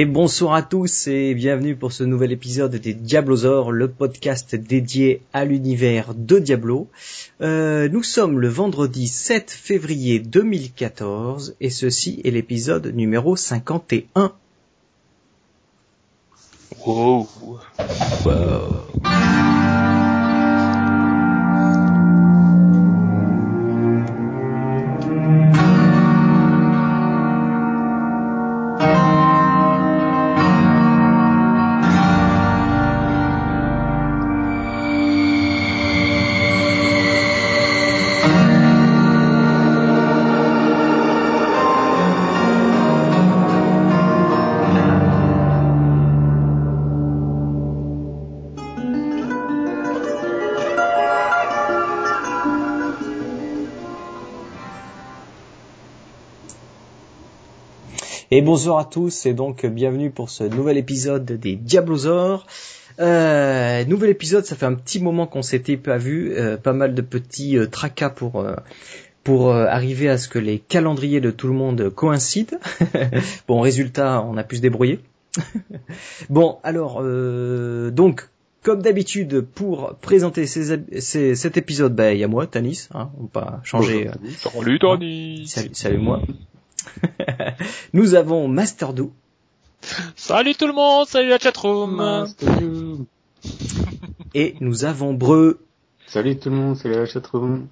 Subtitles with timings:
[0.00, 5.20] Et bonsoir à tous et bienvenue pour ce nouvel épisode des Diablosaures, le podcast dédié
[5.34, 6.88] à l'univers de Diablo.
[7.42, 14.32] Euh, nous sommes le vendredi 7 février 2014 et ceci est l'épisode numéro 51.
[16.86, 17.28] Wow.
[17.78, 17.82] Et
[58.52, 62.48] bonjour à tous et donc bienvenue pour ce nouvel épisode des Diablosaures.
[62.98, 66.96] Euh, nouvel épisode, ça fait un petit moment qu'on s'était pas vu, euh, pas mal
[66.96, 68.56] de petits euh, tracas pour euh,
[69.22, 72.56] pour euh, arriver à ce que les calendriers de tout le monde coïncident.
[73.46, 74.98] bon, résultat, on a pu se débrouiller.
[76.28, 78.30] bon, alors euh, donc
[78.64, 83.10] comme d'habitude, pour présenter ces, ces- cet épisode, ben, il y a moi, Tanis, hein,
[83.20, 84.08] on va pas changer.
[84.08, 85.46] euh, Salut Tony.
[85.46, 86.20] salut, salut moi.
[87.92, 89.12] Nous avons Master Do.
[90.16, 92.26] Salut tout le monde, salut la chatroom.
[94.34, 95.60] Et nous avons Breu.
[96.06, 97.66] Salut tout le monde, c'est la chatroom.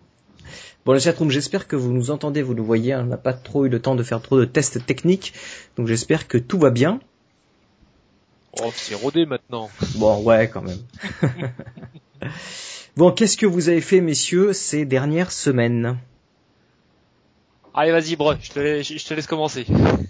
[0.86, 2.94] Bon, la chatroom, j'espère que vous nous entendez, vous nous voyez.
[2.94, 5.34] hein, On n'a pas trop eu le temps de faire trop de tests techniques.
[5.76, 7.00] Donc j'espère que tout va bien.
[8.62, 9.68] Oh, c'est rodé maintenant.
[9.96, 10.78] Bon, ouais, quand même.
[12.96, 15.98] bon, qu'est-ce que vous avez fait, messieurs, ces dernières semaines?
[17.80, 19.64] Allez, vas-y, bro, je te laisse, je te laisse commencer.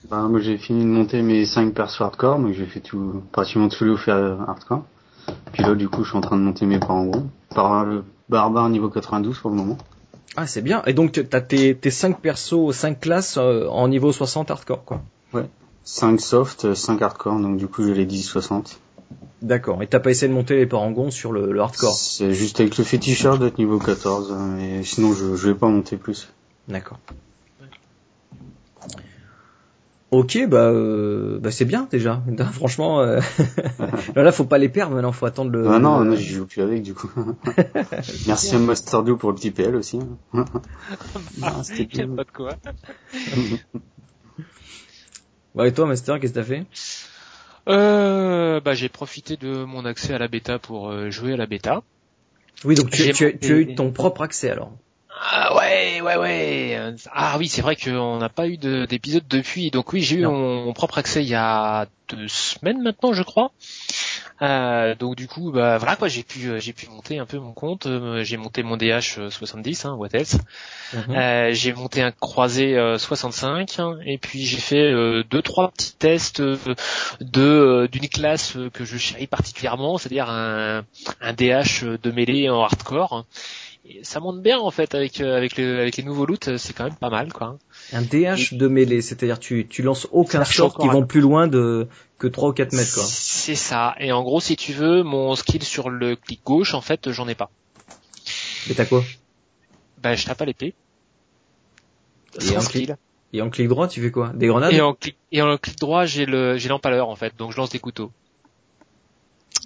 [0.09, 3.69] Bah, moi j'ai fini de monter mes 5 persos hardcore, donc j'ai fait tout, pratiquement
[3.69, 4.85] tous les offerts euh, hardcore.
[5.53, 7.29] Puis là du coup je suis en train de monter mes parangons.
[7.55, 9.77] Par le barbare niveau 92 pour le moment.
[10.35, 10.83] Ah, c'est bien.
[10.87, 15.03] Et donc, t'as tes, tes 5 persos, 5 classes euh, en niveau 60 hardcore, quoi.
[15.85, 18.79] 5 soft, 5 hardcore, donc du coup j'ai les 10-60.
[19.43, 19.83] D'accord.
[19.83, 21.95] Et t'as pas essayé de monter les parangons sur le, le hardcore?
[21.95, 25.69] C'est juste avec le féticheur d'être niveau 14, euh, et sinon je, je vais pas
[25.69, 26.29] monter plus.
[26.67, 26.99] D'accord.
[30.11, 32.23] Ok, bah, euh, bah c'est bien déjà.
[32.53, 33.21] Franchement, euh...
[34.17, 35.69] là, là, faut pas les perdre maintenant, faut attendre le.
[35.69, 37.11] Ah non, non j'y joue plus avec du coup.
[38.27, 39.99] Merci à Master Do pour le petit PL aussi.
[40.33, 40.45] hein.
[41.43, 42.57] Ah, c'était pas de quoi.
[45.55, 46.65] Ouais, et toi, Master, qu'est-ce que t'as fait?
[47.69, 51.47] Euh, bah, j'ai profité de mon accès à la bêta pour euh, jouer à la
[51.47, 51.83] bêta.
[52.65, 54.73] Oui, donc tu as eu ton propre accès alors.
[55.21, 56.95] Ah ouais, ouais, ouais.
[57.13, 59.71] Ah oui, c'est vrai qu'on n'a pas eu de- d'épisode depuis.
[59.71, 63.23] Donc oui, j'ai eu mon, mon propre accès il y a deux semaines maintenant, je
[63.23, 63.51] crois.
[64.41, 67.39] Euh, donc du coup, bah voilà quoi, j'ai pu euh, j'ai pu monter un peu
[67.39, 67.87] mon compte.
[67.87, 70.37] Euh, j'ai monté mon DH euh, 70, hein, what else.
[70.95, 71.17] Mhm.
[71.17, 75.73] Euh, j'ai monté un croisé euh, 65 hein, et puis j'ai fait euh, deux trois
[75.73, 76.57] petits tests euh,
[77.21, 80.85] de euh, d'une classe euh, que je chéris particulièrement, c'est-à-dire un,
[81.21, 83.25] un DH de mêlée en hardcore.
[83.91, 86.59] Et ça monte bien en fait avec euh, avec, le, avec les nouveaux loots, euh,
[86.59, 87.59] c'est quand même pas mal quoi.
[87.95, 91.89] Un DH de mêlée, c'est-à-dire tu, tu lances aucun sort qui vont plus loin de
[92.19, 93.05] que 3 ou 4 mètres quoi.
[93.07, 93.95] C'est ça.
[93.99, 97.29] Et en gros, si tu veux, mon skill sur le clic gauche, en fait, j'en
[97.29, 97.51] ai pas.
[98.69, 99.03] Et t'as quoi?
[100.03, 100.75] Bah, je tape à l'épée.
[102.43, 102.97] Et en skill.
[103.33, 104.33] Et en clic droit, tu fais quoi?
[104.35, 104.73] Des grenades?
[104.73, 107.57] Et en clic, et en clic droit, j'ai le, j'ai l'empaleur en fait, donc je
[107.57, 108.11] lance des couteaux.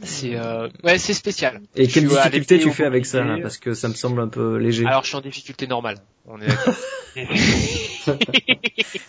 [0.03, 1.61] C'est, euh, ouais, c'est spécial.
[1.77, 4.29] Et je quelle difficulté tu fais avec ça là Parce que ça me semble un
[4.29, 4.87] peu léger.
[4.87, 5.99] Alors, je suis en difficulté normale.
[6.27, 6.75] On est d'accord.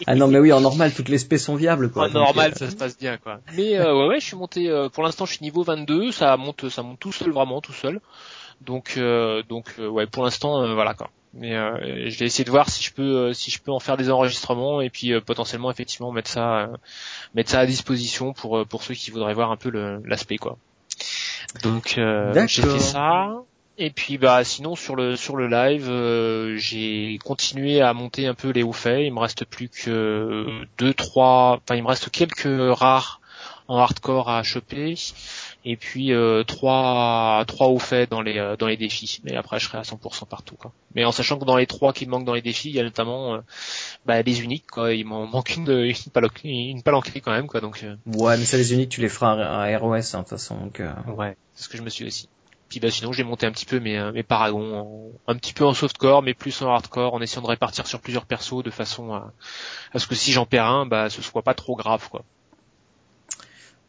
[0.07, 2.03] Ah non mais oui, en normal, toutes les spés sont viables quoi.
[2.03, 3.39] en Donc, normal, euh, ça se passe bien, quoi.
[3.55, 4.69] Mais euh, ouais, ouais, je suis monté.
[4.69, 6.11] euh, pour l'instant, je suis niveau 22.
[6.11, 8.01] Ça monte, ça monte tout seul, vraiment tout seul.
[8.61, 11.09] Donc, euh, donc, euh, ouais, pour l'instant, euh, voilà quoi.
[11.33, 13.79] Mais euh, je vais essayer de voir si je peux, euh, si je peux en
[13.79, 16.67] faire des enregistrements et puis euh, potentiellement, effectivement, mettre ça, euh,
[17.33, 19.71] mettre ça à disposition pour euh, pour ceux qui voudraient voir un peu
[20.05, 20.57] l'aspect, quoi.
[21.61, 23.29] Donc, euh, j'ai fait ça.
[23.77, 28.35] Et puis bah sinon sur le sur le live euh, j'ai continué à monter un
[28.35, 29.01] peu les hauts faits.
[29.03, 30.45] Il me reste plus que
[30.77, 32.47] deux trois, enfin il me reste quelques
[32.77, 33.19] rares
[33.67, 34.95] en hardcore à choper
[35.65, 39.21] et puis euh, trois trois hauts faits dans les euh, dans les défis.
[39.23, 40.71] Mais après je serai à 100% partout quoi.
[40.95, 42.79] Mais en sachant que dans les trois qui me manquent dans les défis il y
[42.79, 43.39] a notamment euh,
[44.05, 44.93] bah, les uniques quoi.
[44.93, 47.83] Il m'en manque une une, palanquée, une palanquée quand même quoi donc.
[47.83, 50.29] euh, Ouais, mais ça les uniques, tu les feras à à ROS hein, de toute
[50.29, 50.57] façon.
[50.57, 52.27] Donc, Ouais, c'est ce que je me suis aussi.
[52.69, 55.63] Puis bah sinon j'ai monté un petit peu mes, mes paragons, en- un petit peu
[55.63, 59.13] en softcore, mais plus en hardcore, en essayant de répartir sur plusieurs persos de façon
[59.13, 59.31] à,
[59.93, 62.23] à ce que si j'en perds un, bah ce soit pas trop grave quoi.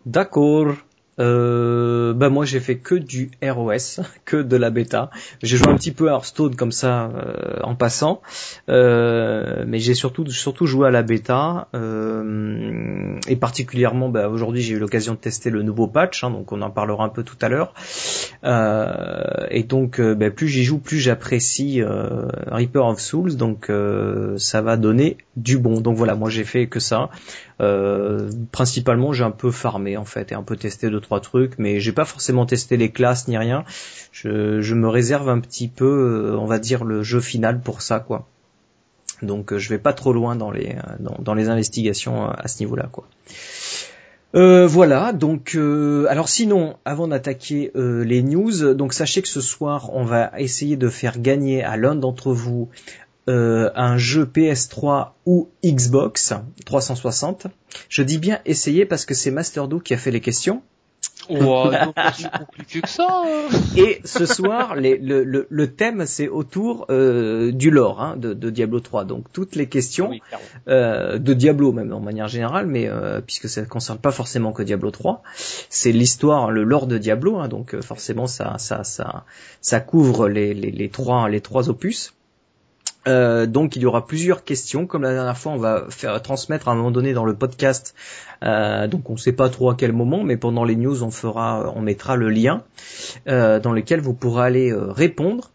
[0.06, 0.76] D'accord.
[1.20, 5.10] Euh, bah moi j'ai fait que du ROS, que de la bêta.
[5.42, 8.20] J'ai joué un petit peu à Hearthstone comme ça euh, en passant,
[8.68, 14.74] euh, mais j'ai surtout surtout joué à la bêta euh, et particulièrement bah, aujourd'hui j'ai
[14.74, 17.38] eu l'occasion de tester le nouveau patch, hein, donc on en parlera un peu tout
[17.40, 17.74] à l'heure.
[18.44, 23.70] Euh, et donc bah, plus j'y joue, plus j'apprécie Reaper of Souls, donc
[24.36, 25.80] ça va donner du bon.
[25.80, 27.10] Donc voilà, moi j'ai fait que ça.
[27.60, 31.58] Euh, principalement, j'ai un peu farmé en fait et un peu testé deux trois trucs,
[31.58, 33.64] mais j'ai pas forcément testé les classes ni rien.
[34.12, 35.84] Je, me réserve un petit peu,
[36.32, 38.26] euh, on va dire, le jeu final pour ça, quoi.
[39.22, 42.58] Donc, euh, je vais pas trop loin dans les dans, dans les investigations à ce
[42.60, 43.06] niveau-là, quoi.
[44.34, 45.56] Euh, voilà, donc
[46.08, 50.88] alors sinon, avant d'attaquer les news, donc sachez que ce soir, on va essayer de
[50.88, 52.68] faire gagner à l'un d'entre vous
[53.26, 56.34] euh, un jeu PS3 ou Xbox
[56.66, 57.46] 360.
[57.88, 60.62] Je dis bien essayer parce que c'est Masterdo qui a fait les questions.
[61.30, 61.70] Oh,
[62.52, 63.22] plus que ça.
[63.24, 63.48] Hein.
[63.76, 68.34] Et ce soir, les, le, le, le, thème c'est autour euh, du lore hein, de,
[68.34, 69.04] de, Diablo 3.
[69.04, 70.10] Donc toutes les questions
[70.68, 74.52] euh, de Diablo même en manière générale, mais euh, puisque ça ne concerne pas forcément
[74.52, 75.22] que Diablo 3,
[75.68, 77.38] c'est l'histoire, le lore de Diablo.
[77.38, 79.24] Hein, donc forcément ça, ça, ça,
[79.60, 82.14] ça couvre les, les, les trois, les trois opus.
[83.06, 84.86] Euh, donc il y aura plusieurs questions.
[84.86, 87.94] Comme la dernière fois, on va faire transmettre à un moment donné dans le podcast.
[88.42, 91.10] Euh, donc on ne sait pas trop à quel moment, mais pendant les news, on
[91.10, 92.62] fera, on mettra le lien
[93.28, 95.50] euh, dans lequel vous pourrez aller répondre.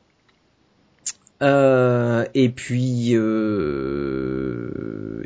[1.42, 3.16] Et puis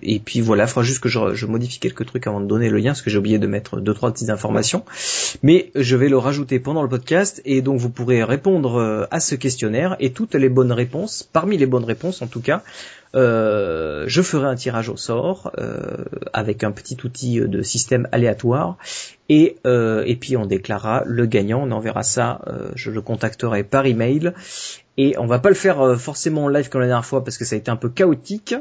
[0.05, 2.77] et puis voilà, il faudra juste que je, modifie quelques trucs avant de donner le
[2.77, 4.83] lien, parce que j'ai oublié de mettre deux trois petites informations.
[5.41, 9.19] Mais je vais le rajouter pendant le podcast, et donc vous pourrez répondre euh, à
[9.19, 12.63] ce questionnaire et toutes les bonnes réponses, parmi les bonnes réponses en tout cas,
[13.15, 18.77] euh, je ferai un tirage au sort euh, avec un petit outil de système aléatoire
[19.29, 21.63] et, et puis on déclarera le gagnant.
[21.63, 22.41] On enverra ça,
[22.75, 24.33] je le contacterai par email
[24.97, 27.45] et on va pas le faire forcément en live comme la dernière fois parce que
[27.45, 28.53] ça a été un peu chaotique.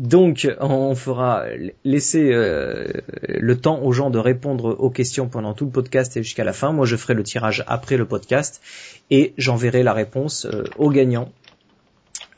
[0.00, 1.44] Donc on fera
[1.84, 2.86] laisser euh,
[3.28, 6.54] le temps aux gens de répondre aux questions pendant tout le podcast et jusqu'à la
[6.54, 6.72] fin.
[6.72, 8.62] Moi je ferai le tirage après le podcast
[9.10, 11.28] et j'enverrai la réponse euh, aux gagnants.
[11.28, 11.49] Euh,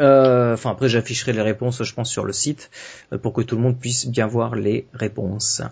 [0.02, 2.70] enfin après j'afficherai les réponses je pense sur le site
[3.22, 5.62] pour que tout le monde puisse bien voir les réponses.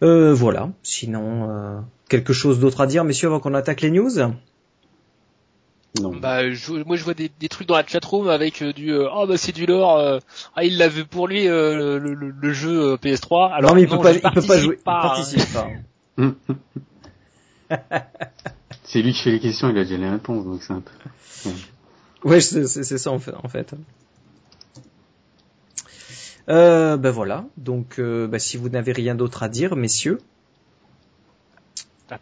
[0.00, 4.10] voilà, sinon quelque chose d'autre à dire messieurs avant qu'on attaque les news?
[6.00, 6.40] Bah,
[6.86, 9.66] moi je vois des, trucs dans la chatroom avec euh, du oh bah c'est du
[9.66, 10.20] lore euh,
[10.56, 14.12] ah il l'a vu pour lui le, jeu PS3 alors non mais il peut pas
[14.12, 15.68] il peut pas jouer il participe pas.
[18.84, 21.48] C'est lui qui fait les questions il a déjà les réponses donc c'est un peu
[21.48, 21.56] ouais,
[22.40, 23.74] c'est ça en fait en fait
[26.48, 30.18] euh, ben voilà donc bah, si vous n'avez rien d'autre à dire messieurs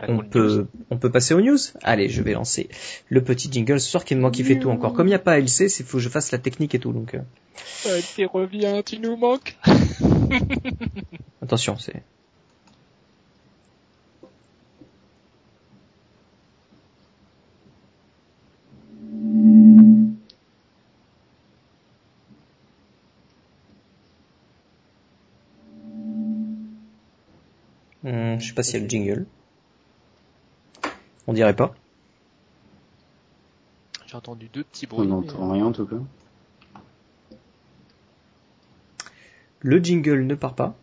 [0.09, 2.69] on peut, on peut passer aux news Allez, je vais lancer
[3.09, 4.93] le petit jingle ce soir qui est moi qui fait tout encore.
[4.93, 6.93] Comme il n'y a pas LC, il faut que je fasse la technique et tout.
[6.93, 8.01] Donc, euh...
[8.15, 9.57] tu reviens, tu nous manques.
[11.43, 12.03] Attention, c'est...
[28.03, 29.27] Hmm, je sais pas s'il y a le jingle.
[31.27, 31.75] On dirait pas.
[34.07, 35.07] J'ai entendu deux petits bruits.
[35.07, 35.97] On n'entend rien en tout cas.
[39.61, 40.75] Le jingle ne part pas.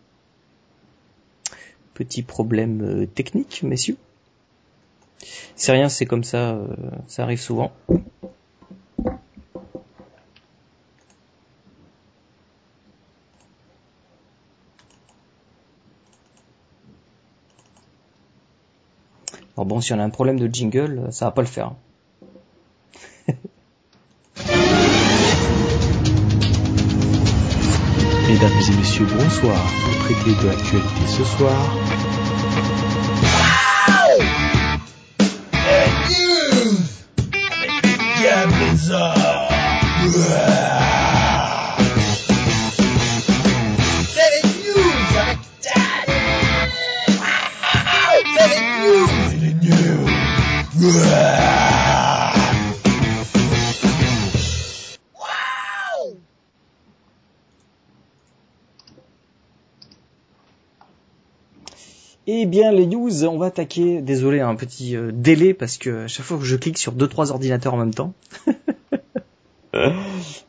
[1.94, 3.98] Petit problème euh, technique, messieurs.
[5.56, 6.68] C'est rien, c'est comme ça, euh,
[7.08, 7.74] ça arrive souvent.
[19.58, 21.72] Alors bon, si on a un problème de jingle, ça va pas le faire.
[28.30, 29.58] Mesdames et messieurs, bonsoir.
[29.84, 31.58] Pour traiter de l'actualité ce soir.
[63.26, 64.02] On va attaquer.
[64.02, 67.32] Désolé, un petit euh, délai parce que chaque fois que je clique sur deux trois
[67.32, 68.14] ordinateurs en même temps.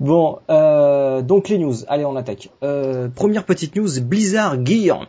[0.00, 1.74] bon, euh, donc les news.
[1.88, 2.50] Allez, on attaque.
[2.62, 5.08] Euh, première petite news, Blizzard Gear.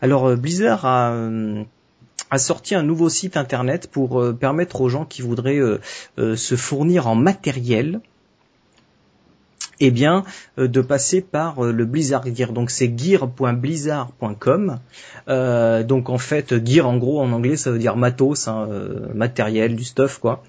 [0.00, 5.60] Alors Blizzard a sorti un nouveau site internet pour permettre aux gens qui voudraient
[6.16, 8.00] se fournir en matériel
[9.80, 10.24] eh bien,
[10.58, 12.52] euh, de passer par euh, le Blizzard Gear.
[12.52, 14.78] Donc c'est gear.blizzard.com.
[15.28, 18.68] Euh, donc en fait, gear en gros en anglais ça veut dire matos, hein,
[19.14, 20.42] matériel, du stuff quoi.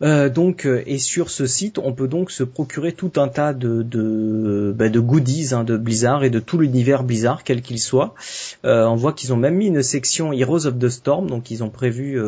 [0.00, 4.74] donc et sur ce site, on peut donc se procurer tout un tas de de,
[4.76, 8.14] bah, de goodies hein, de Blizzard et de tout l'univers Blizzard, quel qu'il soit.
[8.64, 11.70] on voit qu'ils ont même mis une section Heroes of the Storm, donc ils ont
[11.70, 12.20] prévu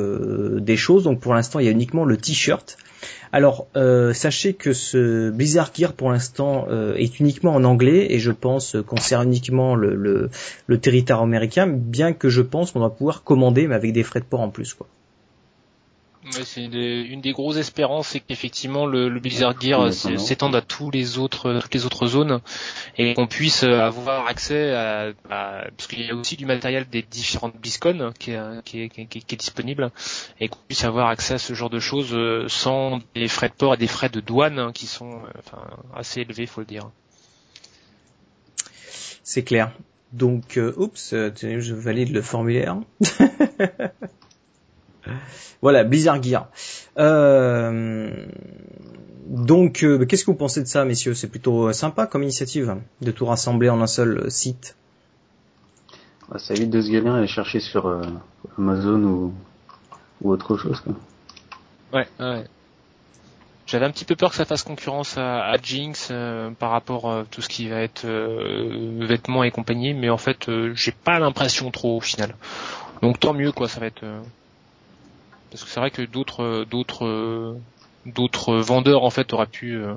[0.60, 1.04] des choses.
[1.04, 2.76] Donc pour l'instant, il y a uniquement le t-shirt.
[3.32, 8.18] Alors, euh, sachez que ce Blizzard Gear pour l'instant euh, est uniquement en anglais et
[8.18, 10.30] je pense concerne uniquement le,
[10.80, 14.24] territoire américain, bien que je pense qu'on va pouvoir commander mais avec des frais de
[14.24, 14.74] port en plus.
[14.74, 14.88] quoi
[16.30, 21.18] c'est une des grosses espérances, c'est qu'effectivement le, le, Blizzard Gear s'étende à tous les
[21.18, 22.40] autres, toutes les autres zones
[22.98, 27.56] et qu'on puisse avoir accès à, parce qu'il y a aussi du matériel des différentes
[27.56, 29.90] BlizzCon qui est, qui, est, qui, qui est disponible
[30.40, 33.54] et qu'on puisse avoir accès à ce genre de choses euh, sans des frais de
[33.54, 35.62] port et des frais de douane hein, qui sont euh, enfin,
[35.94, 36.90] assez élevés, faut le dire.
[39.22, 39.72] C'est clair.
[40.12, 42.78] Donc, euh, oups, je valide le formulaire.
[45.62, 46.48] Voilà, Blizzard Gear.
[46.98, 48.26] Euh,
[49.26, 51.14] donc, euh, qu'est-ce que vous pensez de ça, messieurs?
[51.14, 54.76] C'est plutôt euh, sympa comme initiative de tout rassembler en un seul site.
[56.36, 57.92] Ça évite de se galérer à aller chercher sur
[58.56, 59.34] Amazon ou,
[60.22, 60.80] ou autre chose.
[60.80, 60.94] Quoi.
[61.92, 62.44] Ouais, ouais.
[63.66, 66.12] J'avais un petit peu peur que ça fasse concurrence à, Jinx
[66.58, 70.92] par rapport à tout ce qui va être vêtements et compagnie, mais en fait, j'ai
[70.92, 72.36] pas l'impression trop au final.
[73.02, 74.04] Donc tant mieux quoi, ça va être
[75.50, 77.56] parce que c'est vrai que d'autres d'autres
[78.06, 79.94] d'autres vendeurs en fait auraient pu euh,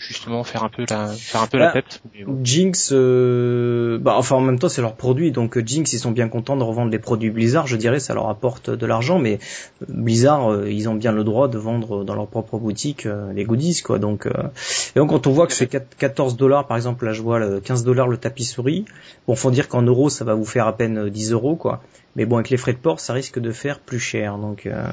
[0.00, 2.02] justement faire un peu la faire un peu la bah, tête.
[2.42, 6.10] Jinx, euh, bah enfin en même temps c'est leur produit, donc euh, Jinx ils sont
[6.10, 9.38] bien contents de revendre les produits Blizzard, je dirais ça leur apporte de l'argent, mais
[9.82, 13.82] euh, Blizzard ils ont bien le droit de vendre dans leur propre boutique les goodies
[13.82, 13.98] quoi.
[13.98, 17.60] Donc et donc quand on voit que c'est 14 dollars par exemple, là je vois
[17.60, 18.86] 15 dollars le tapis souris,
[19.26, 21.82] bon faut dire qu'en euros ça va vous faire à peine 10 euros quoi.
[22.20, 24.36] Mais bon, avec les frais de port, ça risque de faire plus cher.
[24.36, 24.84] Donc, euh...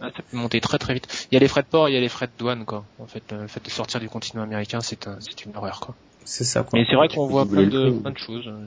[0.00, 1.28] ah, ça peut monter très très vite.
[1.30, 2.86] Il y a les frais de port, il y a les frais de douane, quoi.
[2.98, 5.94] En fait, le fait de sortir du continent américain, c'est un, c'est une horreur, quoi.
[6.24, 6.78] C'est ça, quoi.
[6.78, 8.46] Mais c'est vrai qu'on voit plein de, plein de choses.
[8.46, 8.66] Euh,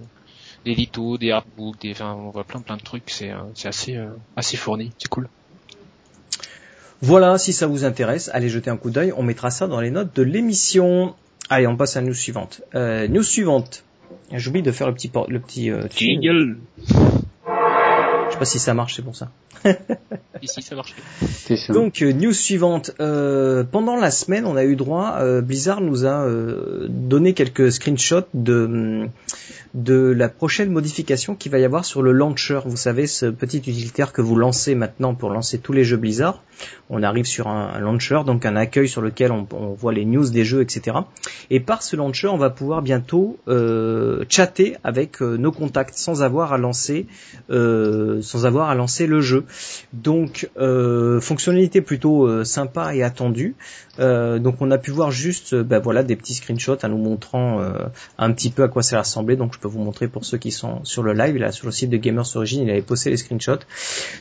[0.65, 3.09] des litos, des artbooks, des, enfin, on voit plein plein de trucs.
[3.09, 4.91] C'est, euh, c'est assez, euh, assez fourni.
[4.99, 5.27] C'est cool.
[7.01, 9.13] Voilà, si ça vous intéresse, allez jeter un coup d'œil.
[9.17, 11.15] On mettra ça dans les notes de l'émission.
[11.49, 12.61] Allez, on passe à la news suivante.
[12.75, 13.83] Euh, news suivante.
[14.31, 16.59] J'oublie de faire le petit, le petit euh, jingle.
[18.35, 19.31] Sais pas si ça marche, c'est pour ça.
[20.41, 20.95] Ici, ça marche.
[21.69, 22.91] Donc, euh, news suivante.
[22.99, 27.71] Euh, pendant la semaine, on a eu droit, euh, Blizzard nous a euh, donné quelques
[27.71, 29.07] screenshots de
[29.73, 32.61] de la prochaine modification qu'il va y avoir sur le launcher.
[32.65, 36.41] Vous savez, ce petit utilitaire que vous lancez maintenant pour lancer tous les jeux Blizzard.
[36.89, 40.29] On arrive sur un, launcher, donc un accueil sur lequel on, on, voit les news
[40.29, 40.99] des jeux, etc.
[41.49, 43.37] Et par ce launcher, on va pouvoir bientôt
[44.29, 47.05] chatter avec nos contacts sans avoir à lancer
[47.49, 49.43] sans avoir à lancer le jeu.
[49.91, 50.24] Donc
[50.57, 53.55] euh, fonctionnalité plutôt euh, sympa et attendue.
[53.99, 57.61] Euh, donc on a pu voir juste ben voilà des petits screenshots à nous montrant
[58.17, 59.35] un petit peu à quoi ça ressemblait.
[59.35, 61.71] Donc je peux vous montrer pour ceux qui sont sur le live là sur le
[61.71, 63.65] site de Gamers Origin, il avait posté les screenshots.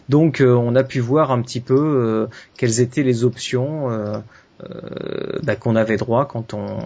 [0.08, 4.22] Donc on a pu voir un petit peu quelles étaient les options
[5.42, 6.78] ben, qu'on avait droit quand on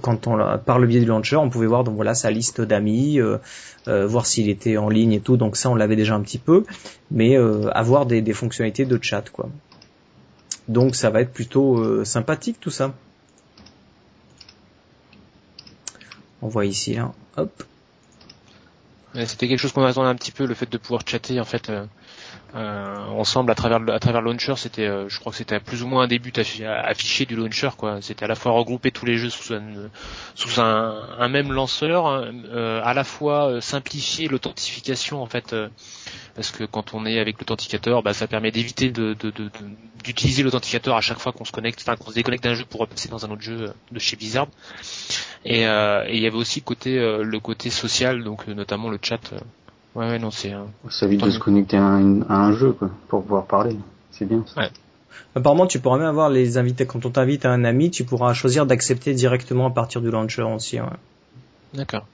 [0.00, 3.20] quand on par le biais du launcher, on pouvait voir donc voilà sa liste d'amis,
[3.20, 3.38] euh,
[3.86, 5.36] euh, voir s'il était en ligne et tout.
[5.36, 6.64] Donc ça, on l'avait déjà un petit peu,
[7.10, 9.48] mais euh, avoir des, des, fonctionnalités de chat quoi.
[10.68, 12.94] Donc ça va être plutôt sympathique tout ça.
[16.42, 17.64] On voit ici là, hop.
[19.14, 21.70] C'était quelque chose qu'on attendait un petit peu, le fait de pouvoir chatter en fait
[21.70, 21.86] euh,
[22.54, 26.04] ensemble à travers à travers launcher c'était euh, je crois que c'était plus ou moins
[26.04, 26.32] un début
[26.66, 28.00] affiché du launcher quoi.
[28.00, 29.62] C'était à la fois regrouper tous les jeux sous un
[30.34, 35.54] sous un, un même lanceur euh, à la fois simplifier l'authentification en fait
[36.34, 39.14] parce que quand on est avec l'authenticateur bah, ça permet d'éviter de,
[40.02, 42.80] d'utiliser l'authenticateur à chaque fois qu'on se connecte enfin qu'on se déconnecte d'un jeu pour
[42.80, 44.48] repasser dans un autre jeu de chez Blizzard.
[45.44, 49.20] Et il y avait aussi le côté le côté social donc notamment le chat
[49.94, 50.52] Ouais, non, c'est.
[50.90, 53.76] Ça évite de se connecter à un, jeu, quoi, pour pouvoir parler.
[54.10, 54.44] C'est bien.
[54.46, 54.62] Ça.
[54.62, 54.70] Ouais.
[55.34, 56.86] Apparemment, tu pourras même avoir les invités.
[56.86, 60.42] Quand on t'invite à un ami, tu pourras choisir d'accepter directement à partir du launcher
[60.42, 60.80] aussi.
[60.80, 60.86] Ouais.
[61.74, 62.06] D'accord.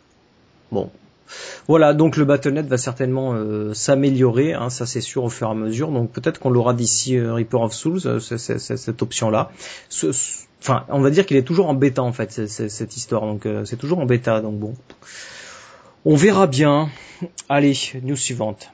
[0.72, 0.90] Bon.
[1.68, 5.50] Voilà, donc le Battle.net va certainement euh, s'améliorer, hein, ça c'est sûr au fur et
[5.50, 5.90] à mesure.
[5.90, 9.50] Donc peut-être qu'on l'aura d'ici euh, Reaper of Souls, euh, cette option-là.
[10.60, 13.22] Enfin, on va dire qu'il est toujours en bêta en fait, cette histoire.
[13.22, 14.74] Donc c'est toujours en bêta, donc bon.
[16.06, 16.90] On verra bien.
[17.49, 18.70] Allez, news suivante.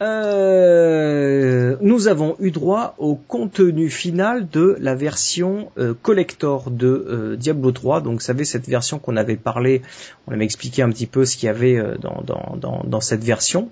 [0.00, 7.36] Euh, nous avons eu droit au contenu final de la version euh, collector de euh,
[7.36, 8.00] Diablo 3.
[8.00, 9.82] Donc, vous savez, cette version qu'on avait parlé,
[10.26, 13.68] on avait expliqué un petit peu ce qu'il y avait dans, cette version.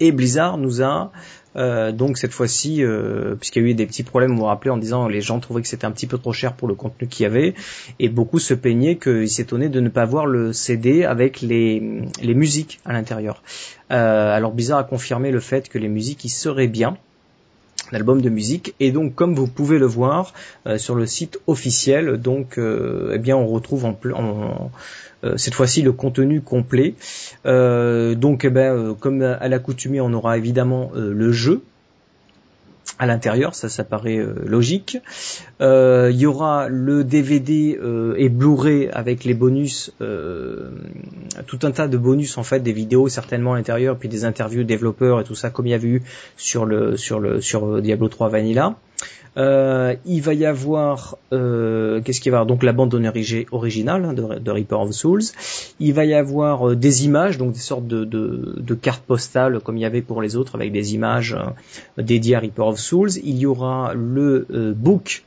[0.00, 1.12] Et Blizzard nous a
[1.56, 4.70] euh, donc cette fois-ci, euh, puisqu'il y a eu des petits problèmes, vous vous rappelez,
[4.70, 7.08] en disant les gens trouvaient que c'était un petit peu trop cher pour le contenu
[7.08, 7.54] qu'il y avait,
[7.98, 11.82] et beaucoup se plaignaient qu'ils s'étonnaient de ne pas voir le CD avec les,
[12.22, 13.42] les musiques à l'intérieur.
[13.90, 16.96] Euh, alors Blizzard a confirmé le fait que les musiques y seraient bien,
[17.92, 20.34] l'album de musique et donc comme vous pouvez le voir
[20.76, 24.70] sur le site officiel donc eh bien on retrouve en, en
[25.24, 26.94] euh, cette fois-ci le contenu complet.
[27.46, 31.62] Euh, donc, eh ben, euh, comme à l'accoutumée, on aura évidemment le jeu
[32.98, 34.98] à l'intérieur, ça, ça paraît logique.
[35.60, 37.78] Il y aura le DVD
[38.16, 43.54] et Blu-ray avec les bonus, tout un tas de bonus en fait, des vidéos certainement
[43.54, 46.02] à l'intérieur, puis des interviews développeurs et tout ça, comme il y avait eu
[46.36, 48.76] sur le sur le sur Diablo 3 Vanilla.
[49.36, 52.46] Euh, il va y avoir, euh, qu'est-ce qu'il va y avoir?
[52.46, 52.94] Donc la bande
[53.52, 55.22] originale hein, de, Reaper of Souls.
[55.78, 59.76] Il va y avoir euh, des images, donc des sortes de, de, cartes postales comme
[59.76, 61.36] il y avait pour les autres, avec des images
[61.96, 63.10] dédiées à Reaper of Souls.
[63.22, 65.24] Il y aura le book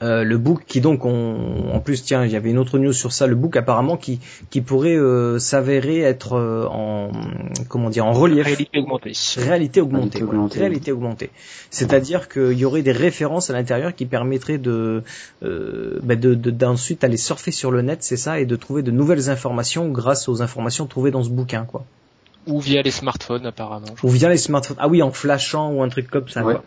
[0.00, 3.10] euh, le book qui donc en plus tiens il y avait une autre news sur
[3.12, 7.10] ça le book apparemment qui qui pourrait euh, s'avérer être euh, en
[7.68, 8.46] comment dire en relief.
[8.46, 9.12] Réalité augmentée.
[9.36, 10.22] Réalité augmentée
[10.56, 11.30] réalité augmentée,
[11.70, 15.02] c'est-à-dire qu'il y aurait des références à l'intérieur qui permettraient de
[15.42, 19.30] bah de d'ensuite aller surfer sur le net c'est ça et de trouver de nouvelles
[19.30, 21.84] informations grâce aux informations trouvées dans ce bouquin quoi.
[22.46, 23.94] Ou via les smartphones apparemment.
[24.02, 24.76] Ou via les smartphones.
[24.78, 26.62] Ah oui en flashant ou un truc comme ça quoi.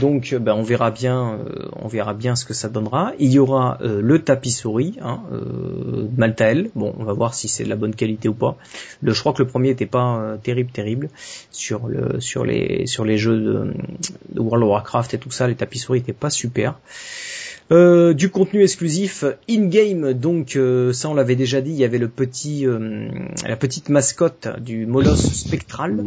[0.00, 3.12] Donc, ben, on verra bien, euh, on verra bien ce que ça donnera.
[3.18, 5.20] Il y aura euh, le tapis souris, hein,
[6.16, 6.70] Maltael.
[6.74, 8.56] Bon, on va voir si c'est de la bonne qualité ou pas.
[9.02, 11.08] Le, je crois que le premier était pas terrible, terrible
[11.50, 15.48] sur le, sur les, sur les jeux de, World of Warcraft et tout ça.
[15.48, 16.78] Les tapis souris étaient pas super.
[17.70, 20.58] du contenu exclusif in-game, donc
[20.92, 22.66] ça on l'avait déjà dit, il y avait le petit,
[23.46, 26.02] la petite mascotte du Molos spectral,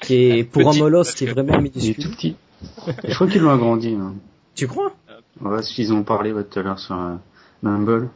[0.00, 2.10] qui est pour un Molos qui est vraiment minuscule.
[2.10, 2.36] petit.
[3.04, 3.94] Je crois qu'ils l'ont agrandi.
[3.94, 4.14] Hein.
[4.54, 4.92] Tu crois?
[5.40, 7.14] Ouais, parce qu'ils ont parlé tout à l'heure sur euh,
[7.62, 8.08] Mumble.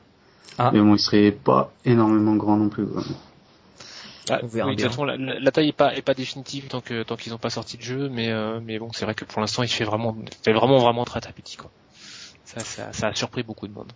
[0.59, 0.71] Ah.
[0.73, 2.87] Mais bon, il serait pas énormément grand non plus.
[2.87, 3.03] Quoi.
[4.29, 7.33] Ah, de toute façon, la, taille est pas est pas définitive tant que tant qu'ils
[7.33, 9.69] n'ont pas sorti de jeu, mais euh, mais bon, c'est vrai que pour l'instant, il
[9.69, 11.71] fait vraiment fait vraiment vraiment très très petit quoi.
[12.45, 13.93] Ça, ça, ça a surpris beaucoup de monde.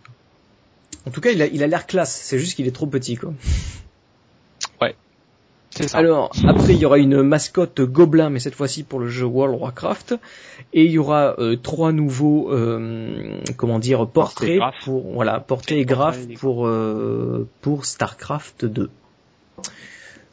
[1.05, 2.15] En tout cas, il a il a l'air classe.
[2.15, 3.33] C'est juste qu'il est trop petit quoi.
[5.93, 9.55] Alors, après, il y aura une mascotte gobelin, mais cette fois-ci pour le jeu World
[9.55, 10.15] of Warcraft.
[10.73, 15.85] Et il y aura euh, trois nouveaux, euh, comment dire, portraits pour, voilà, portraits et
[15.85, 18.89] graphes pour, euh, pour StarCraft 2.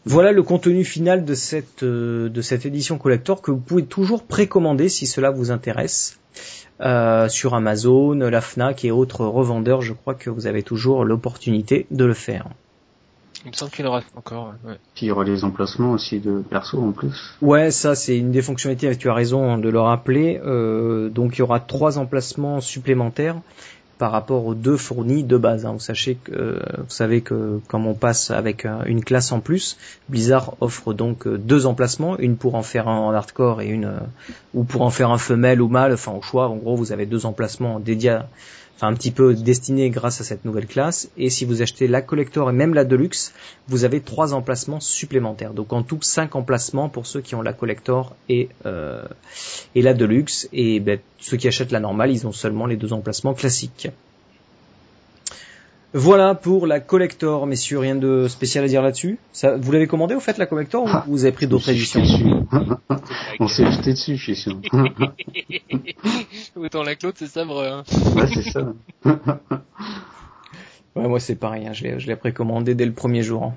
[0.04, 4.88] Voilà le contenu final de cette, de cette édition collector que vous pouvez toujours précommander
[4.88, 6.18] si cela vous intéresse.
[7.28, 12.04] sur Amazon, la Fnac et autres revendeurs, je crois que vous avez toujours l'opportunité de
[12.04, 12.48] le faire.
[13.44, 14.54] Il me semble qu'il y aura encore.
[14.64, 14.74] Ouais.
[14.94, 17.34] Puis il y aura les emplacements aussi de perso en plus.
[17.40, 18.96] Ouais, ça c'est une des fonctionnalités.
[18.96, 20.40] Tu as raison de le rappeler.
[20.44, 23.36] Euh, donc il y aura trois emplacements supplémentaires
[23.98, 25.66] par rapport aux deux fournis de base.
[25.66, 25.72] Hein.
[25.72, 29.40] Vous, sachez que, euh, vous savez que comme on passe avec euh, une classe en
[29.40, 29.76] plus,
[30.08, 33.92] Blizzard offre donc euh, deux emplacements, une pour en faire un en hardcore et une
[34.54, 36.48] ou pour en faire un femelle ou mâle, enfin au choix.
[36.48, 38.28] En gros, vous avez deux emplacements dédiés à,
[38.78, 41.10] enfin un petit peu destiné grâce à cette nouvelle classe.
[41.16, 43.34] Et si vous achetez la collector et même la deluxe,
[43.66, 45.52] vous avez trois emplacements supplémentaires.
[45.52, 49.02] Donc en tout cinq emplacements pour ceux qui ont la collector et euh,
[49.74, 50.48] et la deluxe.
[50.52, 53.88] Et ben, ceux qui achètent la normale, ils ont seulement les deux emplacements classiques.
[55.94, 59.18] Voilà pour la collector, messieurs, rien de spécial à dire là-dessus.
[59.58, 62.02] vous l'avez commandé au fait la collector ou vous avez pris d'autres éditions
[63.40, 64.60] On s'est jeté dessus, je suis sûr.
[66.56, 67.68] Autant la Claude, c'est ça, vrai.
[67.68, 67.84] Hein.
[68.14, 68.74] Ouais, c'est ça.
[70.94, 71.72] ouais, moi c'est pareil, hein.
[71.72, 73.44] je l'ai précommandé dès le premier jour.
[73.44, 73.54] Hein.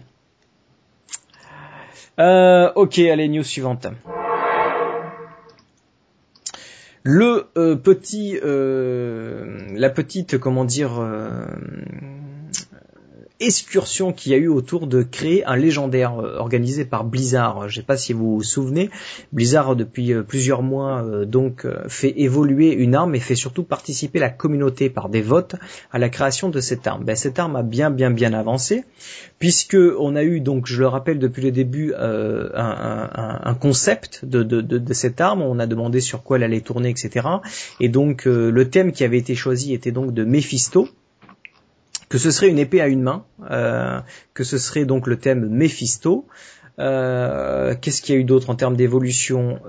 [2.19, 3.87] Euh, ok, allez, news suivante
[7.03, 11.45] le euh, petit, euh, la petite, comment dire, euh,
[13.41, 17.67] excursion qu'il y a eu autour de créer un légendaire euh, organisé par Blizzard.
[17.67, 18.89] Je ne sais pas si vous vous souvenez,
[19.33, 24.19] Blizzard depuis euh, plusieurs mois euh, donc fait évoluer une arme et fait surtout participer
[24.19, 25.55] la communauté par des votes
[25.91, 27.03] à la création de cette arme.
[27.03, 28.83] Ben, cette arme a bien bien bien avancé
[29.39, 34.93] puisque on a eu donc je le rappelle depuis le début un, concept de, de,
[34.93, 35.41] cette arme.
[35.41, 37.27] On a demandé sur quoi elle allait tourner etc.
[37.79, 40.87] Et donc le thème qui avait été choisi était donc de Mephisto
[42.11, 43.23] que ce serait une épée à une main,
[44.33, 46.27] que ce serait donc le thème Mephisto.
[46.77, 49.59] Qu'est-ce qu'il y a eu d'autre en termes d'évolution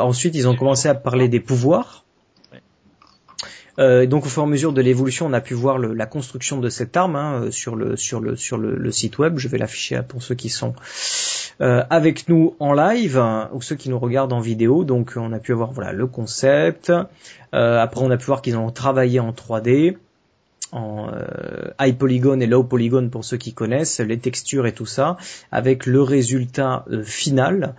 [0.00, 2.06] Ensuite, ils ont commencé à parler des pouvoirs.
[3.78, 6.06] Euh, donc au fur et à mesure de l'évolution, on a pu voir le, la
[6.06, 9.38] construction de cette arme hein, euh, sur le sur le sur le, le site web.
[9.38, 10.74] Je vais l'afficher pour ceux qui sont
[11.60, 14.84] euh, avec nous en live hein, ou ceux qui nous regardent en vidéo.
[14.84, 16.90] Donc on a pu avoir voilà le concept.
[17.54, 19.96] Euh, après on a pu voir qu'ils ont travaillé en 3D
[20.72, 24.86] en euh, high polygon et low polygon pour ceux qui connaissent les textures et tout
[24.86, 25.16] ça
[25.52, 27.74] avec le résultat final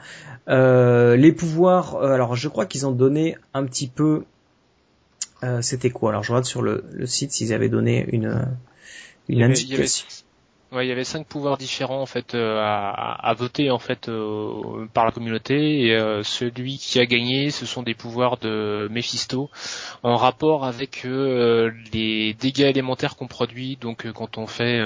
[0.48, 4.24] les pouvoirs alors je crois qu'ils ont donné un petit peu
[5.44, 6.12] euh, c'était quoi?
[6.12, 8.48] Alors je regarde sur le, le site s'ils avaient donné une,
[9.28, 10.08] une indication.
[10.74, 14.10] Ouais, il y avait cinq pouvoirs différents en fait euh, à, à, voter en fait
[14.10, 18.90] euh, par la communauté et euh, celui qui a gagné, ce sont des pouvoirs de
[18.92, 19.50] Mephisto
[20.04, 23.78] en rapport avec les dégâts élémentaires qu'on produit.
[23.80, 24.82] Donc quand on fait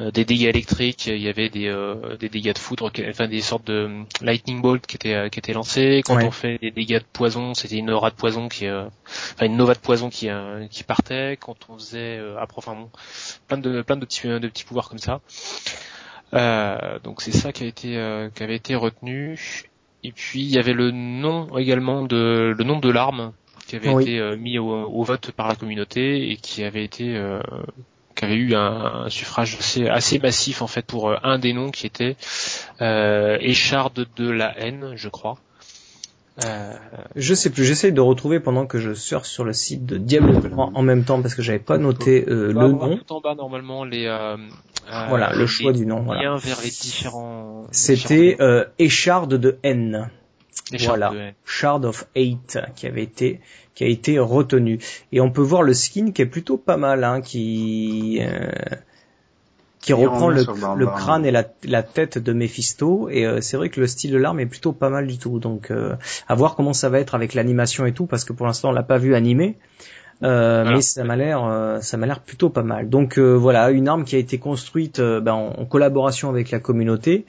[0.00, 1.74] des dégâts électriques, il y avait des,
[2.20, 6.02] des dégâts de foudre, enfin des sortes de lightning bolt qui étaient qui étaient lancés.
[6.04, 9.56] Quand on fait des dégâts de poison, c'était une aura de poison qui, enfin une
[9.56, 10.28] nova de poison qui
[10.70, 11.36] qui partait.
[11.40, 12.90] Quand on faisait, après, enfin bon,
[13.48, 15.20] plein de plein de petits de petits pouvoir comme ça.
[16.34, 19.38] Euh, donc c'est ça qui a été euh, qui avait été retenu.
[20.04, 23.32] Et puis il y avait le nom également de le nom de l'arme
[23.66, 27.20] qui avait été euh, mis au, vote par la communauté et qui avait été
[28.14, 31.86] qui avait eu un, suffrage assez, assez, massif en fait pour un des noms qui
[31.86, 32.16] était
[33.40, 35.38] écharde de la haine, je crois.
[36.44, 36.74] Euh,
[37.16, 40.40] je sais plus, j'essaye de retrouver pendant que je surfe sur le site de Diablo
[40.40, 42.96] 3 en même temps parce que j'avais pas noté euh, le nom.
[42.96, 44.36] Tout en bas normalement les euh,
[45.08, 46.02] voilà le choix du nom.
[46.02, 46.36] Voilà.
[46.36, 47.66] vers les différents.
[47.72, 50.10] C'était euh, Écharde de N.
[50.80, 51.12] voilà,
[51.44, 53.40] Shard of Hate qui avait été
[53.74, 54.78] qui a été retenu
[55.12, 58.20] et on peut voir le skin qui est plutôt pas mal hein, qui
[59.88, 63.08] qui reprend le, crâne et la, tête de Mephisto.
[63.08, 65.38] Et euh, c'est vrai que le style de l'arme est plutôt pas mal du tout.
[65.38, 65.94] Donc euh,
[66.28, 68.72] à voir comment ça va être avec l'animation et tout parce que pour l'instant on
[68.72, 69.56] l'a pas vu animé
[70.22, 73.88] euh, mais ça m'a l'air euh, ça m'a l'air plutôt pas mal donc voilà une
[73.88, 77.24] arme qui a été construite ben, en, collaboration avec la communauté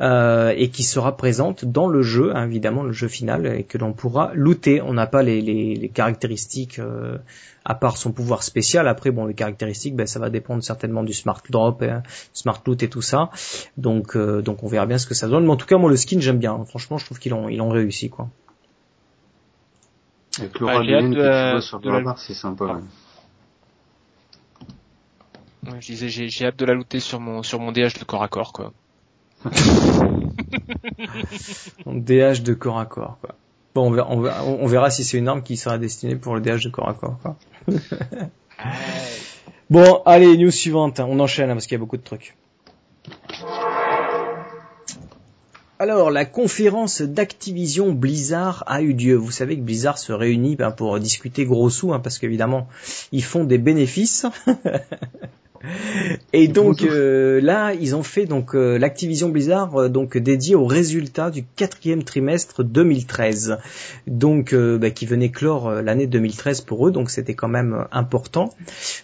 [0.00, 3.92] et qui sera présente dans le jeu hein, évidemment le jeu final et que l'on
[3.92, 6.80] pourra looter on n'a pas les, les, les caractéristiques
[7.64, 8.88] à part son pouvoir spécial.
[8.88, 11.98] Après, bon, les caractéristiques, ben, ça va dépendre certainement du smart drop, et,
[12.32, 13.30] smart loot et tout ça.
[13.76, 15.44] Donc, euh, donc on verra bien ce que ça donne.
[15.44, 16.64] Mais en tout cas, moi, le skin, j'aime bien.
[16.64, 18.28] Franchement, je trouve qu'ils ont, ils ont réussi, quoi.
[20.40, 22.16] Avec l'aura ah, de, sur la...
[22.16, 22.80] c'est sympa.
[25.80, 28.28] je disais, j'ai hâte de la looter sur mon sur mon DH de corps à
[28.28, 28.72] corps, quoi.
[31.86, 33.34] mon DH de corps à corps, quoi.
[33.74, 36.64] Bon, on verra, on verra, si c'est une arme qui sera destinée pour le DH
[36.64, 37.18] de corps à corps.
[37.22, 37.36] Quoi.
[39.70, 40.98] bon, allez, news suivante.
[41.00, 42.36] On enchaîne hein, parce qu'il y a beaucoup de trucs.
[45.80, 49.14] Alors, la conférence d'Activision Blizzard a eu lieu.
[49.14, 52.68] Vous savez que Blizzard se réunit ben, pour discuter gros sous, hein, parce qu'évidemment,
[53.12, 54.26] ils font des bénéfices.
[56.32, 60.64] Et donc euh, là, ils ont fait donc euh, l'Activision Blizzard euh, donc dédié aux
[60.64, 63.58] résultats du quatrième trimestre 2013,
[64.06, 68.50] donc bah, qui venait clore l'année 2013 pour eux, donc c'était quand même important.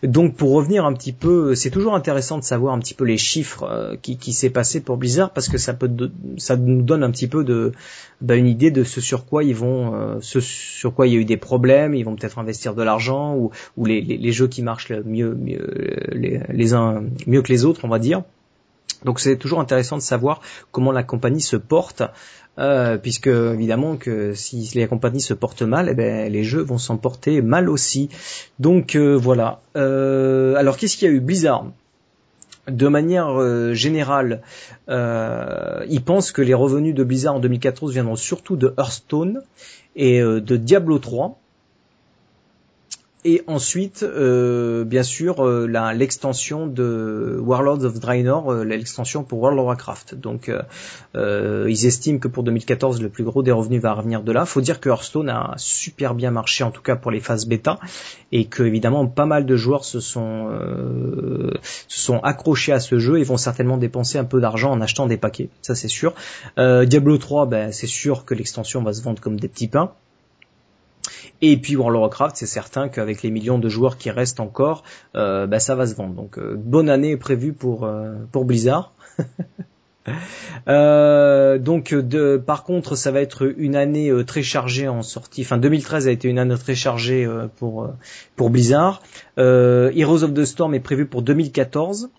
[0.03, 3.19] Donc pour revenir un petit peu, c'est toujours intéressant de savoir un petit peu les
[3.19, 5.91] chiffres qui, qui s'est passé pour Blizzard parce que ça peut
[6.39, 7.73] ça nous donne un petit peu de
[8.21, 11.21] bah, une idée de ce sur quoi ils vont, ce sur quoi il y a
[11.21, 14.49] eu des problèmes, ils vont peut-être investir de l'argent ou, ou les, les, les, jeux
[14.49, 15.67] qui marchent le mieux, mieux
[16.13, 18.23] les, les uns mieux que les autres, on va dire.
[19.05, 20.41] Donc c'est toujours intéressant de savoir
[20.73, 22.03] comment la compagnie se porte,
[22.59, 26.79] euh, puisque évidemment que si la compagnie se porte mal, eh ben, les jeux vont
[26.79, 28.09] s'en porter mal aussi.
[28.59, 29.61] Donc euh, voilà.
[29.77, 31.21] Euh, alors qu'est-ce qu'il y a eu?
[31.21, 31.67] Blizzard
[32.69, 34.43] de manière générale,
[34.89, 39.41] ils pensent que les revenus de Blizzard en 2014 viendront surtout de Hearthstone
[39.95, 41.39] et de Diablo 3
[43.27, 49.59] et ensuite, euh, bien sûr, euh, l'extension de Warlords of Draenor, euh, l'extension pour World
[49.59, 50.15] of Warcraft.
[50.15, 50.49] Donc,
[51.17, 54.47] ils estiment que pour 2014, le plus gros des revenus va revenir de là.
[54.47, 57.81] Faut dire que Hearthstone a super bien marché, en tout cas pour les phases bêta,
[58.31, 60.51] et que évidemment, pas mal de joueurs se sont
[61.89, 65.07] se sont accrochés à ce jeu et vont certainement dépenser un peu d'argent en achetant
[65.07, 65.49] des paquets.
[65.63, 66.15] Ça, c'est sûr.
[66.57, 69.93] Diablo 3, ben, c'est sûr que l'extension va se vendre comme des petits pains.
[71.43, 74.85] Et puis World of Warcraft, c'est certain qu'avec les millions de joueurs qui restent encore,
[75.15, 76.15] euh, bah, ça va se vendre.
[76.15, 78.93] Donc euh, bonne année prévue pour euh, pour Blizzard.
[80.69, 85.43] Euh, donc, de, par contre, ça va être une année très chargée en sortie.
[85.43, 87.89] Enfin, 2013 a été une année très chargée pour
[88.37, 89.03] pour Blizzard.
[89.37, 92.11] Heroes of the Storm est prévu pour 2014.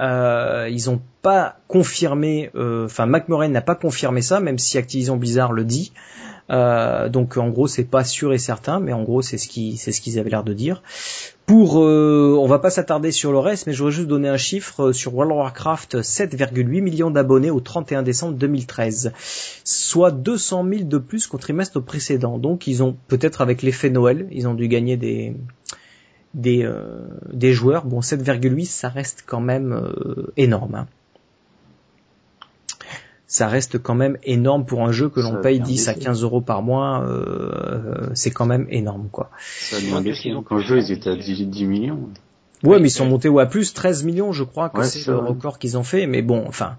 [0.00, 5.64] ils n'ont pas confirmé, enfin, McMurray n'a pas confirmé ça, même si Activision Blizzard le
[5.64, 5.92] dit.
[6.50, 10.18] Euh, donc en gros c'est pas sûr et certain, mais en gros c'est ce qu'ils
[10.18, 10.82] avaient l'air de dire.
[11.46, 14.38] Pour, euh, on va pas s'attarder sur le reste, mais je voudrais juste donner un
[14.38, 19.12] chiffre sur World of Warcraft 7,8 millions d'abonnés au 31 décembre 2013,
[19.64, 22.38] soit 200 000 de plus qu'au trimestre précédent.
[22.38, 25.34] Donc ils ont peut-être avec l'effet Noël, ils ont dû gagner des
[26.32, 27.84] des, euh, des joueurs.
[27.84, 30.74] Bon 7,8 ça reste quand même euh, énorme.
[30.74, 30.86] Hein
[33.26, 36.40] ça reste quand même énorme pour un jeu que l'on paye 10 à 15 euros
[36.40, 37.04] par mois.
[37.08, 39.30] Euh, c'est quand même énorme, quoi.
[39.38, 40.32] Ça a bien baissé.
[40.46, 42.08] Quand le jeu, ils étaient à 10, millions.
[42.62, 45.58] Ouais, mais ils sont montés à plus 13 millions, je crois que c'est le record
[45.58, 46.06] qu'ils ont fait.
[46.06, 46.76] Mais bon, enfin,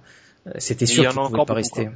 [0.47, 1.89] euh, c'était sûr qu'ils ne pouvaient pas rester.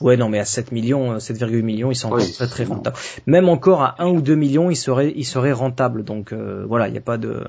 [0.00, 2.96] Ouais, non, mais à 7 millions, 7,8 euh, millions, ils sont encore très très rentables.
[3.26, 6.04] Même encore à 1 ou 2 millions, ils seraient, ils seraient rentables.
[6.04, 7.44] Donc euh, voilà, il n'y a pas de,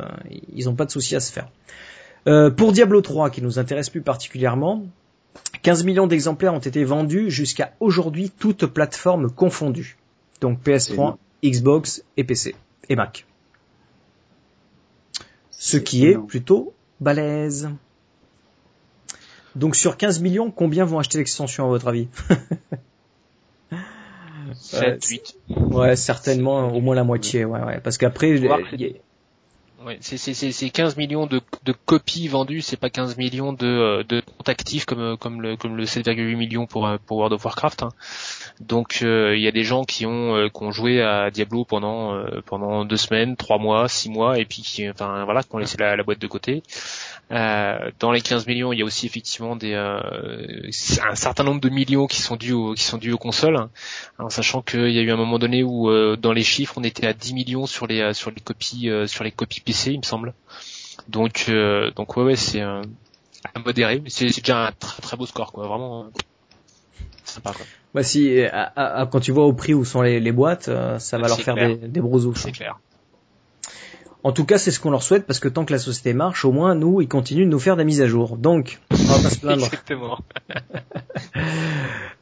[0.53, 1.47] ils n'ont pas de souci à se faire.
[2.27, 4.83] Euh, pour Diablo 3, qui nous intéresse plus particulièrement,
[5.65, 9.97] 15 millions d'exemplaires ont été vendus jusqu'à aujourd'hui, toutes plateformes confondues.
[10.39, 12.53] Donc PS3, Xbox et PC
[12.87, 13.25] et Mac.
[15.49, 17.71] Ce qui est plutôt balèze.
[19.55, 22.09] Donc sur 15 millions, combien vont acheter l'extension à votre avis?
[24.53, 25.37] 7, 8.
[25.71, 27.79] Ouais, certainement au moins la moitié, ouais, ouais.
[27.79, 28.39] Parce qu'après,
[29.85, 34.19] Ouais, c'est 15 millions de, de copies vendues, c'est pas 15 millions de, euh, de
[34.19, 37.83] comptes actifs comme, comme le, comme le 7,8 millions pour, euh, pour World of Warcraft.
[37.83, 37.89] Hein.
[38.61, 42.23] Donc euh, il y a des gens qui ont, qui ont joué à Diablo pendant,
[42.45, 45.77] pendant deux semaines, trois mois, six mois, et puis qui, enfin voilà, qui ont laissé
[45.77, 46.63] la, la boîte de côté.
[47.31, 49.99] Euh, dans les 15 millions, il y a aussi effectivement des, euh,
[51.03, 53.71] un certain nombre de millions qui sont dus aux, qui sont dus aux consoles, hein.
[54.19, 56.83] en sachant qu'il y a eu un moment donné où euh, dans les chiffres on
[56.83, 60.03] était à 10 millions sur les sur les copies sur les copies PC, il me
[60.03, 60.33] semble.
[61.07, 61.49] Donc
[61.95, 62.81] donc ouais ouais c'est un
[63.65, 66.07] modéré, mais c'est déjà un très très beau score quoi, vraiment
[67.23, 67.65] sympa quoi.
[67.95, 68.39] Bah si,
[69.11, 71.75] quand tu vois au prix où sont les, les boîtes, ça va leur faire des,
[71.75, 72.01] des
[72.35, 72.77] C'est clair.
[74.25, 76.45] En tout cas, c'est ce qu'on leur souhaite parce que tant que la société marche,
[76.45, 78.37] au moins nous, ils continuent de nous faire des mises à jour.
[78.37, 79.65] Donc, on va pas se plaindre.
[79.67, 80.17] Exactement.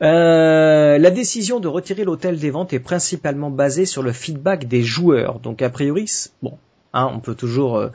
[0.02, 4.84] euh, la décision de retirer l'hôtel des ventes est principalement basée sur le feedback des
[4.84, 5.40] joueurs.
[5.40, 6.58] Donc, a priori, bon,
[6.92, 7.88] hein, on peut toujours euh,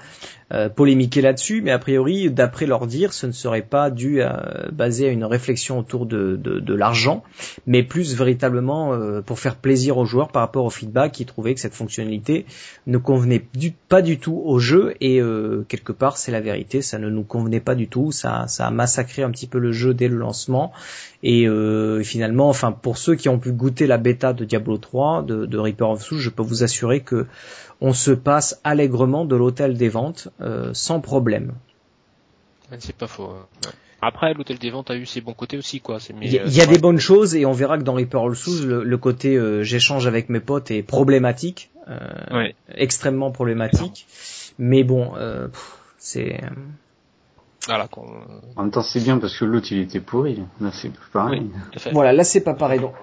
[0.50, 4.68] euh, polémiquer là-dessus, mais a priori, d'après leur dire, ce ne serait pas dû à,
[4.72, 7.22] basé à une réflexion autour de, de, l'argent,
[7.66, 11.52] mais plus véritablement euh, pour faire plaisir aux joueurs par rapport au feedback qui trouvaient
[11.52, 12.46] que cette fonctionnalité
[12.86, 13.44] ne convenait
[13.90, 17.24] pas du tout au jeu et euh, quelque part c'est la vérité, ça ne nous
[17.24, 20.16] convenait pas du tout, ça, ça a massacré un petit peu le jeu dès le
[20.16, 20.72] lancement
[21.22, 21.48] et
[22.04, 25.58] finalement, enfin pour ceux qui ont pu goûter la bêta de Diablo 3 de, de
[25.58, 27.26] Reaper of Souls, je peux vous assurer que
[27.80, 31.54] on se passe allègrement de l'hôtel des ventes euh, sans problème.
[32.78, 33.30] C'est pas faux.
[33.30, 33.70] Hein.
[34.00, 35.98] Après, l'hôtel des ventes a eu ses bons côtés aussi, quoi.
[36.20, 38.98] Il y, a, des bonnes choses et on verra que dans Reaper All Souls, le,
[38.98, 44.06] côté euh, j'échange avec mes potes est problématique, euh, extrêmement problématique.
[44.58, 45.12] Mais bon,
[45.98, 46.40] c'est.
[47.66, 47.88] Voilà,
[48.56, 50.42] En même temps, c'est bien parce que l'autre il était pourri.
[50.60, 51.50] Là, c'est pareil.
[51.92, 52.80] voilà, là c'est pas pareil.
[52.80, 52.94] Donc,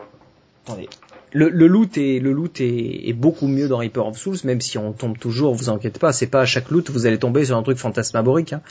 [0.64, 0.88] attendez
[1.34, 4.62] le, le, loot est le loot est, est, beaucoup mieux dans Reaper of Souls, même
[4.62, 7.46] si on tombe toujours, vous inquiétez pas, c'est pas à chaque loot vous allez tomber
[7.46, 8.54] sur un truc fantasmagorique.
[8.54, 8.62] Hein.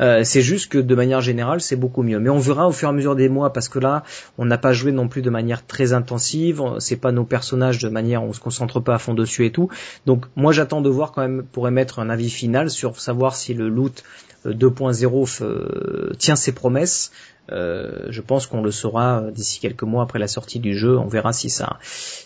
[0.00, 2.18] Euh, c'est juste que de manière générale c'est beaucoup mieux.
[2.18, 4.04] Mais on verra au fur et à mesure des mois parce que là
[4.38, 7.88] on n'a pas joué non plus de manière très intensive, c'est pas nos personnages de
[7.88, 9.68] manière on se concentre pas à fond dessus et tout.
[10.06, 13.54] Donc moi j'attends de voir quand même pour émettre un avis final sur savoir si
[13.54, 14.02] le loot
[14.46, 17.12] 2.0 euh, tient ses promesses.
[17.52, 20.98] Euh, je pense qu'on le saura d'ici quelques mois après la sortie du jeu.
[20.98, 21.78] On verra si ça,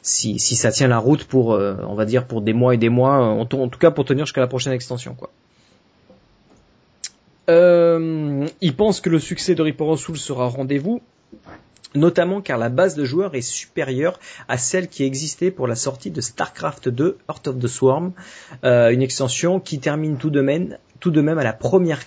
[0.03, 2.89] si, ça tient la route pour, euh, on va dire, pour des mois et des
[2.89, 3.19] mois.
[3.19, 5.31] En, tout cas, pour tenir jusqu'à la prochaine extension, quoi.
[7.51, 11.01] Il pense que le succès de Reaper of sera rendez-vous,
[11.95, 16.11] notamment car la base de joueurs est supérieure à celle qui existait pour la sortie
[16.11, 18.13] de StarCraft 2 Heart of the Swarm,
[18.63, 22.01] une extension qui termine tout de même, tout de même à la première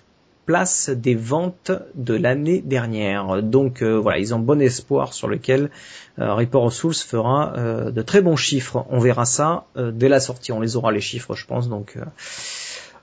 [0.45, 3.41] place des ventes de l'année dernière.
[3.43, 5.69] Donc euh, voilà, ils ont bon espoir sur lequel
[6.19, 8.85] euh, Reaper of Souls fera euh, de très bons chiffres.
[8.89, 11.69] On verra ça dès la sortie, on les aura les chiffres, je pense.
[11.69, 11.97] Donc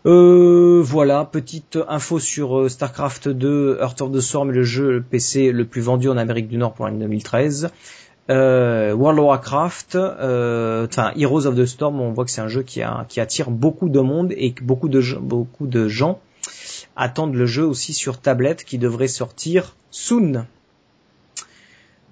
[0.05, 5.83] voilà, petite info sur StarCraft 2, Heart of the Storm, le jeu PC le plus
[5.83, 7.71] vendu en Amérique du Nord pour l'année 2013.
[8.29, 12.83] World of Warcraft, enfin Heroes of the Storm, on voit que c'est un jeu qui,
[13.09, 16.21] qui attire beaucoup de monde et que beaucoup de, beaucoup de gens
[16.97, 20.47] attendent le jeu aussi sur tablette qui devrait sortir soon.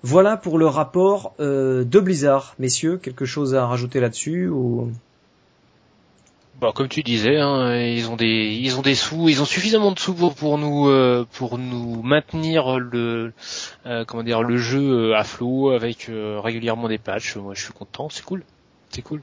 [0.03, 2.97] Voilà pour le rapport euh, de Blizzard, messieurs.
[2.97, 4.93] Quelque chose à rajouter là-dessus ou?
[6.61, 9.93] Bon, comme tu disais, hein, ils ont des ils ont des sous, ils ont suffisamment
[9.93, 13.35] de sous pour, pour nous euh, pour nous maintenir le
[13.85, 17.37] euh, comment dire le jeu à flot avec euh, régulièrement des patchs.
[17.37, 18.43] Moi, je suis content, c'est cool,
[18.89, 19.21] c'est cool.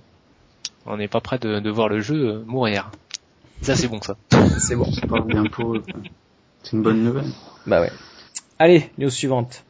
[0.85, 2.91] On n'est pas prêt de, de voir le jeu euh, mourir.
[3.61, 4.15] Ça, c'est bon, ça.
[4.59, 4.85] C'est bon.
[4.91, 7.31] C'est une bonne nouvelle.
[7.65, 7.91] Bah ouais.
[8.59, 9.63] Allez, news suivante.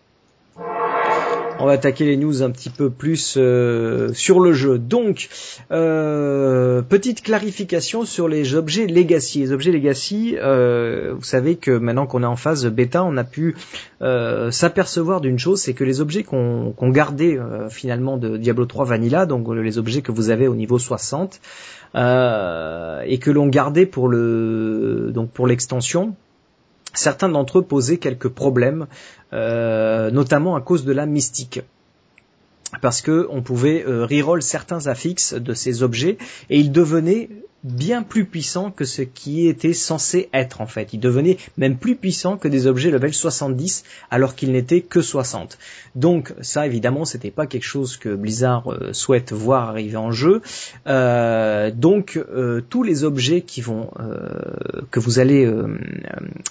[1.64, 4.78] On va attaquer les news un petit peu plus euh, sur le jeu.
[4.78, 5.30] Donc,
[5.72, 9.40] euh, petite clarification sur les objets legacy.
[9.40, 13.24] Les objets legacy, euh, vous savez que maintenant qu'on est en phase bêta, on a
[13.24, 13.56] pu
[14.02, 18.84] euh, s'apercevoir d'une chose, c'est que les objets qu'on gardait euh, finalement de Diablo 3
[18.84, 21.40] Vanilla, donc les objets que vous avez au niveau 60,
[21.96, 26.14] euh, et que l'on gardait pour le donc pour l'extension,
[26.94, 28.88] certains d'entre eux posaient quelques problèmes,
[29.34, 31.62] euh, notamment à cause de la mystique.
[32.82, 36.18] Parce que on pouvait euh, reroll certains affixes de ces objets
[36.50, 37.30] et ils devenaient
[37.64, 40.94] bien plus puissants que ce qui était censé être en fait.
[40.94, 45.58] Ils devenaient même plus puissants que des objets level 70 alors qu'ils n'étaient que 60.
[45.96, 50.42] Donc ça évidemment c'était pas quelque chose que Blizzard euh, souhaite voir arriver en jeu.
[50.88, 53.90] Euh, donc euh, tous les objets qui vont
[54.92, 55.50] que vous allez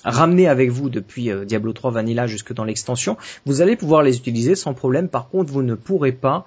[0.05, 4.55] ramener avec vous depuis Diablo 3 Vanilla jusque dans l'extension, vous allez pouvoir les utiliser
[4.55, 5.09] sans problème.
[5.09, 6.45] Par contre, vous ne pourrez pas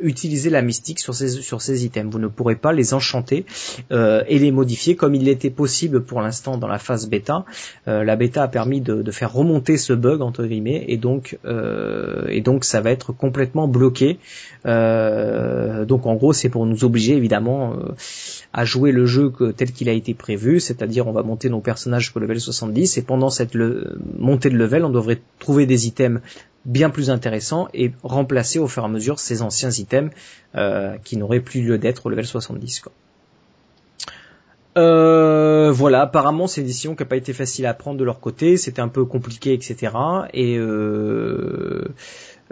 [0.00, 2.12] utiliser la mystique sur ces sur ces items.
[2.12, 3.44] Vous ne pourrez pas les enchanter
[3.92, 7.44] euh, et les modifier comme il était possible pour l'instant dans la phase bêta.
[7.86, 12.26] Euh, la bêta a permis de, faire remonter ce bug entre guillemets et donc euh,
[12.28, 14.18] et donc ça va être complètement bloqué.
[14.64, 17.74] Donc en gros c'est pour nous obliger évidemment
[18.52, 21.60] à jouer le jeu que- tel qu'il a été prévu, c'est-à-dire on va monter nos
[21.60, 25.86] personnages jusqu'au level 70 et pendant cette le- montée de level on devrait trouver des
[25.86, 26.20] items
[26.64, 30.10] bien plus intéressants et remplacer au fur et à mesure ces anciens items
[31.04, 32.92] qui n'auraient plus lieu d'être au level 70 quoi.
[34.76, 38.20] Euh, voilà, apparemment c'est une décision qui n'a pas été facile à prendre de leur
[38.20, 39.92] côté, c'était un peu compliqué, etc.
[40.34, 41.86] Et euh,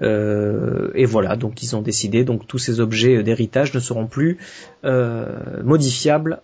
[0.02, 4.38] euh, et voilà, donc ils ont décidé, donc tous ces objets d'héritage ne seront plus
[4.82, 6.40] modifiables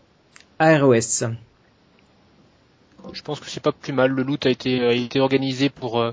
[0.59, 1.25] à ROS.
[3.13, 4.11] Je pense que c'est pas plus mal.
[4.11, 6.13] Le loot a été, a été organisé pour, euh,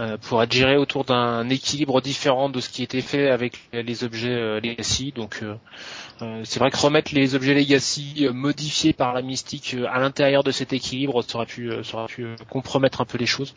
[0.00, 4.04] euh, pour être géré autour d'un équilibre différent de ce qui était fait avec les
[4.04, 5.12] objets euh, Legacy.
[5.14, 5.42] Donc,
[6.44, 10.72] c'est vrai que remettre les objets Legacy modifiés par la mystique à l'intérieur de cet
[10.72, 13.54] équilibre, ça aurait pu, ça aurait pu compromettre un peu les choses.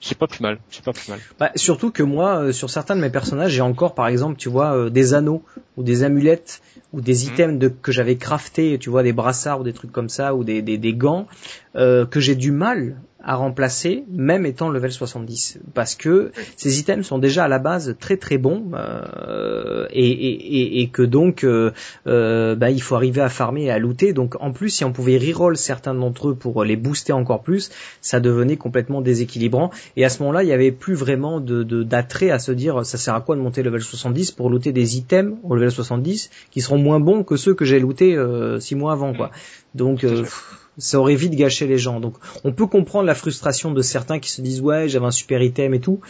[0.00, 0.58] C'est pas plus mal.
[0.70, 1.20] C'est pas plus mal.
[1.38, 4.90] Bah, surtout que moi, sur certains de mes personnages, j'ai encore, par exemple, tu vois,
[4.90, 5.42] des anneaux
[5.76, 6.60] ou des amulettes
[6.92, 7.32] ou des Mhm.
[7.32, 10.44] items de, que j'avais crafté, tu vois, des brassards ou des trucs comme ça ou
[10.44, 11.26] des, des, des gants
[11.74, 17.06] euh, que j'ai du mal à remplacer, même étant level 70, parce que ces items
[17.06, 21.70] sont déjà à la base très très bons euh, et, et, et, que donc euh,
[22.06, 24.12] euh, bah, il faut arriver à farmer et à looter.
[24.12, 27.70] Donc en plus, si on pouvait reroll certains d'entre eux pour les booster encore plus,
[28.02, 29.70] ça devenait complètement déséquilibrant.
[29.96, 32.84] Et à ce moment-là, il n'y avait plus vraiment de de- d'attrait à se dire
[32.84, 36.28] ça sert à quoi de monter level 70 pour looter des items au level 70
[36.50, 39.30] qui seront moins bons que ceux que j'ai lootés euh, six mois avant quoi.
[39.74, 42.00] Donc euh, pff, ça aurait vite gâché les gens.
[42.00, 42.14] Donc
[42.44, 45.74] on peut comprendre la frustration de certains qui se disent ouais j'avais un super item
[45.74, 46.00] et tout.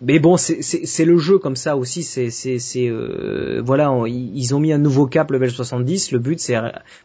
[0.00, 2.02] Mais bon, c'est- le jeu comme ça aussi.
[2.02, 2.28] C'est
[2.88, 6.10] euh, voilà, ils ont mis un nouveau cap level 70.
[6.10, 6.56] Le but c'est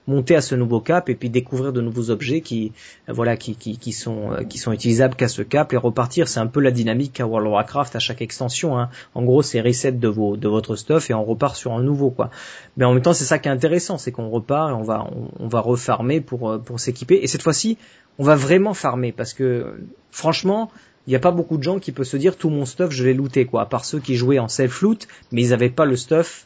[0.07, 2.71] monter à ce nouveau cap et puis découvrir de nouveaux objets qui
[3.07, 6.27] euh, voilà qui qui, qui sont euh, qui sont utilisables qu'à ce cap et repartir.
[6.27, 8.77] C'est un peu la dynamique qu'a World of Warcraft à chaque extension.
[8.77, 8.89] Hein.
[9.13, 12.09] En gros, c'est reset de vos de votre stuff et on repart sur un nouveau
[12.09, 12.31] quoi.
[12.75, 15.07] Mais en même temps, c'est ça qui est intéressant, c'est qu'on repart et on va
[15.39, 17.19] on, va refarmer pour euh, pour s'équiper.
[17.21, 17.77] Et cette fois-ci,
[18.17, 19.75] on va vraiment farmer parce que
[20.11, 20.71] franchement
[21.07, 23.03] il n'y a pas beaucoup de gens qui peuvent se dire tout mon stuff je
[23.03, 25.85] l'ai looté quoi, à part ceux qui jouaient en self loot, mais ils n'avaient pas
[25.85, 26.45] le stuff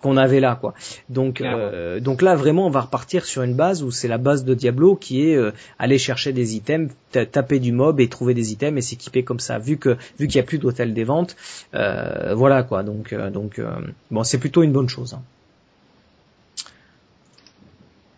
[0.00, 0.74] qu'on avait là quoi.
[1.08, 4.44] Donc euh, donc là vraiment on va repartir sur une base où c'est la base
[4.44, 8.34] de Diablo qui est euh, aller chercher des items, ta- taper du mob et trouver
[8.34, 9.58] des items et s'équiper comme ça.
[9.58, 11.36] Vu que vu qu'il n'y a plus d'hôtel des ventes,
[11.74, 12.82] euh, voilà quoi.
[12.82, 13.70] Donc euh, donc euh,
[14.10, 15.14] bon c'est plutôt une bonne chose.
[15.14, 15.22] hein.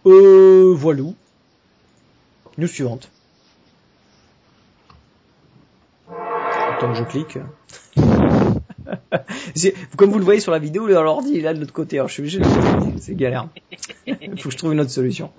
[0.07, 1.03] Euh, voilà.
[2.59, 3.11] News suivante.
[6.81, 7.39] Tant que je clique.
[9.97, 11.99] Comme vous le voyez sur la vidéo, l'ordi est là de l'autre côté.
[11.99, 12.47] Alors je suis obligé de.
[12.99, 13.49] C'est galère.
[14.07, 15.31] Il faut que je trouve une autre solution.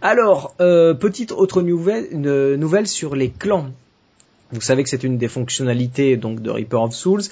[0.00, 3.72] Alors, euh, petite autre nouvelle, une nouvelle sur les clans.
[4.52, 7.22] Vous savez que c'est une des fonctionnalités donc de Reaper of Souls.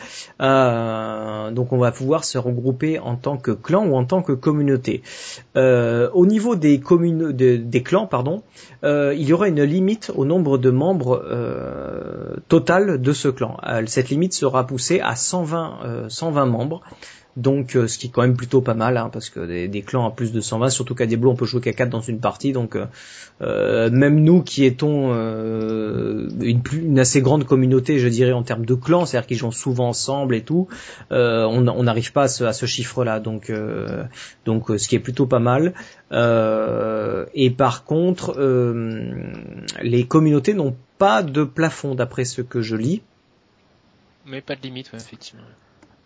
[0.41, 4.33] Euh, donc on va pouvoir se regrouper en tant que clan ou en tant que
[4.33, 5.03] communauté.
[5.57, 8.43] Euh, au niveau des, communes, des clans, pardon,
[8.85, 13.57] euh, il y aura une limite au nombre de membres euh, total de ce clan.
[13.67, 16.83] Euh, cette limite sera poussée à 120, 120 membres.
[17.37, 20.07] Donc euh, ce qui est quand même plutôt pas mal, hein, parce que des, clans
[20.07, 22.53] à plus de 120, surtout qu'à Diablo on peut jouer qu'à 4 dans une partie,
[22.53, 22.87] donc euh,
[23.43, 28.67] euh, même nous qui étons une, plus, une assez grande communauté, je dirais en termes
[28.67, 30.67] de clans, c'est-à-dire qu'ils jouent souvent ensemble et tout,
[31.11, 33.53] on n'arrive pas à ce, ce chiffre-là, donc
[34.45, 35.75] donc ce qui est plutôt pas mal.
[36.11, 38.37] et par contre,
[39.83, 43.03] les communautés n'ont pas de plafond d'après ce que je lis.
[44.27, 45.45] Mais pas de limite, effectivement.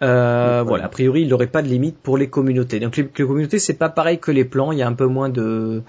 [0.03, 2.81] Euh, voilà, a priori, il n'aurait pas de limite pour les communautés.
[2.81, 4.73] Donc les, communautés, c'est pas pareil que les plans.
[4.73, 5.83] Il y a un peu moins de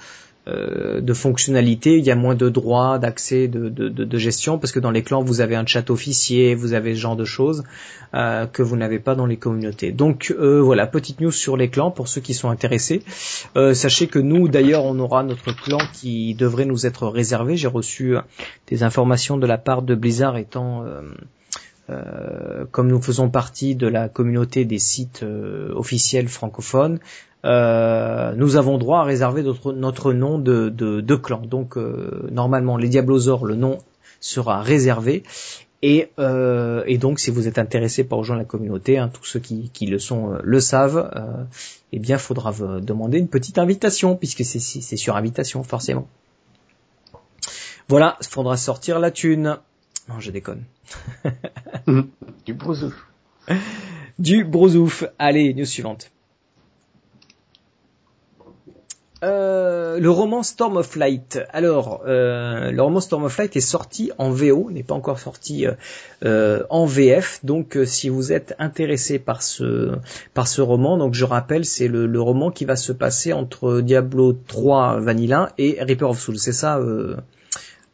[0.45, 4.74] euh, de fonctionnalités, il y a moins de droits, d'accès, de, de, de, gestion, parce
[4.74, 7.64] que dans les clans, vous avez un chat officier, vous avez ce genre de choses
[8.14, 9.93] euh, que vous n'avez pas dans les communautés.
[9.93, 13.03] Donc euh, voilà, petite news sur les clans pour ceux qui sont intéressés.
[13.55, 17.55] Euh, sachez que nous, d'ailleurs, on aura notre clan qui devrait nous être réservé.
[17.55, 18.18] J'ai reçu
[18.68, 20.84] des informations de la part de Blizzard étant
[21.90, 27.00] euh, comme nous faisons partie de la communauté des sites euh, officiels francophones,
[27.44, 31.42] euh, nous avons droit à réserver notre, nom de, clan.
[31.42, 31.76] Donc
[32.32, 33.80] normalement, les Diablosaures, le nom
[34.22, 35.24] sera réservé.
[35.86, 39.70] Et, et, donc, si vous êtes intéressé par rejoindre la communauté, hein, tous ceux qui,
[39.74, 41.12] qui, le sont le savent,
[41.92, 46.08] eh bien, faudra demander une petite invitation, puisque c'est sur invitation, forcément.
[47.90, 49.58] Voilà, il faudra sortir la thune.
[50.08, 50.64] Non, je déconne.
[52.46, 52.94] du brosouf.
[54.20, 55.06] Du brosouf.
[55.18, 56.12] Allez, news suivante.
[59.24, 61.40] Euh, le roman Storm of Light.
[61.52, 65.66] Alors, euh, le roman Storm of Light est sorti en VO, n'est pas encore sorti
[66.26, 67.40] euh, en VF.
[67.44, 69.94] Donc, si vous êtes intéressé par ce
[70.34, 73.80] par ce roman, donc je rappelle, c'est le, le, roman qui va se passer entre
[73.80, 76.38] Diablo 3 Vanilla et Reaper of Souls.
[76.38, 76.80] C'est ça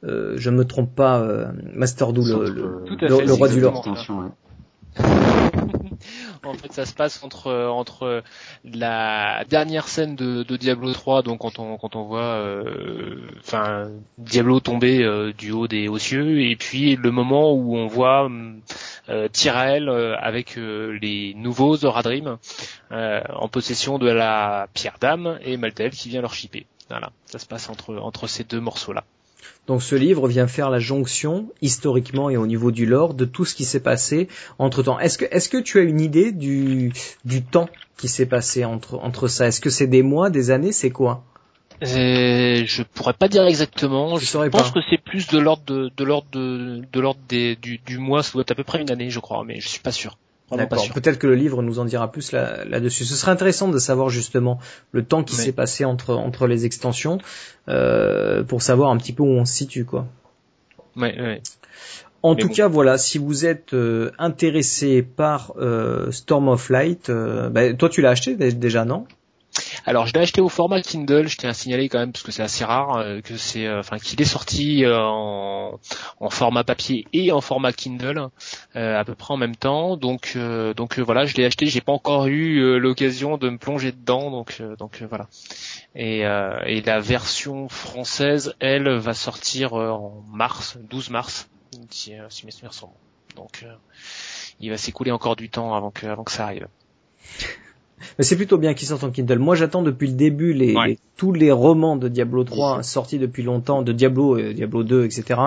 [0.03, 3.85] euh, je me trompe pas, euh, Master Doo, le, le, roi du lore.
[6.43, 8.23] en fait, ça se passe entre entre
[8.63, 13.89] la dernière scène de, de Diablo 3, donc quand on quand on voit, euh, enfin
[14.17, 18.29] Diablo tomber euh, du haut des hauts cieux, et puis le moment où on voit
[19.09, 22.37] euh, Tyrell avec les nouveaux Zoradrim
[22.91, 26.65] en possession de la pierre d'âme et Maltel qui vient leur shipper.
[26.89, 29.03] Voilà, ça se passe entre entre ces deux morceaux là.
[29.67, 33.45] Donc ce livre vient faire la jonction, historiquement et au niveau du lore, de tout
[33.45, 34.27] ce qui s'est passé
[34.57, 34.99] entre temps.
[34.99, 36.91] Est-ce que, est-ce que tu as une idée du,
[37.25, 39.47] du temps qui s'est passé entre, entre ça?
[39.47, 41.23] Est-ce que c'est des mois, des années, c'est quoi?
[41.81, 44.17] Euh, je pourrais pas dire exactement.
[44.17, 47.97] Je, pense que c'est plus de l'ordre de, de l'ordre de, de l'ordre du, du
[47.97, 48.21] mois.
[48.21, 50.17] Ça doit être à peu près une année, je crois, mais je suis pas sûr.
[50.93, 53.05] Peut-être que le livre nous en dira plus là-dessus.
[53.05, 54.59] Ce serait intéressant de savoir justement
[54.91, 57.19] le temps qui s'est passé entre entre les extensions
[57.67, 60.07] euh, pour savoir un petit peu où on se situe quoi.
[62.21, 67.73] En tout cas, voilà, si vous êtes euh, intéressé par euh, Storm of Light, bah,
[67.73, 69.05] toi tu l'as acheté déjà, non?
[69.85, 72.31] Alors je l'ai acheté au format Kindle, je tiens à signaler quand même parce que
[72.31, 75.79] c'est assez rare euh, que c'est euh, enfin qu'il est sorti euh, en,
[76.29, 78.29] format papier et en format Kindle
[78.75, 79.97] à peu près en même temps.
[79.97, 80.37] Donc
[80.75, 84.61] donc voilà, je l'ai acheté, j'ai pas encore eu l'occasion de me plonger dedans donc
[84.77, 85.27] donc voilà.
[85.95, 91.49] Et, et la version française, elle va sortir en mars, 12 mars
[91.89, 93.43] si, si mes souvenirs sont bons.
[93.43, 93.65] Donc
[94.59, 96.67] il va s'écouler encore du temps avant que avant que ça arrive.
[98.17, 99.39] Mais c'est plutôt bien qu'ils sortent en Kindle.
[99.39, 103.81] Moi, j'attends depuis le début les, tous les romans de Diablo 3 sortis depuis longtemps,
[103.81, 105.39] de Diablo, euh, Diablo 2, etc.,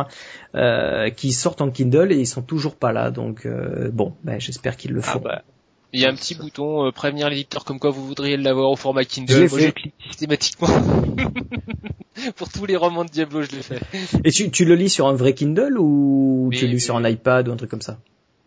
[0.55, 3.11] euh, qui sortent en Kindle et ils sont toujours pas là.
[3.11, 5.21] Donc euh, bon, ben, j'espère qu'ils le ah font.
[5.21, 5.43] bah.
[5.95, 9.05] Il y a un petit bouton prévenir l'éditeur comme quoi vous voudriez l'avoir au format
[9.05, 9.47] Kindle.
[9.51, 10.69] Moi, je clique systématiquement.
[12.37, 13.81] Pour tous les romans de Diablo, je l'ai fait.
[14.25, 17.07] Et tu, tu le lis sur un vrai Kindle ou tu le lis sur un
[17.07, 17.99] iPad ou un truc comme ça?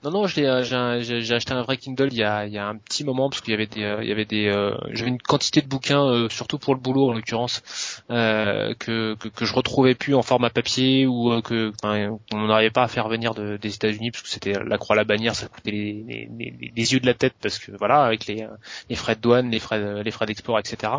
[0.06, 3.42] Non, non, euh, j'ai acheté un vrai Kindle il y a, un petit moment parce
[3.42, 6.28] qu'il y avait des, euh, il y avait des, euh, j'avais une quantité de bouquins,
[6.30, 7.64] surtout pour le boulot en l'occurrence,
[8.10, 13.08] que, que, je retrouvais plus en format papier ou que on n'arrivait pas à faire
[13.08, 16.30] venir de, des États-Unis parce que c'était la croix la bannière, ça coûtait les,
[16.76, 18.48] les, yeux de la tête parce que voilà avec les,
[18.90, 20.94] les frais de douane, les frais, les frais d'export, etc.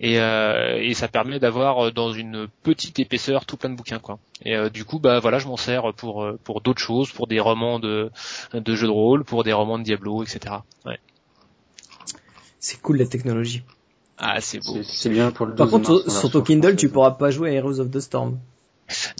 [0.00, 4.18] Et, et ça permet d'avoir dans une petite épaisseur tout plein de bouquins quoi.
[4.44, 7.78] Et du coup bah voilà je m'en sers pour pour d'autres choses, pour des romans
[7.78, 8.10] de
[8.54, 10.56] de jeux de rôle, pour des romans de Diablo, etc.
[10.84, 10.98] Ouais.
[12.58, 13.62] C'est cool la technologie.
[14.18, 14.82] Ah, c'est beau.
[14.82, 17.80] C'est bien pour le Par contre, sur ton Kindle, tu pourras pas jouer à Heroes
[17.80, 18.38] of the Storm.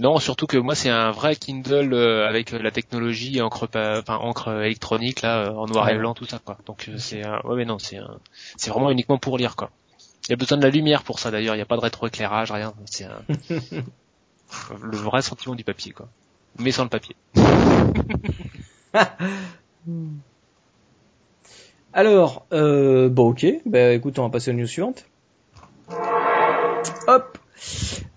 [0.00, 4.48] Non, surtout que moi c'est un vrai Kindle euh, avec la technologie encre, enfin encre
[4.62, 6.58] électronique là, en noir et blanc tout ça quoi.
[6.66, 7.98] Donc c'est, ouais mais non c'est,
[8.56, 9.70] c'est vraiment uniquement pour lire quoi.
[10.26, 11.82] Il y a besoin de la lumière pour ça d'ailleurs, il n'y a pas de
[11.82, 12.74] rétroéclairage, rien.
[12.86, 13.06] C'est
[14.82, 16.08] le vrai sentiment du papier quoi.
[16.58, 17.14] Mais sans le papier.
[21.92, 25.06] Alors, euh, bon ok, bah écoute, on va passer aux news suivantes.
[27.06, 27.38] Hop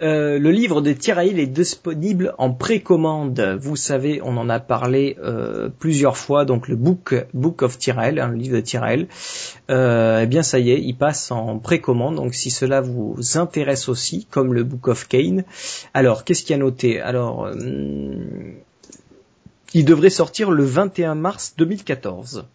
[0.01, 3.57] euh, le livre de Tirail est disponible en précommande.
[3.61, 6.45] Vous savez, on en a parlé euh, plusieurs fois.
[6.45, 9.07] Donc le book of Tirail, hein, le livre de Tirail,
[9.69, 12.15] eh bien ça y est, il passe en précommande.
[12.15, 15.43] Donc si cela vous intéresse aussi, comme le Book of Kane.
[15.93, 17.01] Alors qu'est-ce qu'il y a noté?
[17.01, 17.49] Alors
[19.73, 22.45] il devrait sortir le 21 mars 2014.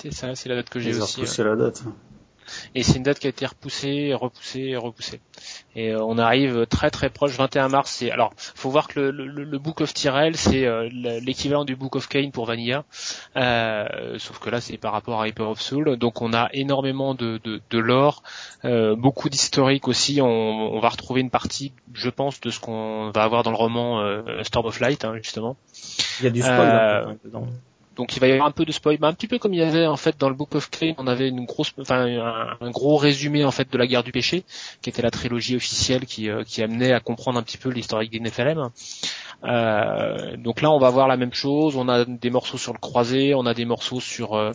[0.00, 1.26] C'est ça, c'est la date que j'ai aussi.
[1.26, 1.82] C'est la date.
[2.74, 5.20] Et c'est une date qui a été repoussée, repoussée, repoussée.
[5.76, 7.90] Et euh, on arrive très très proche, 21 mars.
[7.90, 11.96] C'est alors, faut voir que le, le, Book of Tyrell, c'est euh, l'équivalent du Book
[11.96, 12.84] of Kane pour Vanilla,
[13.36, 15.96] euh, sauf que là c'est par rapport à Hyper of Soul.
[15.96, 18.22] Donc on a énormément de, de, de lore,
[18.64, 20.20] euh, beaucoup d'historique aussi.
[20.20, 23.56] On, on, va retrouver une partie, je pense, de ce qu'on va avoir dans le
[23.56, 24.02] roman
[24.42, 25.56] Storm of Light, hein, justement.
[26.20, 27.46] Il y a du spoil hein, dedans.
[27.98, 29.58] Donc il va y avoir un peu de spoil, mais un petit peu comme il
[29.58, 32.06] y avait en fait dans le Book of Crane, on avait une grosse, enfin
[32.60, 34.44] un, gros résumé en fait de la guerre du péché,
[34.80, 38.20] qui était la trilogie officielle qui, euh, amenait à comprendre un petit peu l'historique des
[38.20, 38.70] Nephilim.
[39.42, 42.78] Euh, donc là on va voir la même chose, on a des morceaux sur le
[42.78, 44.52] croisé, on a des morceaux sur,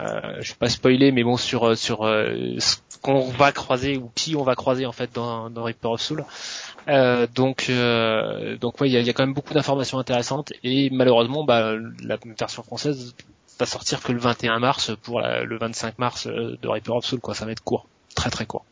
[0.00, 3.96] euh, euh je vais pas spoiler, mais bon sur euh, sur ce qu'on va croiser
[3.96, 6.24] ou qui on va croiser en fait dans, dans Reaper of Soul.
[6.88, 11.44] Euh, donc, euh, donc ouais, il y a, quand même beaucoup d'informations intéressantes et malheureusement,
[11.44, 13.14] bah, la version française
[13.58, 17.20] va sortir que le 21 mars pour le 25 mars euh, de Reaper of Soul,
[17.20, 17.34] quoi.
[17.34, 18.64] Ça va être court, très très court.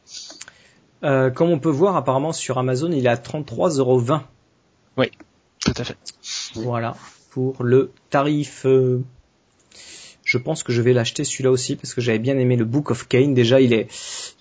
[1.03, 4.21] Euh, comme on peut voir, apparemment sur Amazon, il est à 33,20€.
[4.97, 5.11] Oui,
[5.61, 5.97] tout à fait.
[6.55, 6.95] Voilà
[7.31, 8.65] pour le tarif.
[10.25, 12.91] Je pense que je vais l'acheter celui-là aussi parce que j'avais bien aimé le Book
[12.91, 13.35] of Kane.
[13.35, 13.89] Déjà, il est,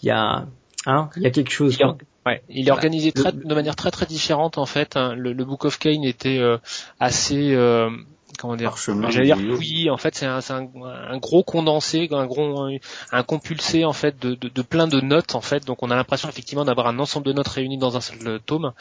[0.02, 0.48] il y a,
[0.86, 1.78] hein, il y a quelque chose.
[2.26, 4.96] Ouais, il est organisé très, de manière très très différente en fait.
[4.96, 5.14] Hein.
[5.16, 6.58] Le, le, Book of Kane était euh,
[7.00, 7.90] assez euh,
[8.38, 8.76] comment dire
[9.10, 9.90] J'allais dire oui.
[9.90, 12.70] En fait, c'est un, un, un, gros condensé, un gros
[13.12, 15.66] un compulsé en fait de, de, de plein de notes en fait.
[15.66, 18.74] Donc on a l'impression effectivement d'avoir un ensemble de notes réunies dans un seul tome.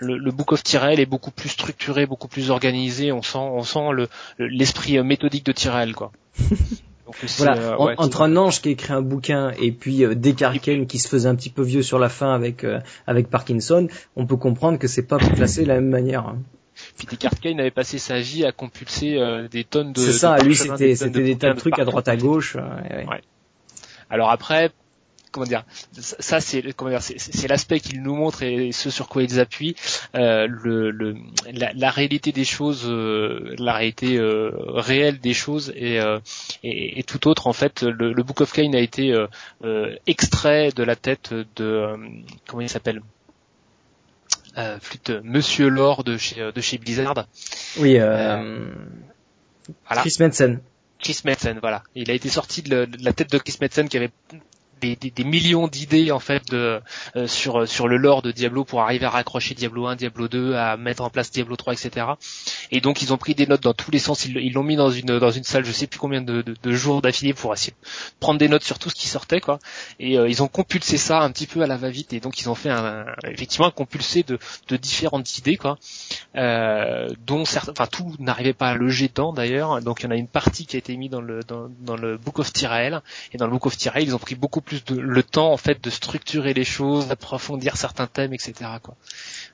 [0.00, 3.12] Le, le Book of Tyrell est beaucoup plus structuré, beaucoup plus organisé.
[3.12, 6.12] On sent on sent le l'esprit méthodique de Tyrell quoi.
[7.38, 11.08] voilà, euh, entre un ange qui écrit un bouquin et puis euh, Descartes qui se
[11.08, 14.78] faisait un petit peu vieux sur la fin avec euh, avec Parkinson, on peut comprendre
[14.78, 16.26] que c'est pas placé de la même manière.
[16.26, 16.38] Hein.
[16.98, 20.00] Puis Descartes Kane avait passé sa vie à compulser euh, des tonnes de.
[20.00, 22.56] C'est ça, lui c'était c'était des tas de trucs à droite à gauche.
[22.56, 23.22] Ouais.
[24.10, 24.72] Alors après,
[25.30, 29.22] comment dire ça c'est comment dire c'est l'aspect qu'ils nous montrent et ce sur quoi
[29.22, 29.76] ils appuient
[30.14, 31.16] euh, le, le
[31.52, 36.18] la, la, réalité des choses euh, la réalité euh, réelle des choses et, euh,
[36.62, 39.12] et, et, tout autre en fait le, le Book of Cain a été
[39.64, 41.94] euh, extrait de la tête de
[42.46, 43.02] comment il s'appelle?
[44.80, 47.26] Flûte Monsieur Lore de chez de chez Blizzard
[47.78, 48.42] oui voilà.
[50.02, 50.60] Chris Metzen
[50.98, 51.82] Chris Metzen, voilà.
[51.94, 54.10] Il a été sorti de, de la tête de Chris Metzen qui avait
[54.80, 56.80] des, des, des, millions d'idées en fait de,
[57.16, 60.54] euh, sur sur le lore de Diablo pour arriver à raccrocher Diablo 1, Diablo 2,
[60.54, 62.06] à mettre en place Diablo 3, etc.
[62.70, 64.24] Et donc ils ont pris des notes dans tous les sens.
[64.24, 67.34] Ils l'ont mis dans une dans une salle, je sais plus combien de, jours d'affilée
[67.34, 67.88] pour essayer de
[68.20, 69.58] prendre des notes sur tout ce qui sortait quoi.
[69.98, 72.48] Et euh, ils ont compulsé ça un petit peu à la va-vite et donc ils
[72.48, 74.38] ont fait un, effectivement un compulsé de,
[74.76, 75.78] différentes idées quoi,
[76.36, 79.80] euh, dont certains, enfin tout n'arrivait pas à loger dedans d'ailleurs.
[79.82, 82.16] Donc il y en a une partie qui a été mise dans le dans, le
[82.16, 83.02] Book of Tyrael
[83.32, 85.56] et dans le Book of Tyrael ils ont pris beaucoup plus de, le temps en
[85.56, 88.52] fait de structurer les choses, d'approfondir certains thèmes, etc.
[88.82, 88.96] Quoi.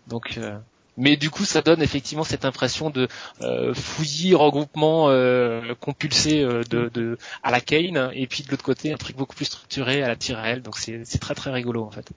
[0.06, 0.58] Donc, euh,
[0.96, 3.08] mais du coup, ça donne effectivement cette impression de
[3.42, 8.64] euh, fouillis, regroupement euh, compulsé euh, de, de, à la Kane, et puis de l'autre
[8.64, 10.62] côté un truc beaucoup plus structuré à la Tyrell.
[10.62, 12.10] Donc c'est très très rigolo en fait.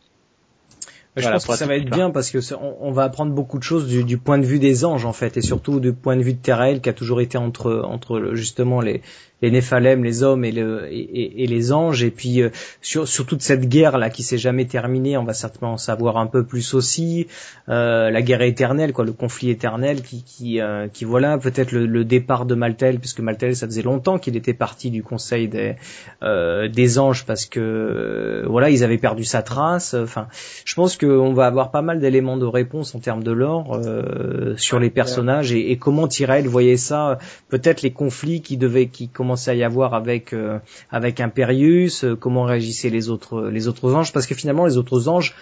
[1.15, 3.87] Je pense que ça va être bien parce que on, va apprendre beaucoup de choses
[3.87, 6.33] du, du, point de vue des anges en fait et surtout du point de vue
[6.33, 9.01] de Terrael qui a toujours été entre entre justement les
[9.41, 12.49] les Néphalem, les hommes et, le, et, et, les anges, et puis euh,
[12.81, 16.17] sur, sur, toute cette guerre là qui s'est jamais terminée, on va certainement en savoir
[16.17, 17.27] un peu plus aussi.
[17.69, 21.85] Euh, la guerre éternelle, quoi, le conflit éternel, qui, qui, euh, qui voilà, peut-être le,
[21.85, 25.75] le, départ de Maltel, puisque Maltel, ça faisait longtemps qu'il était parti du Conseil des,
[26.23, 29.93] euh, des anges parce que euh, voilà, ils avaient perdu sa trace.
[29.93, 30.27] Enfin,
[30.65, 33.79] je pense qu'on va avoir pas mal d'éléments de réponse en termes de lore
[34.55, 37.19] sur les personnages et, et comment Tyrell voyait ça,
[37.49, 40.59] peut-être les conflits qui devaient, qui commençait à y avoir avec euh,
[40.89, 45.09] avec Imperius, euh, comment réagissaient les autres les autres anges, parce que finalement les autres
[45.09, 45.35] anges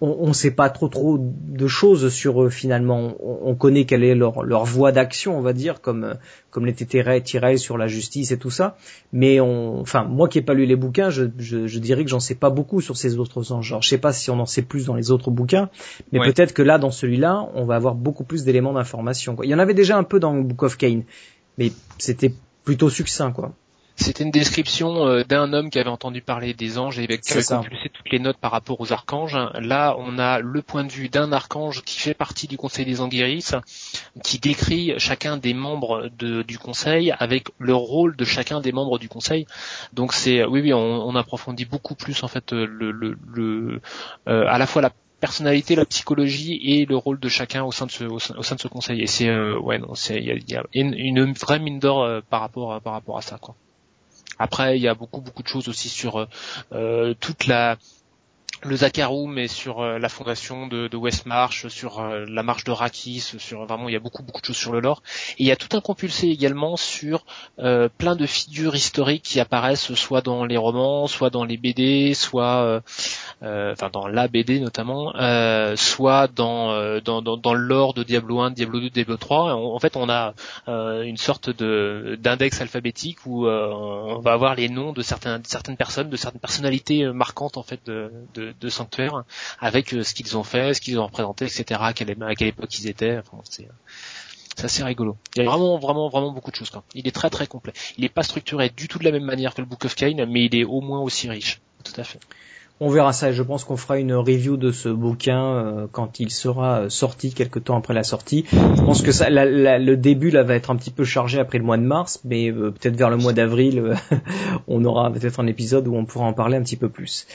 [0.00, 3.16] on ne sait pas trop trop de choses sur eux finalement.
[3.20, 6.14] On, connaît quelle est leur, leur voie d'action, on va dire, comme
[6.50, 6.86] comme l'était
[7.22, 8.76] tiré sur la justice et tout ça.
[9.12, 12.20] Mais on, enfin, moi qui ai pas lu les bouquins, je, je, dirais que j'en
[12.20, 13.82] sais pas beaucoup sur ces autres genres.
[13.82, 15.70] Je sais pas si on en sait plus dans les autres bouquins,
[16.12, 19.36] mais peut-être que là, dans celui-là, on va avoir beaucoup plus d'éléments d'information.
[19.42, 21.02] Il y en avait déjà un peu dans Book of Kane,
[21.58, 22.32] mais c'était
[22.64, 23.52] plutôt succinct, quoi.
[23.96, 27.44] C'était une description euh, d'un homme qui avait entendu parler des anges et qui avait
[27.44, 29.38] compulsé toutes les notes par rapport aux archanges.
[29.54, 33.00] Là, on a le point de vue d'un archange qui fait partie du Conseil des
[33.00, 33.52] Anguiris,
[34.24, 39.08] qui décrit chacun des membres du Conseil avec le rôle de chacun des membres du
[39.08, 39.46] Conseil.
[39.92, 43.80] Donc c'est, oui, oui, on, approfondit beaucoup plus en fait le, le,
[44.26, 44.90] euh, à la fois la
[45.24, 48.60] personnalité, la psychologie et le rôle de chacun au sein de ce, au sein, de
[48.60, 49.00] ce conseil.
[49.00, 50.22] Et c'est, euh, ouais, non, c'est,
[50.74, 53.54] une, vraie mine d'or par rapport, par rapport à ça, quoi.
[54.38, 56.26] Après, il y a beaucoup beaucoup de choses aussi sur euh,
[56.72, 57.76] euh, toute la
[58.64, 63.20] le Zakarum et sur euh, la fondation de, de Westmarch, sur la marche de Rakis,
[63.38, 65.02] sur vraiment il y a beaucoup beaucoup de choses sur le lore.
[65.38, 67.24] Et il y a tout un compulsé également sur
[67.56, 72.82] plein de figures historiques qui apparaissent soit dans les romans, soit dans les BD, soit
[73.42, 77.92] euh, enfin dans la BD notamment, euh, soit dans, euh, dans, dans, dans, le lore
[77.92, 79.54] de Diablo 1, Diablo 2, Diablo 3.
[79.54, 80.34] En, fait, on a
[80.66, 86.08] une sorte de d'index alphabétique où on va avoir les noms de certains, certaines personnes,
[86.08, 89.24] de certaines personnalités marquantes en fait de, de, de Sanctuaire,
[89.60, 91.80] avec ce qu'ils ont fait, ce qu'ils ont représenté, etc.
[91.82, 93.20] À quelle, à quelle époque ils étaient.
[93.44, 93.68] C'est
[94.56, 95.16] c'est assez rigolo.
[95.34, 96.70] Il y a vraiment, vraiment, vraiment beaucoup de choses.
[96.70, 96.84] Quoi.
[96.94, 97.72] Il est très, très complet.
[97.98, 100.26] Il n'est pas structuré du tout de la même manière que le Book of Kain,
[100.28, 101.60] mais il est au moins aussi riche.
[101.82, 102.20] Tout à fait.
[102.80, 106.32] On verra ça je pense qu'on fera une review de ce bouquin euh, quand il
[106.32, 108.44] sera euh, sorti quelque temps après la sortie.
[108.50, 111.64] Je pense que ça, le début là va être un petit peu chargé après le
[111.64, 113.94] mois de mars, mais euh, peut-être vers le mois d'avril,
[114.66, 117.28] on aura peut-être un épisode où on pourra en parler un petit peu plus.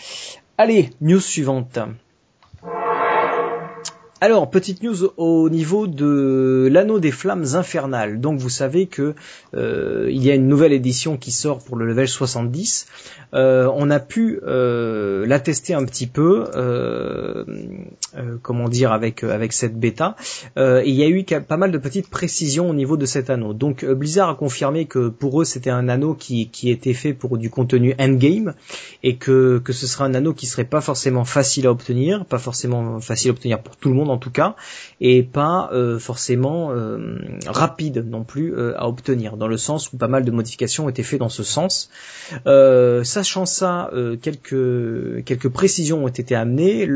[0.61, 1.79] Allez, news suivante.
[4.21, 8.19] Alors, petite news au niveau de l'anneau des flammes infernales.
[8.19, 9.15] Donc, vous savez que
[9.53, 12.87] euh, il y a une nouvelle édition qui sort pour le level 70.
[13.33, 16.47] Euh, on a pu euh, la tester un petit peu,
[18.41, 20.17] comment dire, avec avec cette bêta.
[20.57, 23.53] et il y a eu pas mal de petites précisions au niveau de cet anneau.
[23.53, 27.37] Donc, Blizzard a confirmé que pour eux, c'était un anneau qui qui était fait pour
[27.37, 28.53] du contenu endgame
[29.01, 32.37] et que que ce sera un anneau qui serait pas forcément facile à obtenir, pas
[32.37, 34.55] forcément facile à obtenir pour tout le monde en tout cas,
[35.01, 39.97] et pas euh, forcément euh, rapide non plus euh, à obtenir, dans le sens où
[39.97, 41.89] pas mal de modifications ont été faites dans ce sens.
[42.45, 43.91] sachant ça,
[44.21, 46.87] quelques quelques précisions ont été amenées,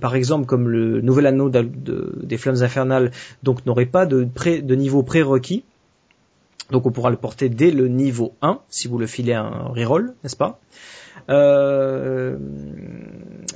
[0.00, 3.10] par exemple comme le nouvel anneau des flammes infernales,
[3.42, 5.64] donc n'aurait pas de, pré, niveau prérequis.
[6.70, 10.14] Donc on pourra le porter dès le niveau 1 si vous le filez un reroll,
[10.22, 10.58] n'est-ce pas?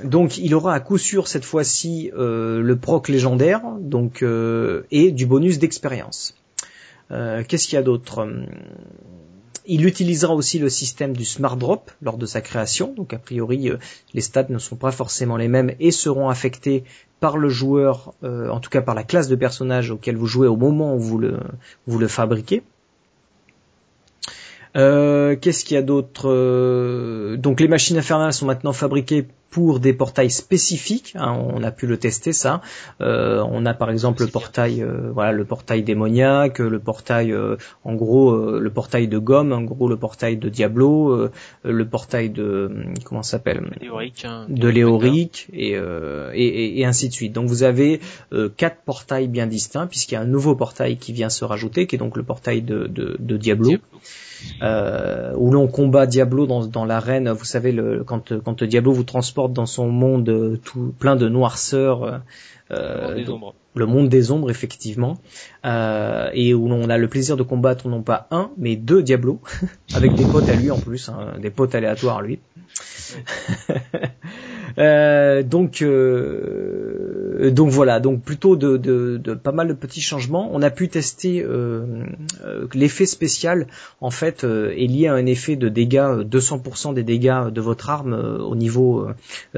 [0.03, 5.11] Donc il aura à coup sûr cette fois-ci euh, le proc légendaire donc euh, et
[5.11, 6.35] du bonus d'expérience.
[7.09, 8.27] Qu'est-ce qu'il y a d'autre?
[9.65, 13.71] Il utilisera aussi le système du smart drop lors de sa création, donc a priori
[14.13, 16.83] les stats ne sont pas forcément les mêmes et seront affectés
[17.21, 20.57] par le joueur, en tout cas par la classe de personnage auquel vous jouez au
[20.57, 22.61] moment où vous le, fabriquez.
[24.77, 26.29] Euh, qu'est-ce qu'il y a d'autre?
[26.29, 31.13] Euh, Donc les machines infernales sont maintenant fabriquées pour des portails spécifiques.
[31.15, 32.61] Hein, on a pu le tester ça.
[33.01, 37.35] Euh, on a par exemple le portail, voilà, le portail démoniaque, le portail,
[37.83, 41.29] en gros, le portail de gomme, en gros le portail de Diablo,
[41.63, 42.71] le portail de
[43.03, 43.63] comment s'appelle?
[44.23, 45.71] Hein, De Léoric et,
[46.33, 47.33] et, et, ainsi de suite.
[47.33, 47.99] Donc vous avez
[48.57, 51.95] quatre portails bien distincts puisqu'il y a un nouveau portail qui vient se rajouter, qui
[51.95, 53.67] est donc le portail de, de, de Diablo.
[53.67, 53.81] Diablo
[54.61, 57.29] euh, où l'on combat Diablo dans, dans l'arène.
[57.29, 61.29] Vous savez, le, quand, quand Diablo vous transporte dans son monde euh, tout plein de
[61.29, 62.21] noirceur.
[62.71, 63.25] Euh,
[63.75, 64.49] le monde des ombres.
[64.49, 65.17] effectivement.
[65.65, 69.39] Euh, et où l'on a le plaisir de combattre non pas un mais deux Diablo
[69.95, 72.39] avec des potes à lui en plus hein, des potes aléatoires à lui
[74.77, 77.99] euh, donc euh, donc voilà.
[77.99, 80.49] Donc plutôt de, pas mal de petits changements.
[80.53, 82.03] On a pu tester euh,
[82.43, 83.67] euh l'effet spécial.
[84.01, 88.13] En fait est lié à un effet de dégâts 200% des dégâts de votre arme
[88.13, 89.07] au niveau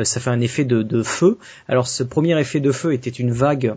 [0.02, 1.38] ça fait un effet de feu.
[1.68, 3.76] Alors ce premier effet de feu était une vague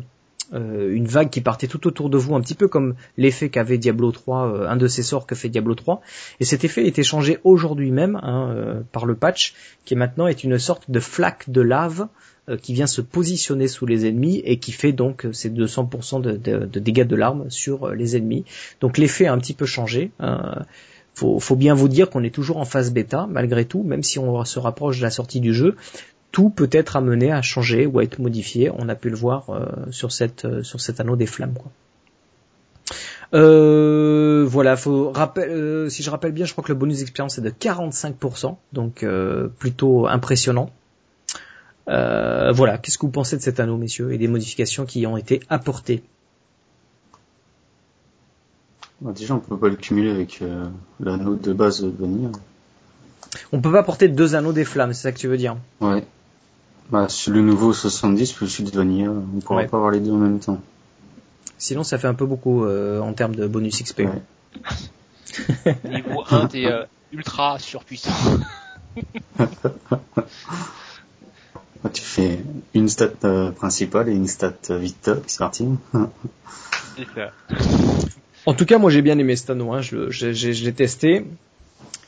[0.54, 3.78] euh, une vague qui partait tout autour de vous, un petit peu comme l'effet qu'avait
[3.78, 6.02] Diablo 3, euh, un de ces sorts que fait Diablo 3.
[6.40, 10.44] Et cet effet est changé aujourd'hui même hein, euh, par le patch, qui maintenant est
[10.44, 12.08] une sorte de flaque de lave
[12.60, 17.06] qui vient se positionner sous les ennemis et qui fait donc ces 200% de, dégâts
[17.06, 18.44] de l'arme sur les ennemis.
[18.80, 20.10] Donc l'effet a un petit peu changé.
[20.18, 20.64] Hein.
[21.14, 24.44] Faut bien vous dire qu'on est toujours en phase bêta malgré tout, même si on
[24.44, 25.76] se rapproche de la sortie du jeu
[26.32, 28.70] tout peut être amené à changer ou à être modifié.
[28.70, 29.46] On a pu le voir
[29.90, 31.54] sur cette sur cet anneau des flammes.
[31.54, 31.70] Quoi.
[33.34, 37.38] Euh, voilà, faut rappel, euh, si je rappelle bien, je crois que le bonus d'expérience
[37.38, 40.70] est de 45%, donc euh, plutôt impressionnant.
[41.88, 45.16] Euh, voilà, qu'est-ce que vous pensez de cet anneau, messieurs, et des modifications qui ont
[45.16, 46.02] été apportées?
[49.00, 50.42] Bah, Déjà, on peut pas le cumuler avec
[51.00, 52.30] l'anneau de base de Vanilla.
[53.50, 55.56] On peut pas porter deux anneaux des flammes, c'est ça que tu veux dire?
[55.80, 56.04] Ouais.
[56.92, 60.18] Bah, le nouveau 70 plus celui de Vanilla, on pourra pas avoir les deux en
[60.18, 60.60] même temps.
[61.56, 64.02] Sinon, ça fait un peu beaucoup euh, en termes de bonus XP.
[65.88, 68.10] Niveau 1, t'es euh, ultra surpuissant.
[71.94, 72.40] tu fais
[72.74, 75.66] une stat euh, principale et une stat vite c'est parti.
[78.44, 79.80] En tout cas, moi j'ai bien aimé anneau, hein.
[79.80, 81.24] je, je l'ai testé.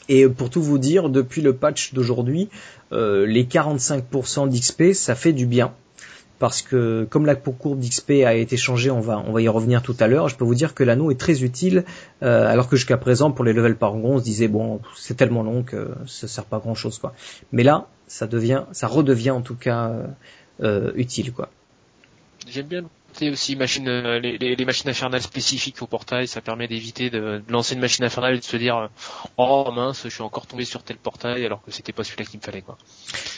[0.09, 2.48] Et pour tout vous dire, depuis le patch d'aujourd'hui,
[2.92, 5.72] les 45% d'XP, ça fait du bien
[6.38, 9.82] parce que comme la courbe d'XP a été changée, on va, on va y revenir
[9.82, 11.84] tout à l'heure, je peux vous dire que l'anneau est très utile,
[12.22, 15.42] euh, alors que jusqu'à présent, pour les levels par on se disait, bon, c'est tellement
[15.42, 17.14] long que ça sert pas à grand chose, quoi.
[17.52, 19.92] Mais là, ça devient, ça redevient en tout cas
[20.62, 21.48] euh, utile, quoi.
[22.46, 22.82] J'aime bien
[23.23, 27.75] aussi machine, euh, les, les, machines infernales spécifiques au portail, ça permet d'éviter de, lancer
[27.75, 28.89] une machine infernale et de se dire euh,
[29.37, 32.41] oh mince, je suis encore tombé sur tel portail alors que c'était pas celui-là qu'il
[32.41, 32.77] me fallait quoi.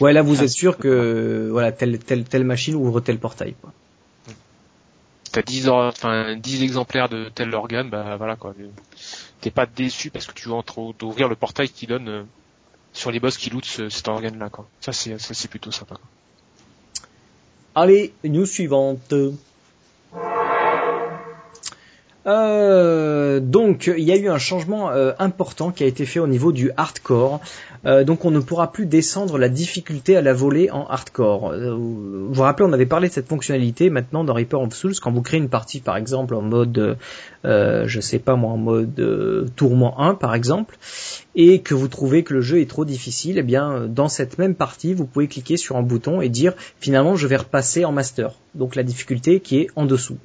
[0.00, 3.72] Ouais, là vous êtes sûr que voilà telle telle telle machine ouvre tel portail quoi.
[5.32, 8.54] T'as 10 enfin 10 exemplaires de tel organe, bah voilà quoi.
[9.40, 10.54] T'es pas déçu parce que tu veux
[10.98, 12.22] d'ouvrir le portail qui donne euh,
[12.92, 14.68] sur les boss qui lootent cet organe là quoi.
[14.80, 15.96] Ça c'est ça c'est plutôt sympa.
[17.78, 19.12] Allez, news suivante.
[20.16, 20.45] Thank you.
[22.26, 26.26] Euh, donc il y a eu un changement euh, important qui a été fait au
[26.26, 27.40] niveau du hardcore.
[27.84, 31.52] Euh, donc on ne pourra plus descendre la difficulté à la volée en hardcore.
[31.52, 35.12] vous vous rappelez, on avait parlé de cette fonctionnalité maintenant dans Reaper of Souls quand
[35.12, 36.96] vous créez une partie par exemple en mode,
[37.44, 40.78] je sais pas moi, en mode tourment 1 par exemple,
[41.36, 44.56] et que vous trouvez que le jeu est trop difficile, eh bien dans cette même
[44.56, 48.32] partie vous pouvez cliquer sur un bouton et dire finalement je vais repasser en master.
[48.56, 50.16] Donc la difficulté qui est en dessous.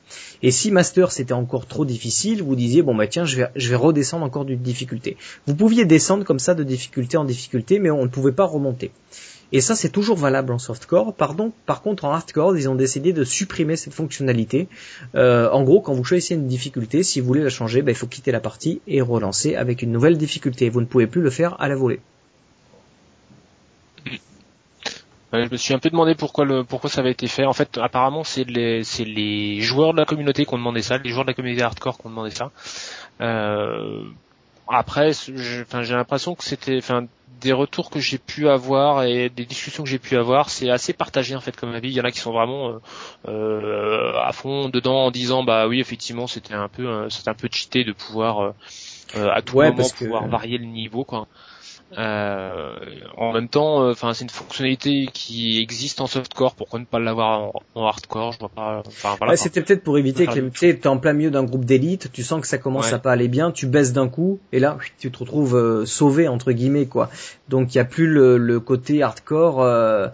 [0.42, 1.91] Et si master c'était encore trop difficile,
[2.42, 5.18] vous disiez bon bah tiens je vais, je vais redescendre encore d'une difficulté.
[5.48, 8.92] Vous pouviez descendre comme ça de difficulté en difficulté, mais on ne pouvait pas remonter.
[9.54, 11.14] Et ça, c'est toujours valable en softcore.
[11.14, 14.70] Pardon, par contre, en hardcore, ils ont décidé de supprimer cette fonctionnalité.
[15.16, 17.98] Euh, en gros, quand vous choisissez une difficulté, si vous voulez la changer, bah, il
[17.98, 20.70] faut quitter la partie et relancer avec une nouvelle difficulté.
[20.70, 22.00] Vous ne pouvez plus le faire à la volée.
[25.34, 27.46] Je me suis un peu demandé pourquoi le pourquoi ça avait été fait.
[27.46, 30.98] En fait, apparemment, c'est les c'est les joueurs de la communauté qui ont demandé ça,
[30.98, 32.52] les joueurs de la communauté hardcore qui ont demandé ça.
[33.22, 34.04] Euh,
[34.68, 37.06] après, j'ai l'impression que c'était, enfin,
[37.42, 40.94] des retours que j'ai pu avoir et des discussions que j'ai pu avoir, c'est assez
[40.94, 41.90] partagé en fait comme avis.
[41.90, 42.80] Il y en a qui sont vraiment euh,
[43.28, 47.34] euh à fond dedans en disant bah oui effectivement c'était un peu euh, c'était un
[47.34, 48.54] peu cheaté de pouvoir
[49.16, 51.28] euh, à tout moment pouvoir varier le niveau quoi.
[51.98, 52.76] Euh,
[53.18, 56.56] en même temps, euh, enfin, c'est une fonctionnalité qui existe en softcore.
[56.56, 58.82] Pourquoi ne pas l'avoir en, hardcore Je vois pas.
[58.88, 62.10] Enfin, voilà, C'était peut-être pour éviter que tu es en plein milieu d'un groupe d'élite,
[62.12, 64.78] tu sens que ça commence à pas aller bien, tu baisses d'un coup et là
[65.00, 67.10] tu te retrouves euh, sauvé entre guillemets quoi.
[67.50, 69.62] Donc il y a plus le, côté hardcore.
[69.62, 70.08] Euh,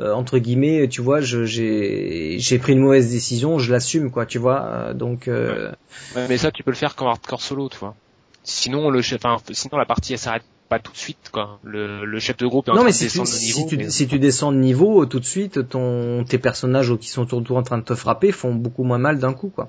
[0.00, 4.94] entre guillemets, tu vois, j'ai j'ai pris une mauvaise décision, je l'assume, quoi, tu vois.
[4.94, 5.28] donc.
[5.28, 5.72] Euh...
[6.16, 7.94] mais ça, tu peux le faire qu'en hardcore solo, tu vois.
[8.42, 11.58] Sinon, le, enfin, sinon la partie elle s'arrête pas tout de suite quoi.
[11.62, 13.68] Le, le chef de groupe est en train de descendre de niveau.
[13.68, 17.34] Si tu, si tu descends de niveau tout de suite, ton tes personnages qui sont
[17.34, 19.68] autour en train de te frapper font beaucoup moins mal d'un coup quoi.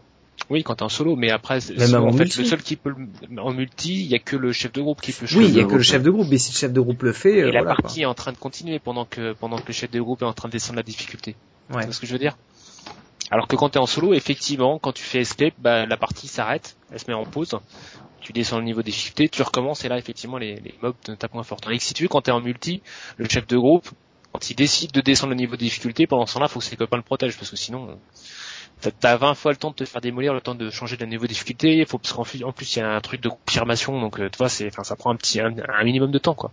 [0.50, 2.94] Oui, quand t'es en solo, mais après, en fait, le seul qui peut
[3.38, 5.26] en multi, il y a que le chef de groupe qui peut.
[5.36, 7.04] Oui, il y a que le chef de groupe, mais si le chef de groupe
[7.04, 9.68] le fait, et euh, la partie est en train de continuer pendant que pendant que
[9.68, 11.36] le chef de groupe est en train de descendre la difficulté.
[11.74, 11.84] Ouais.
[11.84, 12.38] C'est ce que je veux dire?
[13.30, 16.28] Alors que quand tu es en solo, effectivement, quand tu fais escape, bah, la partie
[16.28, 17.58] s'arrête, elle se met en pause
[18.22, 21.34] tu descends le niveau des difficulté, tu recommences et là effectivement les, mobs te tapent
[21.34, 21.60] moins fort.
[21.60, 22.82] Tandis que si tu veux, quand t'es en multi,
[23.18, 23.90] le chef de groupe,
[24.32, 26.78] quand il décide de descendre le niveau de difficulté, pendant ce temps-là, faut que ses
[26.78, 28.00] copains le protègent parce que sinon,
[28.90, 31.24] t'as 20 fois le temps de te faire démolir, le temps de changer de niveau
[31.24, 31.78] de difficulté.
[31.78, 34.50] Il faut qu'en plus il y a un truc de confirmation, donc euh, tu vois,
[34.50, 35.54] c'est, enfin, ça prend un petit, un,
[35.84, 36.52] minimum de temps, quoi.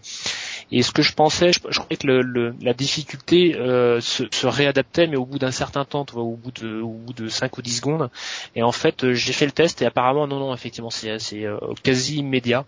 [0.71, 5.07] Et ce que je pensais, je, croyais que le, la difficulté euh, se, se, réadaptait,
[5.07, 7.57] mais au bout d'un certain temps, tu vois, au bout de, au bout de 5
[7.57, 8.11] ou 10 secondes.
[8.55, 11.47] Et en fait, euh, j'ai fait le test et apparemment, non, non, effectivement, c'est, c'est
[11.83, 12.65] quasi immédiat.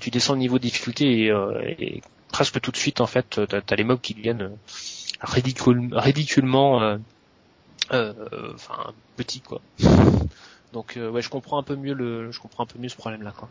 [0.00, 1.32] tu descends le niveau de difficulté et,
[1.78, 4.50] et presque tout de suite, en fait, t'as, as les mobs qui deviennent
[5.22, 6.96] ridiculement euh,
[7.90, 9.60] enfin petit quoi.
[10.72, 12.96] Donc euh, ouais, je comprends un peu mieux le, je comprends un peu mieux ce
[12.96, 13.48] problème-là quoi.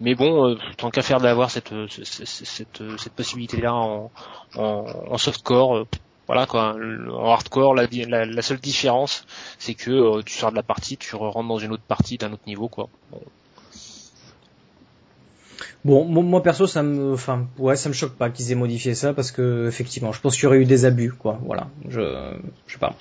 [0.00, 4.10] Mais bon, euh, tant qu'à faire d'avoir cette cette, cette, cette possibilité-là en,
[4.56, 5.86] en, softcore,
[6.26, 6.74] voilà quoi.
[7.12, 7.86] En hardcore, la,
[8.24, 9.26] la, seule différence,
[9.58, 12.46] c'est que tu sors de la partie, tu rentres dans une autre partie d'un autre
[12.46, 12.88] niveau quoi.
[15.84, 19.12] Bon, moi perso, ça me, enfin, ouais, ça me choque pas qu'ils aient modifié ça
[19.12, 21.40] parce que effectivement, je pense qu'il y aurait eu des abus, quoi.
[21.44, 22.00] Voilà, je,
[22.66, 22.94] je sais pas.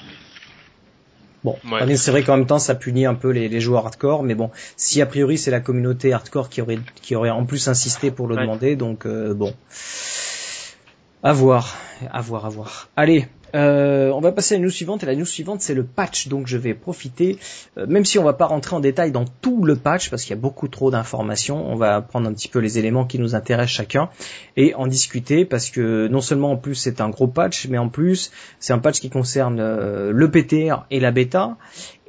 [1.43, 1.57] Bon,
[1.95, 4.51] c'est vrai qu'en même temps, ça punit un peu les, les, joueurs hardcore, mais bon,
[4.77, 8.27] si a priori c'est la communauté hardcore qui aurait, qui aurait en plus insisté pour
[8.27, 9.53] le demander, donc euh, bon,
[11.23, 11.77] à voir,
[12.11, 12.89] à voir, à voir.
[12.95, 15.83] Allez, euh, on va passer à la news suivante et la news suivante c'est le
[15.83, 17.37] patch donc je vais profiter
[17.77, 20.31] euh, même si on va pas rentrer en détail dans tout le patch parce qu'il
[20.31, 23.35] y a beaucoup trop d'informations on va prendre un petit peu les éléments qui nous
[23.35, 24.09] intéressent chacun
[24.57, 27.89] et en discuter parce que non seulement en plus c'est un gros patch mais en
[27.89, 31.57] plus c'est un patch qui concerne euh, le PTR et la bêta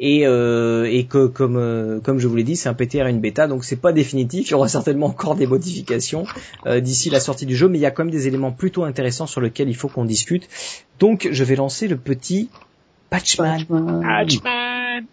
[0.02, 3.10] et, euh, et que comme euh, comme je vous l'ai dit, c'est un PTR et
[3.10, 4.48] une bêta, donc c'est pas définitif.
[4.48, 6.24] Il y aura certainement encore des modifications
[6.66, 8.82] euh, d'ici la sortie du jeu, mais il y a quand même des éléments plutôt
[8.82, 10.48] intéressants sur lesquels il faut qu'on discute.
[10.98, 12.48] Donc je vais lancer le petit
[13.10, 13.66] Patchman.
[13.66, 15.06] Patchman.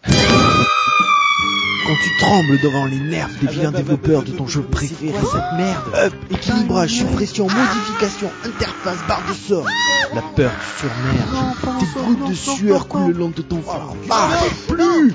[1.89, 5.83] Quand tu trembles devant les nerfs des vilains développeurs de ton jeu préféré, cette merde
[5.95, 9.65] Up, équilibrage, suppression, modification, interface, barre de sort.
[10.13, 11.79] La peur te surmerge.
[11.79, 13.97] Tes gouttes de sueur coulent le long de ton front.
[14.11, 14.29] Ah,
[14.67, 15.13] plus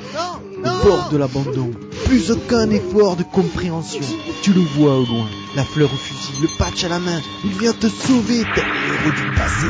[0.58, 1.70] Au bord de l'abandon.
[2.06, 4.04] Plus aucun effort de compréhension.
[4.42, 5.28] Tu le vois au loin.
[5.54, 7.20] La fleur au fusil, le patch à la main.
[7.44, 9.66] Il vient te sauver, tel héros du passé.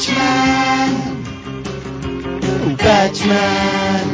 [0.00, 1.20] Batman.
[2.78, 4.06] Batman.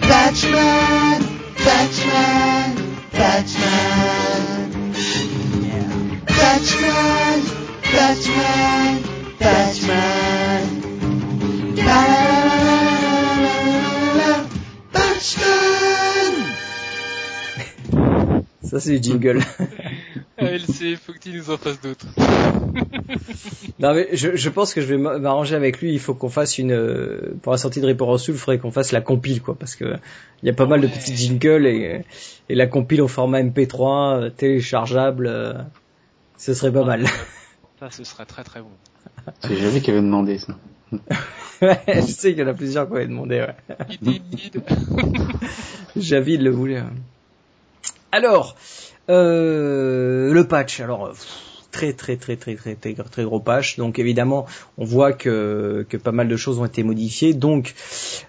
[0.00, 1.20] Batman.
[1.58, 2.76] Batman.
[3.12, 4.20] Batman.
[6.26, 7.38] Batman.
[7.92, 9.02] Batman.
[9.38, 10.64] Batman.
[14.94, 15.38] Batman
[18.62, 19.40] Ça c'est du jingle?
[20.68, 22.06] LC, faut que tu nous en fasses d'autres.
[23.78, 25.92] non mais je, je, pense que je vais m'arranger avec lui.
[25.92, 28.58] Il faut qu'on fasse une euh, pour la sortie de Reaper of Soul, il faudrait
[28.58, 29.96] qu'on fasse la compile quoi, parce que
[30.42, 32.04] il y a pas mal de petits jingles et,
[32.48, 35.54] et la compile au format MP3 euh, téléchargeable, euh,
[36.36, 37.06] ce serait pas mal.
[37.78, 38.70] Ça, ce serait très très bon.
[39.40, 40.56] C'est Javi qui avait demandé ça.
[41.62, 43.44] ouais, je sais qu'il y en a plusieurs qui avaient demandé.
[43.44, 44.20] Ouais.
[45.96, 46.82] Javi le voulait.
[48.10, 51.12] Alors, euh, le patch, alors
[51.70, 53.76] très très très très très très très gros patch.
[53.76, 54.46] Donc évidemment,
[54.76, 57.34] on voit que pas mal de choses ont été modifiées.
[57.34, 57.74] Donc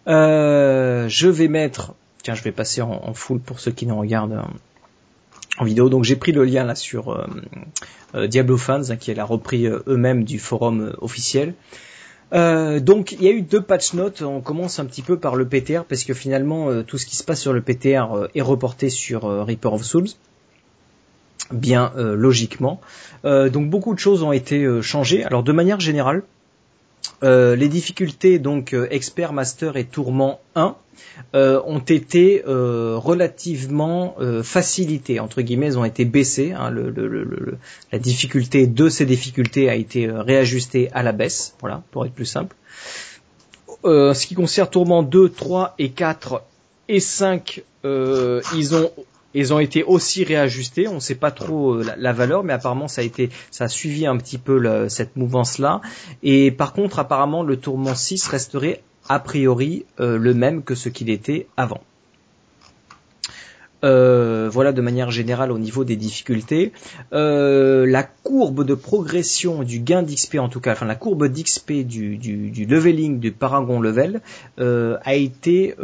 [0.07, 4.41] euh, je vais mettre, tiens, je vais passer en, full pour ceux qui nous regardent
[5.57, 5.89] en vidéo.
[5.89, 7.27] Donc j'ai pris le lien là sur
[8.15, 11.53] euh, Diablo Fans, hein, qui est repris eux-mêmes du forum officiel.
[12.31, 14.21] Euh, donc il y a eu deux patch notes.
[14.21, 17.23] On commence un petit peu par le PTR parce que finalement tout ce qui se
[17.23, 20.09] passe sur le PTR est reporté sur Reaper of Souls
[21.51, 22.79] bien euh, logiquement.
[23.25, 25.23] Euh, donc beaucoup de choses ont été euh, changées.
[25.23, 26.23] Alors de manière générale,
[27.21, 30.75] les difficultés donc expert, master et tourment 1
[31.33, 36.53] ont été relativement facilitées entre guillemets, ont été baissées.
[36.53, 37.57] Hein, le,
[37.91, 42.25] la difficulté de ces difficultés a été réajustée à la baisse, voilà, pour être plus
[42.25, 42.55] simple.
[43.83, 46.41] ce qui concerne tourment 2, 3 et 4
[46.87, 48.91] et 5, ils ont
[49.33, 50.87] ils ont été aussi réajustés.
[50.87, 53.67] On ne sait pas trop euh, la, valeur, mais apparemment ça a été, ça a
[53.67, 55.81] suivi un petit peu cette mouvance-là.
[56.23, 60.89] Et par contre, apparemment, le tourment 6 resterait a priori euh, le même que ce
[60.89, 61.81] qu'il était avant.
[63.83, 66.73] Euh, voilà de manière générale au niveau des difficultés.
[67.13, 71.85] Euh, la courbe de progression du gain d'XP en tout cas, enfin la courbe d'XP
[71.85, 74.21] du, du, leveling du Paragon level
[74.59, 75.75] euh, a été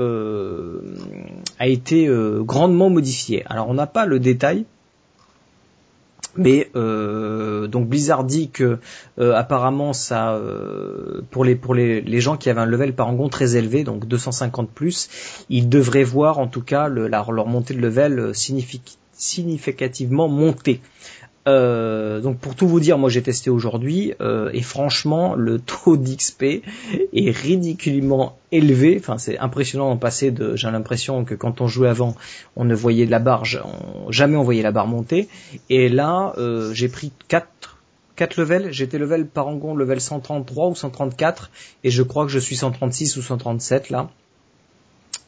[1.60, 2.10] a été
[2.42, 3.44] grandement modifiée.
[3.48, 4.66] Alors on n'a pas le détail
[6.38, 8.80] mais euh, donc Blizzard dit que
[9.20, 13.30] euh, apparemment ça euh, pour les pour les, les, gens qui avaient un level parangon
[13.30, 17.80] très élevé donc 250 plus ils devraient voir en tout cas le, leur montée de
[17.80, 20.82] level significativement monter
[21.48, 25.96] euh, donc pour tout vous dire, moi j'ai testé aujourd'hui euh, et franchement le taux
[25.96, 26.64] d'XP
[27.14, 28.98] est ridiculement élevé.
[29.00, 30.56] Enfin c'est impressionnant en passer de.
[30.56, 32.16] J'ai l'impression que quand on jouait avant,
[32.56, 33.44] on ne voyait la barre,
[34.10, 35.28] jamais on voyait la barre monter.
[35.70, 37.48] Et là euh, j'ai pris 4
[38.16, 41.52] 4 levels, j'étais level parangon level 133 ou 134
[41.84, 44.10] et je crois que je suis 136 ou 137 là.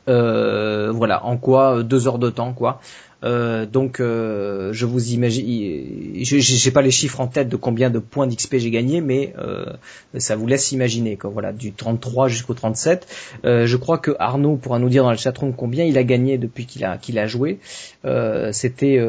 [0.08, 2.80] Euh, voilà, en quoi deux heures de temps, quoi.
[3.24, 8.00] Euh, donc, euh, je vous imagine, j'ai pas les chiffres en tête de combien de
[8.00, 9.66] points d'XP j'ai gagné, mais euh,
[10.18, 11.18] ça vous laisse imaginer.
[11.18, 11.32] Quoi.
[11.32, 13.08] Voilà, du 33 jusqu'au 37.
[13.46, 16.38] Euh, je crois que Arnaud pourra nous dire dans le chatroom combien il a gagné
[16.38, 17.60] depuis qu'il a qu'il a joué.
[18.06, 19.00] Euh, c'était,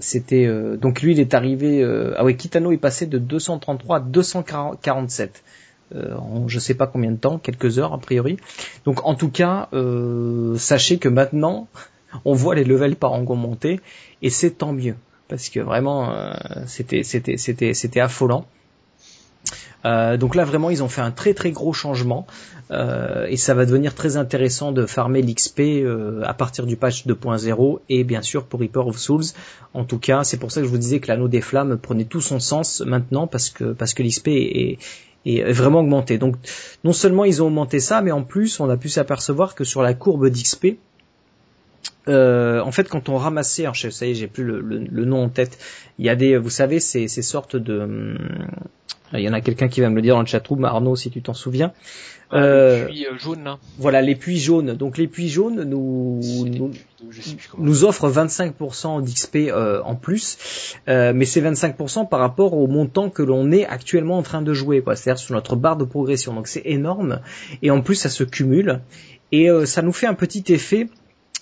[0.00, 0.48] c'était
[0.80, 1.84] donc lui, il est arrivé.
[2.16, 5.42] ah oui, Kitano est passé de 233 à 247.
[5.94, 8.36] Euh, en je sais pas combien de temps, quelques heures a priori.
[8.84, 11.68] Donc en tout cas, euh, sachez que maintenant,
[12.24, 13.80] on voit les levels par angon monter
[14.22, 14.96] et c'est tant mieux
[15.28, 16.32] parce que vraiment euh,
[16.66, 18.46] c'était c'était c'était c'était affolant.
[19.84, 22.26] Euh, donc là vraiment ils ont fait un très très gros changement
[22.70, 27.06] euh, et ça va devenir très intéressant de farmer l'XP euh, à partir du patch
[27.06, 29.24] 2.0 et bien sûr pour Reaper of Souls.
[29.74, 32.04] En tout cas c'est pour ça que je vous disais que l'anneau des flammes prenait
[32.04, 34.78] tout son sens maintenant parce que parce que l'XP est,
[35.24, 36.18] est vraiment augmenté.
[36.18, 36.36] Donc
[36.84, 39.82] non seulement ils ont augmenté ça mais en plus on a pu s'apercevoir que sur
[39.82, 40.78] la courbe d'XP
[42.08, 45.58] euh, en fait, quand on ramassait, alors je, est, j'ai plus le, nom en tête.
[45.98, 48.18] Il y a des, vous savez, ces, ces sortes de, hum,
[49.14, 51.10] il y en a quelqu'un qui va me le dire dans le chatroom, Arnaud, si
[51.10, 51.72] tu t'en souviens.
[52.32, 53.44] Euh, les puits euh, jaunes.
[53.44, 53.58] Là.
[53.78, 54.74] Voilà, les puits jaunes.
[54.74, 56.70] Donc les puits jaunes nous nous,
[57.58, 63.08] nous offrent 25% d'XP euh, en plus, euh, mais c'est 25% par rapport au montant
[63.08, 66.34] que l'on est actuellement en train de jouer, c'est-à-dire sur notre barre de progression.
[66.34, 67.20] Donc c'est énorme,
[67.62, 68.80] et en plus ça se cumule,
[69.32, 70.88] et euh, ça nous fait un petit effet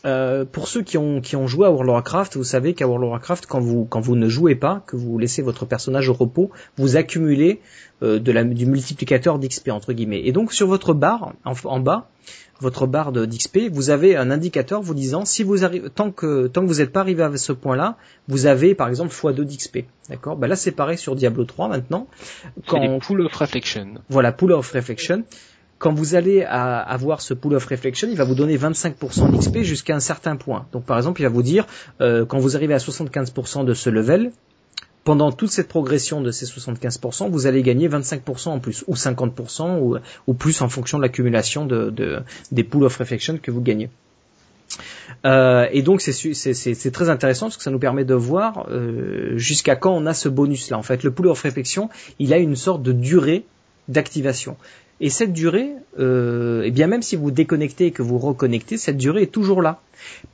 [0.07, 2.87] euh, pour ceux qui ont, qui ont joué à World of Warcraft, vous savez qu'à
[2.87, 6.09] World of Warcraft, quand vous, quand vous ne jouez pas, que vous laissez votre personnage
[6.09, 7.61] au repos, vous accumulez
[8.03, 10.23] euh, de la, du multiplicateur d'XP entre guillemets.
[10.25, 12.09] Et donc sur votre barre en, bas,
[12.61, 16.63] votre barre d'XP, vous avez un indicateur vous disant si vous arrivez, tant que tant
[16.63, 17.97] que vous n'êtes pas arrivé à ce point-là,
[18.29, 19.79] vous avez par exemple x2 d'XP.
[20.09, 20.37] D'accord?
[20.37, 22.07] Ben Là c'est pareil sur Diablo 3 maintenant.
[22.69, 23.95] Quand Pool of Reflection.
[24.09, 25.25] Voilà, Pool of Reflection
[25.79, 29.95] quand vous allez avoir ce pool of reflection, il va vous donner 25% d'XP jusqu'à
[29.95, 30.67] un certain point.
[30.73, 31.67] Donc par exemple, il va vous dire,
[32.01, 34.33] euh, quand vous arrivez à 75% de ce level,
[35.05, 40.01] pendant toute cette progression de ces 75%, vous allez gagner 25% en plus, ou 50%,
[40.27, 43.89] ou, plus en fonction de l'accumulation de, des pool of reflection que vous gagnez.
[45.25, 49.77] Euh, et donc c'est très intéressant parce que ça nous permet de voir euh, jusqu'à
[49.77, 50.79] quand on a ce bonus là.
[50.79, 53.45] En fait, le pool of reflection, il a une sorte de durée
[53.89, 54.57] d'activation.
[54.99, 58.97] Et cette durée, euh, et bien même si vous déconnectez et que vous reconnectez, cette
[58.97, 59.81] durée est toujours là.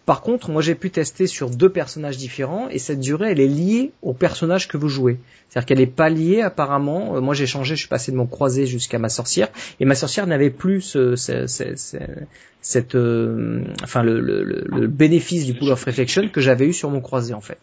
[0.06, 3.48] Par contre, moi j'ai pu tester sur deux personnages différents et cette durée elle est
[3.48, 5.18] liée au personnage que vous jouez.
[5.48, 7.16] C'est-à-dire qu'elle n'est pas liée apparemment.
[7.16, 9.48] Euh, moi j'ai changé, je suis passé de mon croisé jusqu'à ma sorcière
[9.80, 15.70] et ma sorcière n'avait plus ce, cette, euh, enfin le, le, le, bénéfice du pool
[15.70, 17.58] of reflection que j'avais eu sur mon croisé en fait.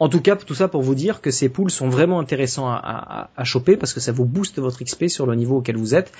[0.00, 3.30] En tout cas, tout ça pour vous dire que ces poules sont vraiment intéressants à,
[3.44, 6.12] choper parce que ça vous booste votre XP sur le niveau auquel vous êtes.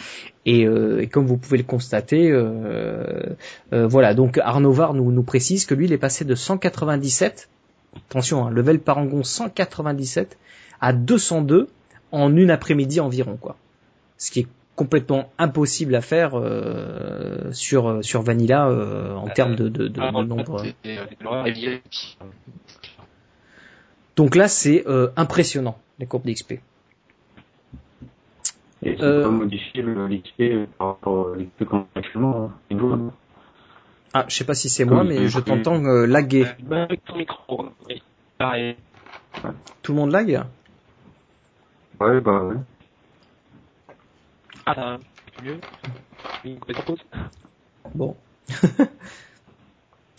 [0.46, 3.36] Et, euh, comme vous pouvez le constater, euh,
[3.72, 4.14] euh, voilà.
[4.14, 7.48] Donc Arnovar nous, nous précise que lui, il est passé de 197,
[8.08, 10.36] attention, hein, level parangon 197
[10.80, 11.68] à 202
[12.10, 13.56] en une après-midi environ, quoi.
[14.16, 16.40] Ce qui est complètement impossible à faire
[17.52, 18.68] sur sur Vanilla
[19.16, 20.64] en termes de, de, de nombre.
[24.18, 26.54] Donc là, c'est euh, impressionnant, les courbes d'XP.
[26.54, 26.60] Et
[28.82, 29.22] c'est euh...
[29.22, 33.12] pas modifier l'XP par rapport à l'XP qu'on a actuellement hein.
[34.12, 36.46] Ah, je sais pas si c'est moi, mais je t'entends euh, laguer.
[36.64, 38.02] Bah, avec ton micro, oui.
[38.38, 38.74] Pareil.
[39.82, 40.44] Tout le monde lag
[42.00, 42.56] Ouais, bah ouais.
[44.66, 44.98] Ah,
[45.44, 45.60] mieux.
[47.94, 48.16] Bon.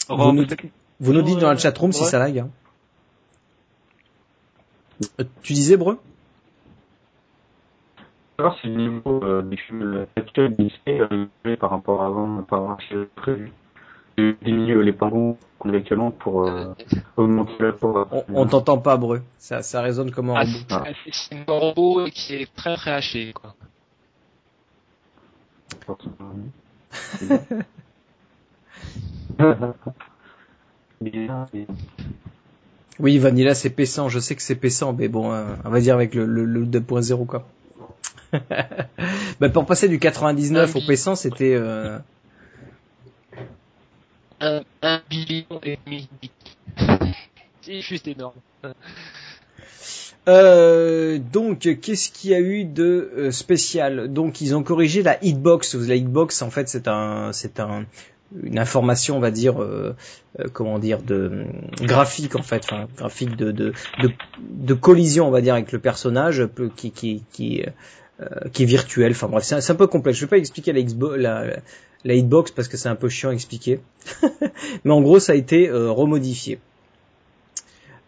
[0.08, 0.45] vous, nous,
[1.02, 2.39] vous nous dites dans la chatroom si ça lag.
[2.39, 2.50] Hein.
[5.02, 5.97] Euh, tu disais, Breu
[8.38, 10.56] Alors, c'est le niveau euh, actuel
[10.88, 11.28] euh,
[11.58, 13.52] par rapport à avant, par rapport à prévu.
[14.18, 16.74] Diminuer les pangons qu'on a actuellement pour euh,
[17.16, 18.04] augmenter la power.
[18.12, 19.22] On, on t'entend pas, Breu.
[19.38, 20.89] Ça, ça résonne comme un ah, robot.
[21.10, 23.56] C'est un robot qui est très très haché, quoi.
[33.00, 35.95] Oui, Vanilla c'est pécent, je sais que c'est pécent, mais bon, euh, on va dire
[35.95, 37.47] avec le, le, 2.0 quoi.
[39.39, 41.56] bah, pour passer du 99 au pécent, c'était...
[41.56, 41.97] Euh...
[44.41, 46.10] Un, un billion et demi.
[47.62, 48.36] c'est juste énorme.
[50.28, 54.14] Euh, donc, qu'est-ce qu'il y a eu de euh, spécial?
[54.14, 55.76] Donc, ils ont corrigé la hitbox.
[55.76, 57.86] La hitbox, en fait, c'est un, c'est un,
[58.44, 59.96] une information, on va dire, euh,
[60.40, 61.46] euh, comment dire, de
[61.82, 65.80] graphique en fait, enfin, graphique de, de, de, de, collision, on va dire, avec le
[65.80, 67.64] personnage, qui, qui, qui,
[68.22, 69.12] euh, qui est virtuel.
[69.12, 70.20] Enfin bref, c'est un, peu complexe.
[70.20, 71.46] Je vais pas expliquer la,
[72.04, 73.80] la hitbox parce que c'est un peu chiant à expliquer.
[74.84, 76.60] Mais en gros, ça a été euh, remodifié.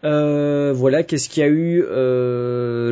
[0.04, 2.90] Euh, voilà, qu'est-ce qu'il y a eu euh,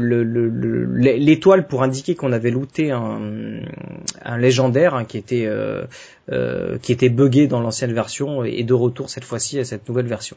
[0.96, 5.84] l'étoile pour indiquer qu'on avait looté un, légendaire hein, qui était euh,
[6.30, 10.06] euh, qui était buggé dans l'ancienne version et de retour cette fois-ci à cette nouvelle
[10.06, 10.36] version.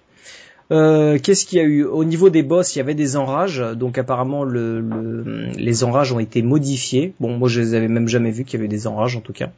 [0.70, 1.84] Qu'est-ce qu'il y a eu?
[1.84, 4.84] Au niveau des boss, il y avait des enrages, donc apparemment le,
[5.56, 7.14] les enrages ont été modifiés.
[7.20, 9.34] Bon, moi je les avais même jamais vus qu'il y avait des enrages en tout
[9.34, 9.52] cas.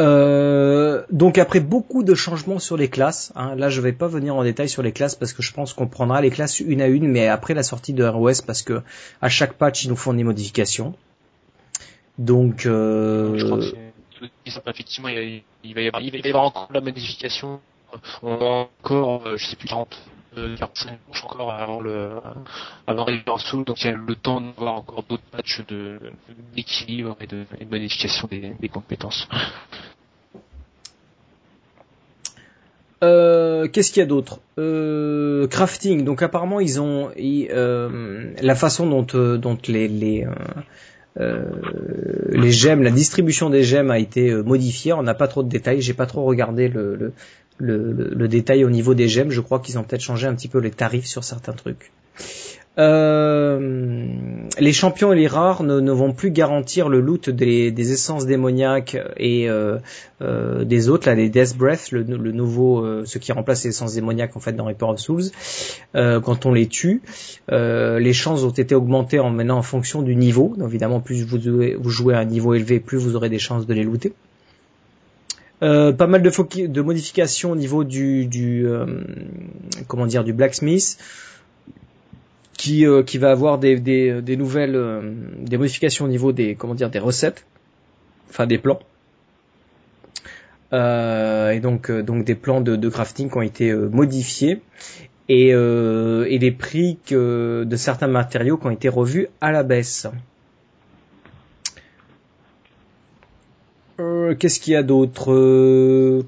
[0.00, 4.34] Euh, donc après beaucoup de changements sur les classes, hein, là je vais pas venir
[4.34, 6.86] en détail sur les classes parce que je pense qu'on prendra les classes une à
[6.86, 8.82] une, mais après la sortie de ROS parce que
[9.20, 10.94] à chaque patch ils nous font des modifications.
[12.18, 13.36] Donc euh...
[13.36, 15.42] je crois que effectivement il,
[15.74, 17.60] va y avoir, il va y avoir encore la modification.
[18.22, 20.00] On a encore euh, je sais plus 40
[20.38, 22.10] euh, 45 encore avant le
[22.86, 23.06] avant
[23.38, 25.98] Soul, donc il y a le temps de voir encore d'autres patchs de
[26.54, 29.28] d'équilibre et de, et de modification des, compétences.
[33.02, 34.40] Euh, Qu'est-ce qu'il y a d'autre?
[34.58, 36.04] Euh, Crafting.
[36.04, 40.26] Donc apparemment ils ont la façon dont les les
[41.16, 44.92] les la distribution des gemmes a été modifiée.
[44.92, 45.80] On n'a pas trop de détails.
[45.80, 47.12] J'ai pas trop regardé le,
[47.60, 49.30] le, détail au niveau des gemmes.
[49.30, 51.92] Je crois qu'ils ont peut-être changé un petit peu les tarifs sur certains trucs.
[52.78, 54.06] Euh,
[54.58, 59.50] les champions et les rares ne, vont plus garantir le loot des, essences démoniaques et
[59.50, 59.78] euh,
[60.22, 62.02] euh, des autres, là, les Death Breath, le,
[62.32, 65.24] nouveau, ce qui remplace les essences démoniaques en fait dans Reaper of Souls.
[65.94, 67.02] Quand on les tue,
[67.50, 70.54] les chances ont été augmentées en maintenant en fonction du niveau.
[70.56, 71.38] Donc, évidemment, plus vous
[71.78, 74.12] vous jouez à un niveau élevé, plus vous aurez des chances de les looter.
[75.62, 78.86] Euh, pas mal de, de, modifications au niveau du, du euh,
[79.88, 80.96] comment dire du blacksmith
[82.56, 84.78] qui, euh, qui va avoir des, des, des nouvelles
[85.38, 87.44] des modifications au niveau des comment dire des recettes
[88.30, 88.80] enfin des plans
[90.72, 94.62] et donc donc des plans de, de, crafting qui ont été modifiés
[95.28, 100.06] et, et les prix que, de certains matériaux qui ont été revus à la baisse.
[104.00, 106.22] Euh, qu'est-ce qu'il y a d'autre euh,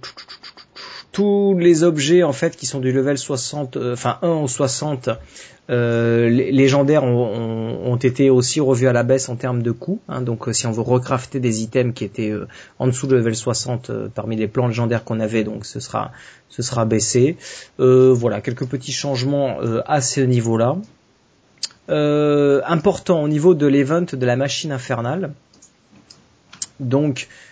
[1.12, 5.11] Tous les objets en fait qui sont du level 60, euh, enfin 1 au 60
[5.68, 10.00] légendaires ont, été aussi revus à la baisse en termes de coûts.
[10.07, 10.20] Hein.
[10.20, 12.34] donc si on veut recrafter des items qui étaient
[12.78, 16.12] en dessous de level 60 parmi les plans légendaires qu'on avait, donc ce sera
[16.50, 17.38] ce sera baissé.
[17.78, 20.76] voilà quelques petits changements à ce niveau-là.
[22.66, 25.32] important au niveau de l'event de la machine infernale.
[26.82, 27.51] Donc euh,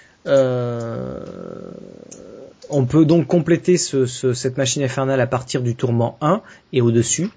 [2.71, 6.43] on peut donc compléter cette machine infernale à partir du tourment 1
[6.73, 7.31] et au-dessus.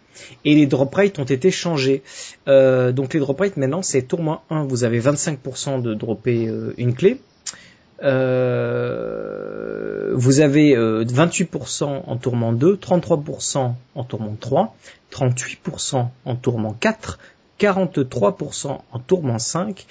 [0.46, 2.04] Et les drop rates ont été changés.
[2.48, 6.74] Euh, donc les drop rates maintenant c'est tourment 1, vous avez 25% de dropper euh,
[6.78, 7.20] une clé.
[8.02, 8.08] vous
[10.42, 14.76] avez 28% en tourment 2, 33% en tourment 3,
[15.12, 17.18] 38% en tourment 4,
[17.60, 19.86] 43% en tourment 5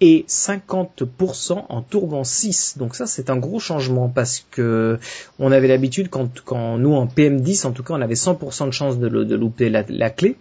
[0.00, 2.78] et 50% en tourment 6.
[2.78, 4.98] Donc ça c'est un gros changement parce que
[5.38, 8.70] on avait l'habitude quand, quand nous en PM10 en tout cas on avait 100% de
[8.72, 10.36] chance de, de louper la, clé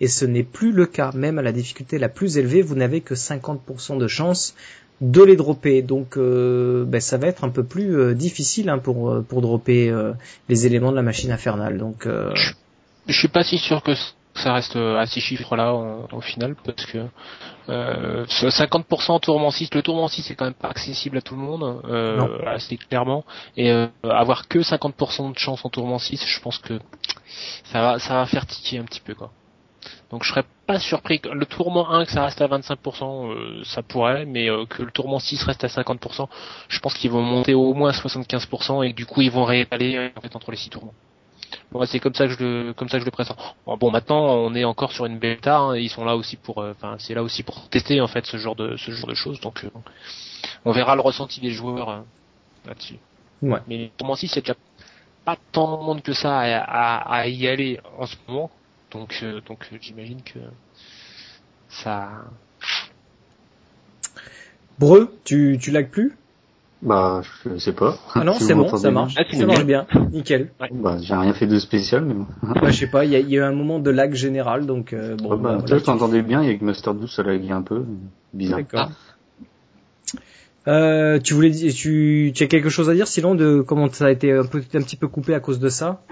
[0.00, 1.10] et ce n'est plus le cas.
[1.14, 4.54] Même à la difficulté la plus élevée vous n'avez que 50% de chance
[5.00, 5.82] de les dropper.
[5.82, 9.40] Donc euh, ben, ça va être un peu plus euh, difficile hein, pour, euh, pour
[9.40, 9.92] dropper
[10.48, 11.78] les éléments de la machine infernale.
[11.78, 13.92] Donc je suis pas si sûr que
[14.34, 17.06] ça reste à ces chiffres-là au final parce que
[17.68, 21.42] euh, 50% tourment 6, le tourment 6 c'est quand même pas accessible à tout le
[21.42, 23.24] monde, euh, assez clairement,
[23.56, 26.80] et euh, avoir que 50% de chance en tourment 6, je pense que
[27.64, 29.30] ça va, ça va faire tiquer un petit peu quoi.
[30.10, 33.62] Donc je serais pas surpris que le tourment 1 que ça reste à 25%, euh,
[33.64, 36.28] ça pourrait, mais euh, que le tourment 6 reste à 50%,
[36.68, 39.44] je pense qu'ils vont monter au moins à 75% et que du coup ils vont
[39.44, 40.94] réétaler en fait entre les 6 tourments.
[41.72, 43.36] Bon, c'est comme ça que je le, comme ça que je le pressens.
[43.66, 45.58] Bon, maintenant, on est encore sur une bêta.
[45.58, 48.26] Hein, ils sont là aussi pour, euh, enfin, c'est là aussi pour tester en fait
[48.26, 49.40] ce genre de, ce genre de choses.
[49.40, 49.70] Donc, euh,
[50.64, 52.00] on verra le ressenti des joueurs euh,
[52.66, 52.98] là-dessus.
[53.42, 53.60] Ouais.
[53.68, 54.54] Mais pour moi aussi, c'est déjà
[55.24, 58.50] pas tant de monde que ça à, à, y aller en ce moment.
[58.90, 60.38] Donc, donc, j'imagine que
[61.68, 62.10] ça.
[64.78, 66.16] Breu, tu, tu lags plus?
[66.82, 67.96] Bah, je sais pas.
[68.14, 69.14] Ah non, c'est bon, ça marche.
[69.14, 69.86] ça marche bien.
[70.12, 70.50] Nickel.
[70.72, 72.26] Bah, j'ai rien fait de spécial, mais bon.
[72.42, 74.66] bah, je sais pas, il y, a, y a eu un moment de lag général,
[74.66, 75.30] donc euh, bon.
[75.30, 77.84] bah, bah, voilà, t'entendais bien, avec Master 12, ça laguait un peu.
[78.32, 78.58] Bizarre.
[78.58, 78.90] D'accord.
[80.68, 84.10] Euh, tu voulais tu, tu as quelque chose à dire sinon de comment ça a
[84.10, 86.02] été un peu un petit peu coupé à cause de ça?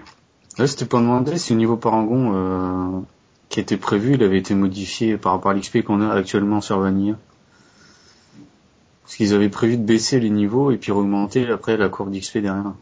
[0.59, 3.01] Là, c'était pas demander si au niveau Parangon euh,
[3.49, 6.81] qui était prévu, il avait été modifié par rapport à l'XP qu'on a actuellement sur
[6.81, 7.17] Vanilla.
[9.09, 12.41] Parce qu'ils avaient prévu de baisser les niveaux et puis augmenter après la courbe d'XP
[12.41, 12.75] derrière.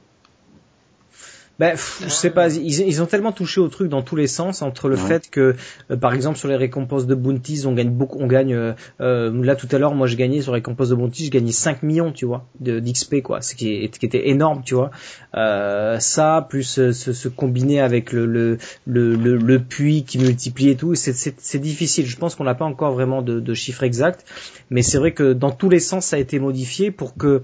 [1.59, 4.27] Ben, pff, je sais pas, ils, ils ont tellement touché au truc dans tous les
[4.27, 5.01] sens entre le Ouais.
[5.07, 5.55] fait que,
[5.91, 9.43] euh, par exemple, sur les récompenses de bounties, on gagne beaucoup, on gagne, euh, euh,
[9.43, 11.83] là tout à l'heure, moi je gagnais sur les récompenses de bounties, je gagnais 5
[11.83, 14.91] millions, tu vois, de d'XP quoi, ce qui, est, qui était énorme, tu vois.
[15.35, 20.19] Euh, ça, plus euh, se, se combiner avec le le, le, le, le puits qui
[20.19, 22.05] multiplie et tout, c'est- c'est c'est difficile.
[22.05, 24.27] Je pense qu'on n'a pas encore vraiment de, de chiffres exacts,
[24.69, 27.41] mais c'est vrai que dans tous les sens, ça a été modifié pour que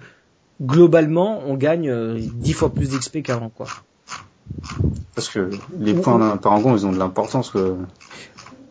[0.61, 3.67] globalement, on gagne euh, 10 fois plus d'XP qu'avant quoi.
[5.15, 7.77] Parce que les points d'un parangon, ils ont de l'importance que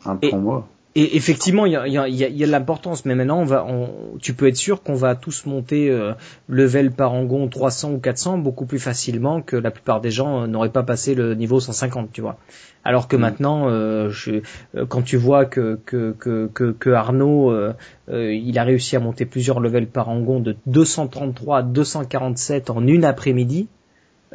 [0.06, 0.68] un Et- pour moi.
[0.94, 2.52] Et effectivement, il y a, il y a- il y a- il y a de
[2.52, 6.12] l'importance, mais maintenant, on va, on, tu peux être sûr qu'on va tous monter euh,
[6.50, 10.68] level parangon 300 ou 400 beaucoup plus facilement que la plupart des gens euh, n'auraient
[10.72, 12.36] pas passé le niveau 150, tu vois.
[12.84, 13.20] Alors que Mm.
[13.22, 14.42] maintenant, euh, je,
[14.76, 17.72] euh, quand tu vois que que que que, que Arnaud, euh,
[18.10, 23.06] euh, il a réussi à monter plusieurs levels parangon de 233 à 247 en une
[23.06, 23.70] après-midi,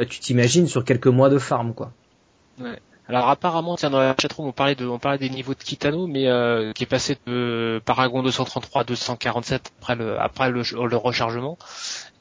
[0.04, 1.92] tu t'imagines sur quelques mois de farm, quoi.
[3.08, 6.08] Alors apparemment, tiens, dans la chatroom, on parlait de, on parlait des niveaux de Kitano,
[6.08, 11.56] mais euh, qui est passé de Paragon 233 à 247 après le, après le, rechargement.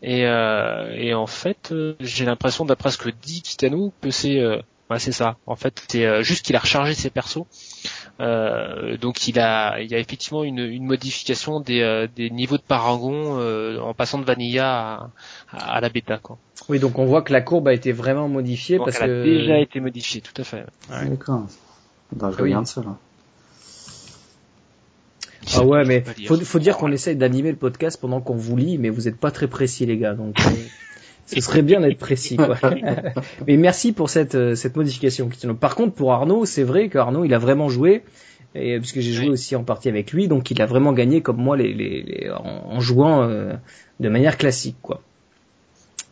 [0.03, 4.39] Et, euh, et en fait, euh, j'ai l'impression, d'après ce que dit Kitano, que c'est,
[4.39, 4.61] euh,
[4.91, 5.37] ouais, c'est ça.
[5.47, 7.45] En fait, c'est euh, juste qu'il a rechargé ses persos.
[8.21, 12.55] Euh, donc il a, il y a effectivement une, une modification des, euh, des niveaux
[12.57, 15.09] de Paragon euh, en passant de Vanilla à,
[15.51, 16.37] à, à la bêta, quoi.
[16.69, 19.21] Oui, donc on voit que la courbe a été vraiment modifiée Donc parce elle que
[19.21, 20.65] a déjà été modifiée, tout à fait.
[20.89, 21.47] D'accord.
[22.15, 22.49] Bah, je Oui.
[22.49, 22.95] regarde ça là.
[25.53, 26.59] Ah ouais, mais Faut faut, dire.
[26.73, 29.47] dire qu'on essaye d'animer le podcast pendant qu'on vous lit, mais vous n'êtes pas très
[29.47, 30.13] précis, les gars.
[30.15, 30.49] Donc, euh,
[31.25, 32.57] ce serait bien d'être précis, quoi.
[33.47, 35.29] mais merci pour cette euh, cette modification.
[35.59, 38.03] Par contre, pour Arnaud, c'est vrai qu'Arnaud, il a vraiment joué,
[38.53, 39.31] et puisque j'ai joué Oui.
[39.31, 42.29] aussi en partie avec lui, donc il a vraiment gagné comme moi les, les, les-
[42.31, 43.53] en, en jouant euh,
[43.99, 45.01] de manière classique, quoi.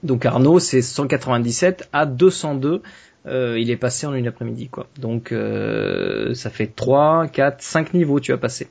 [0.03, 2.81] Donc Arnaud, c'est 197 à 202.
[3.25, 4.87] euh, il est passé en une après-midi, quoi.
[4.99, 8.67] Donc euh, ça fait 3, 4, 5 niveaux, tu as passé.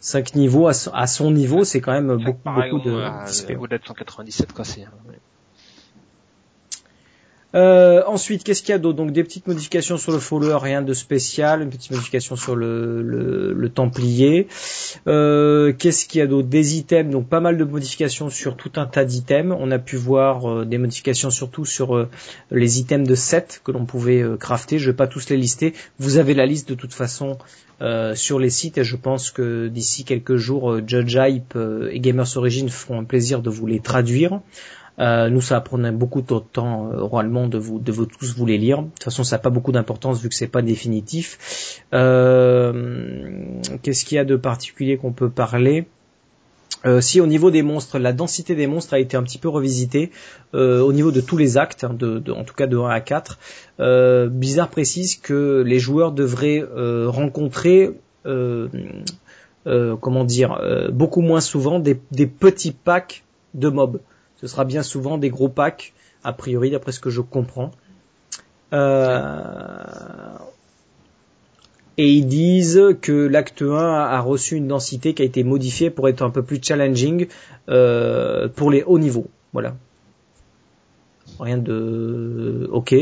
[0.00, 3.52] 5 niveaux à son, à son niveau, c'est quand même beaucoup, beaucoup de euh, d'XP.
[3.58, 4.86] Au-delà de 197, quoi, c'est.
[7.54, 8.96] Euh, ensuite, qu'est-ce qu'il y a d'autre?
[8.96, 11.62] Donc des petites modifications sur le follower, rien de spécial.
[11.62, 14.46] Une petite modification sur le, le, le templier.
[15.08, 16.48] Euh, qu'est-ce qu'il y a d'autre?
[16.48, 19.56] Des items, donc pas mal de modifications sur tout un tas d'items.
[19.58, 22.08] On a pu voir euh, des modifications surtout sur euh,
[22.50, 24.78] les items de set que l'on pouvait euh, crafter.
[24.78, 25.74] Je vais pas tous les lister.
[25.98, 27.38] Vous avez la liste de toute façon
[28.14, 31.56] sur les sites et je pense que d'ici quelques jours, Judge Hype
[31.90, 34.40] et Gamers Origin feront un plaisir de vous les traduire.
[35.00, 38.44] Euh, nous, ça prenait beaucoup de temps euh, oralement de vous, de vous tous vous
[38.46, 38.82] les lire.
[38.82, 41.82] De toute façon, ça n'a pas beaucoup d'importance vu que c'est pas définitif.
[41.94, 45.86] Euh, Qu'est-ce qu'il y a de particulier qu'on peut parler?
[46.86, 49.48] Euh, si au niveau des monstres, la densité des monstres a été un petit peu
[49.48, 50.10] revisitée
[50.54, 52.88] euh, au niveau de tous les actes, hein, de, de- en tout cas de 1
[52.88, 53.38] à 4.
[53.80, 57.90] Euh, Bizarre précise que les joueurs devraient euh, rencontrer,
[58.26, 58.68] euh,
[60.00, 60.58] comment dire,
[60.92, 63.24] beaucoup moins souvent des, des petits packs
[63.54, 64.00] de mobs.
[64.40, 65.92] Ce sera bien souvent des gros packs,
[66.24, 67.70] a priori, d'après ce que je comprends.
[68.72, 69.84] Euh,
[71.98, 76.08] et ils disent que l'acte 1 a reçu une densité qui a été modifiée pour
[76.08, 77.26] être un peu plus challenging
[77.68, 79.28] euh, pour les hauts niveaux.
[79.52, 79.76] Voilà.
[81.38, 82.94] Rien de ok.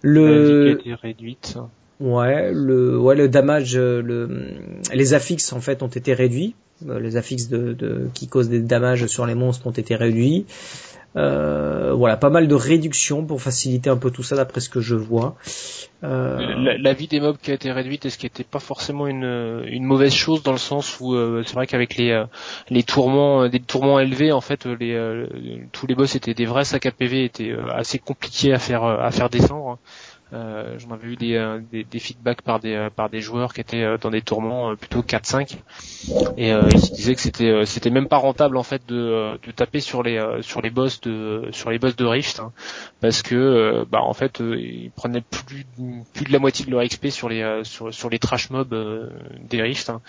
[0.00, 1.58] Le réduite.
[2.02, 4.58] Ouais le ouais le damage euh, le
[4.92, 6.54] les affixes en fait ont été réduits.
[6.88, 10.46] Euh, Les affixes de, de qui causent des damages sur les monstres ont été réduits.
[11.14, 14.80] Euh, voilà, pas mal de réductions pour faciliter un peu tout ça d'après ce que
[14.80, 15.36] je vois.
[16.04, 16.38] Euh,
[16.78, 19.84] La, vie des mobs qui a été réduite, est-ce qui n'était pas forcément une, une
[19.84, 22.24] mauvaise chose dans le sens où euh, c'est vrai qu'avec les euh,
[22.70, 25.26] les tourments, des tourments élevés, en fait, les
[25.72, 29.10] tous les boss étaient des vrais sacs à PV, étaient assez compliqués à faire à
[29.10, 29.78] faire descendre.
[30.32, 33.52] Euh, J'en avais eu des, euh, des, des feedbacks par des euh, par des joueurs
[33.52, 35.56] qui étaient dans des tourments plutôt 4-5
[36.38, 39.80] et euh, ils disaient que c'était c'était même pas rentable en fait de, de taper
[39.80, 42.52] sur les sur les boss de sur les boss de Rift hein,
[43.00, 45.66] parce que bah en fait ils prenaient plus
[46.14, 48.74] plus de la moitié de leur XP sur les sur sur les trash mobs
[49.50, 50.00] des Rift hein,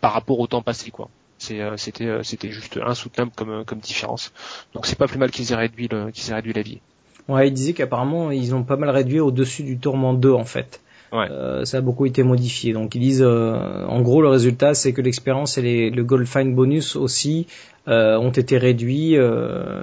[0.00, 1.08] par rapport au temps passé quoi.
[1.38, 4.32] C'était c'était juste insoutenable comme comme différence.
[4.74, 6.80] Donc c'est pas plus mal qu'ils aient réduit le qu'ils aient réduit la vie.
[7.28, 10.80] Ouais, il disait qu'apparemment ils ont pas mal réduit au-dessus du tourment 2 en fait.
[11.12, 11.30] Ouais.
[11.30, 12.72] Euh, ça a beaucoup été modifié.
[12.72, 16.26] Donc ils disent, euh, en gros, le résultat c'est que l'expérience et les, le Gold
[16.26, 17.46] Fine bonus aussi
[17.86, 19.82] euh, ont été réduits euh,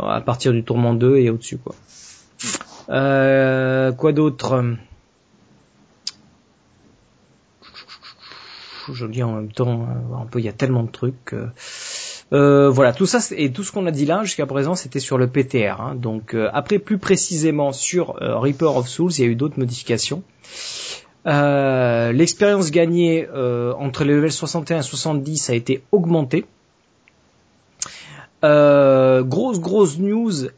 [0.00, 1.74] à partir du tourment 2 et au-dessus quoi.
[2.90, 4.64] Euh, quoi d'autre?
[8.92, 9.86] Je le dis en même temps,
[10.20, 11.34] un peu, il y a tellement de trucs.
[12.32, 15.18] Euh, voilà, tout ça et tout ce qu'on a dit là jusqu'à présent, c'était sur
[15.18, 15.80] le PTR.
[15.80, 15.94] Hein.
[15.94, 20.22] Donc après, plus précisément sur Reaper of Souls, il y a eu d'autres modifications.
[21.24, 26.46] L'expérience gagnée entre les levels 61 et 70 a été augmentée.
[28.42, 30.48] grosse grosse news,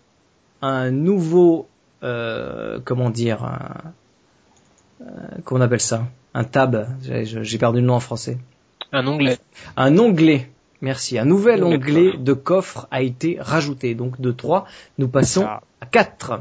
[0.63, 1.67] un nouveau,
[2.01, 3.59] comment dire,
[5.45, 6.07] qu'on appelle ça?
[6.35, 6.89] Un tab.
[7.03, 8.39] J'ai perdu le nom en français.
[8.93, 9.39] Un onglet.
[9.77, 10.49] Un onglet.
[10.81, 11.19] Merci.
[11.19, 13.95] Un nouvel onglet de coffre a été rajouté.
[13.95, 14.67] Donc de 3,
[14.99, 16.41] nous passons à 4.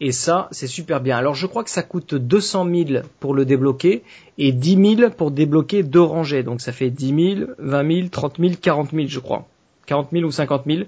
[0.00, 1.16] Et ça, c'est super bien.
[1.16, 4.02] Alors je crois que ça coûte 200 000 pour le débloquer
[4.36, 6.42] et 10 000 pour débloquer deux rangées.
[6.42, 9.46] Donc ça fait 10 000, 20 000, 30 000, 40 000 je crois.
[9.86, 10.80] 40 000 ou 50 000.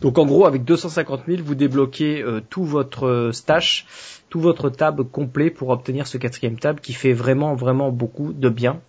[0.00, 3.86] Donc en gros, avec 250 000, vous débloquez euh, tout votre stash
[4.28, 8.48] tout votre tab complet pour obtenir ce quatrième tab qui fait vraiment vraiment beaucoup de
[8.48, 8.80] bien.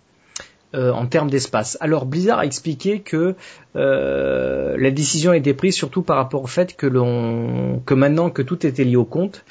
[0.72, 1.76] Euh, en termes d'espace.
[1.80, 3.34] Alors Blizzard a expliqué que
[3.74, 8.30] euh, la décision a été prise surtout par rapport au fait que l'on que maintenant
[8.30, 9.44] que tout était lié au compte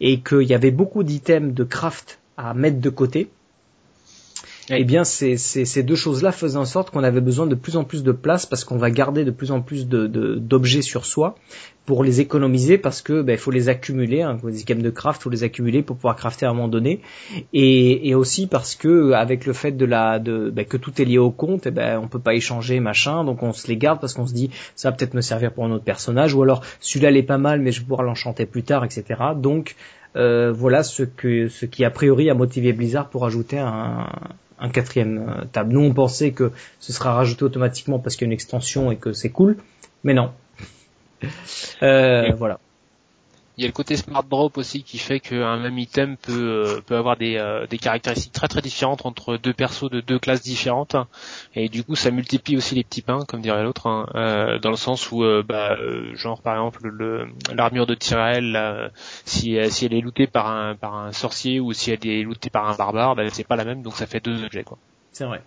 [0.00, 3.30] et qu'il y avait beaucoup d'items de craft à mettre de côté,
[4.70, 7.84] eh bien, ces, ces, deux choses-là faisaient en sorte qu'on avait besoin de plus en
[7.84, 11.34] plus de place parce qu'on va garder de plus en plus d'objets de, sur soi
[11.84, 15.22] pour les économiser parce que ben, il faut les accumuler, hein, les items de craft,
[15.22, 17.00] faut les accumuler pour pouvoir crafter à un moment donné,
[17.52, 21.04] et, et aussi parce que avec le fait de la de ben, que tout est
[21.04, 24.00] lié au compte, eh ben on peut pas échanger machin, donc on se les garde
[24.00, 26.62] parce qu'on se dit ça va peut-être me servir pour un autre personnage, ou alors
[26.80, 29.20] celui-là il est pas mal mais je vais pouvoir l'enchanter plus tard, etc.
[29.36, 29.76] Donc
[30.16, 34.06] euh, voilà ce que ce qui a priori a motivé Blizzard pour ajouter un,
[34.64, 35.72] un quatrième euh, table.
[35.72, 36.50] Nous, on pensait que
[36.80, 39.56] ce sera rajouté automatiquement parce qu'il y a une extension et que c'est cool,
[40.02, 40.32] mais non.
[41.82, 42.58] Euh, voilà.
[43.56, 46.80] Il y a le côté smart drop aussi qui fait qu'un même item peut euh,
[46.80, 47.40] peut avoir des,
[47.70, 50.96] des caractéristiques très très différentes entre deux persos de deux classes différentes
[51.54, 54.76] et du coup ça multiplie aussi les petits pains comme dirait l'autre hein, dans le
[54.76, 55.76] sens où bah,
[56.14, 56.90] genre par exemple
[57.54, 58.90] l'armure de Tyrell
[59.24, 62.50] si si elle est lootée par un par un sorcier ou si elle est lootée
[62.50, 64.78] par un barbare bah, c'est pas la même donc ça fait deux objets quoi.
[65.12, 65.42] C'est vrai.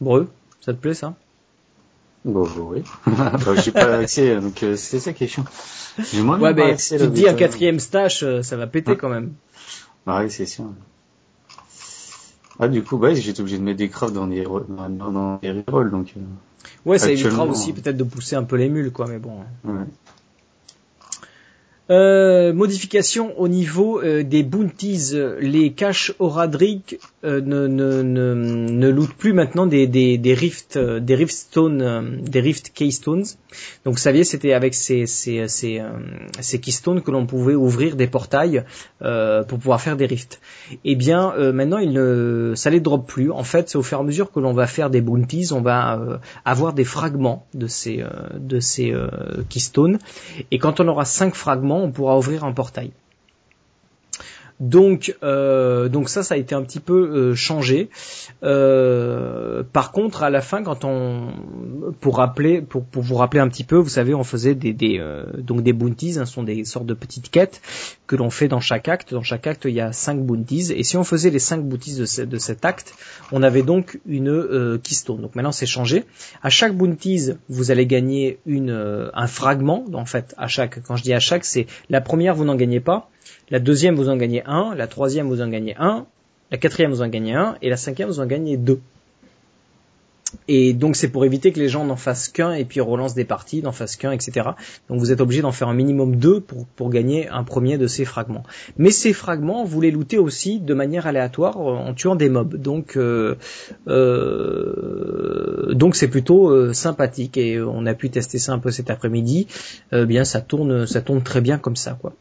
[0.00, 0.30] Breu,
[0.60, 1.14] ça te plaît ça?
[2.24, 2.82] Bon, oui.
[3.06, 5.44] bah, j'ai pas accès, donc euh, c'est ça qui est chiant.
[5.98, 9.34] ouais, mais tu te dis un quatrième stash, euh, ça va péter quand même.
[10.06, 10.64] Bah oui, c'est sûr.
[12.58, 15.50] Ah, du coup, bah, j'étais obligé de mettre des crafts dans des, dans, dans des
[15.50, 16.14] rerolls, donc.
[16.16, 16.20] Euh,
[16.86, 19.40] ouais, ça évitera aussi peut-être de pousser un peu les mules, quoi, mais bon.
[19.64, 19.84] Ouais.
[21.90, 25.12] Euh, modification au niveau euh, des bounties.
[25.40, 28.34] Les caches Oradric euh, ne, ne, ne,
[28.70, 33.24] ne lootent plus maintenant des, des, des rift, des rift stones, des rift keystones.
[33.84, 35.82] Donc vous saviez, c'était avec ces, ces, ces,
[36.40, 38.64] ces keystones que l'on pouvait ouvrir des portails
[39.00, 40.40] pour pouvoir faire des rifts.
[40.84, 43.30] Eh bien, maintenant, il ne, ça les drop plus.
[43.30, 45.60] En fait, c'est au fur et à mesure que l'on va faire des bounties, on
[45.60, 48.02] va avoir des fragments de ces,
[48.36, 48.92] de ces
[49.48, 49.98] keystones.
[50.50, 52.92] Et quand on aura cinq fragments on pourra ouvrir un portail.
[54.64, 57.90] Donc, euh, donc ça, ça a été un petit peu euh, changé.
[58.42, 61.28] Euh, par contre, à la fin, quand on,
[62.00, 65.02] pour rappeler, pour, pour vous rappeler un petit peu, vous savez, on faisait des, des
[65.36, 67.60] donc des bounties, hein, sont des sortes de petites quêtes
[68.06, 69.12] que l'on fait dans chaque acte.
[69.12, 71.96] Dans chaque acte, il y a cinq bounties, et si on faisait les cinq bounties
[71.96, 72.94] de, de cet acte,
[73.32, 75.20] on avait donc une keystone.
[75.20, 76.04] Donc maintenant, c'est changé.
[76.42, 79.84] À chaque bounties, vous allez gagner une un fragment.
[79.92, 82.80] En fait, à chaque, quand je dis à chaque, c'est la première, vous n'en gagnez
[82.80, 83.10] pas.
[83.50, 84.74] La deuxième, vous en gagnez un.
[84.74, 86.06] La troisième, vous en gagnez un.
[86.50, 87.56] La quatrième, vous en gagnez un.
[87.62, 88.80] Et la cinquième, vous en gagnez deux.
[90.48, 93.24] Et donc c'est pour éviter que les gens n'en fassent qu'un et puis relancent des
[93.24, 94.50] parties, n'en fassent qu'un, etc.
[94.88, 97.86] Donc vous êtes obligé d'en faire un minimum deux pour, pour gagner un premier de
[97.86, 98.42] ces fragments.
[98.76, 102.56] Mais ces fragments, vous les lootez aussi de manière aléatoire en tuant des mobs.
[102.56, 103.36] Donc euh,
[103.88, 108.90] euh, donc c'est plutôt euh, sympathique et on a pu tester ça un peu cet
[108.90, 109.46] après-midi.
[109.92, 112.12] bien ça tourne ça tourne très bien comme ça quoi.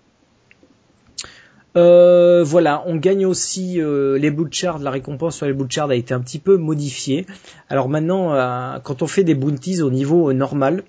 [1.75, 6.13] Euh, voilà, on gagne aussi euh, les blue la récompense sur les blue a été
[6.13, 7.25] un petit peu modifiée.
[7.69, 10.83] Alors maintenant, euh, quand on fait des bounties au niveau normal,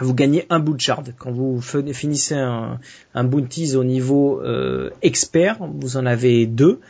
[0.00, 0.76] vous gagnez un blue
[1.18, 2.80] Quand vous finissez un,
[3.14, 4.42] un bounties au niveau
[5.02, 6.80] expert, vous en avez deux.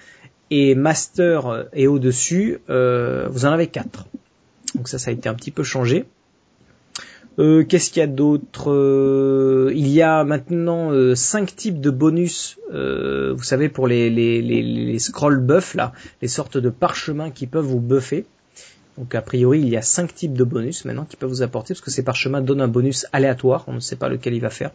[0.50, 4.06] Et master et au-dessus, vous en avez quatre.
[4.74, 6.04] Donc ça, ça a été un petit peu changé.
[7.38, 11.90] Euh, qu'est-ce qu'il y a d'autre euh, Il y a maintenant euh, cinq types de
[11.90, 12.58] bonus.
[12.70, 15.92] vous savez pour les, les, scroll buff là,
[16.22, 18.24] les sortes de parchemins qui peuvent vous buffer.
[18.96, 21.74] Donc a priori il y a cinq types de bonus maintenant qui peuvent vous apporter
[21.74, 23.64] parce que ces parchemins donnent un bonus aléatoire.
[23.66, 24.70] On ne sait pas lequel il va faire.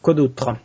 [0.00, 0.56] Quoi d'autre?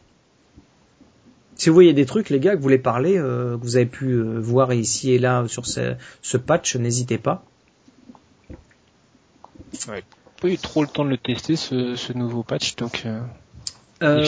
[1.56, 3.86] Si vous voyez des trucs, les gars, que vous voulez parler, euh, que vous avez
[3.86, 7.44] pu euh, voir ici et là sur ce, ce patch, n'hésitez pas.
[9.88, 10.04] Ouais.
[10.42, 13.22] Pas eu trop le temps de le tester ce, ce nouveau patch, donc euh,
[14.04, 14.26] Euh,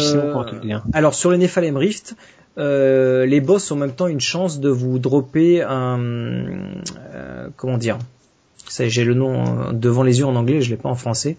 [0.93, 2.15] alors sur le Nephalem Rift,
[2.57, 7.77] euh, les boss ont en même temps une chance de vous dropper un euh, comment
[7.77, 7.97] dire
[8.79, 11.37] j'ai le nom devant les yeux en anglais, je l'ai pas en français.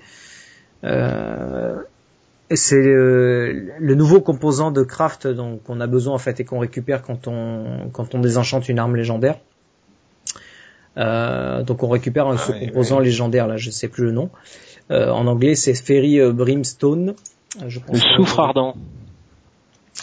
[2.54, 6.58] C'est euh, le nouveau composant de craft dont qu'on a besoin en fait et qu'on
[6.58, 9.38] récupère quand on quand on désenchante une arme légendaire.
[10.96, 14.30] Euh, donc on récupère un ce composant légendaire là, je sais plus le nom.
[14.90, 17.14] Euh, en anglais c'est Fairy euh, Brimstone.
[17.60, 18.76] Euh, Je pense Le soufre ardent.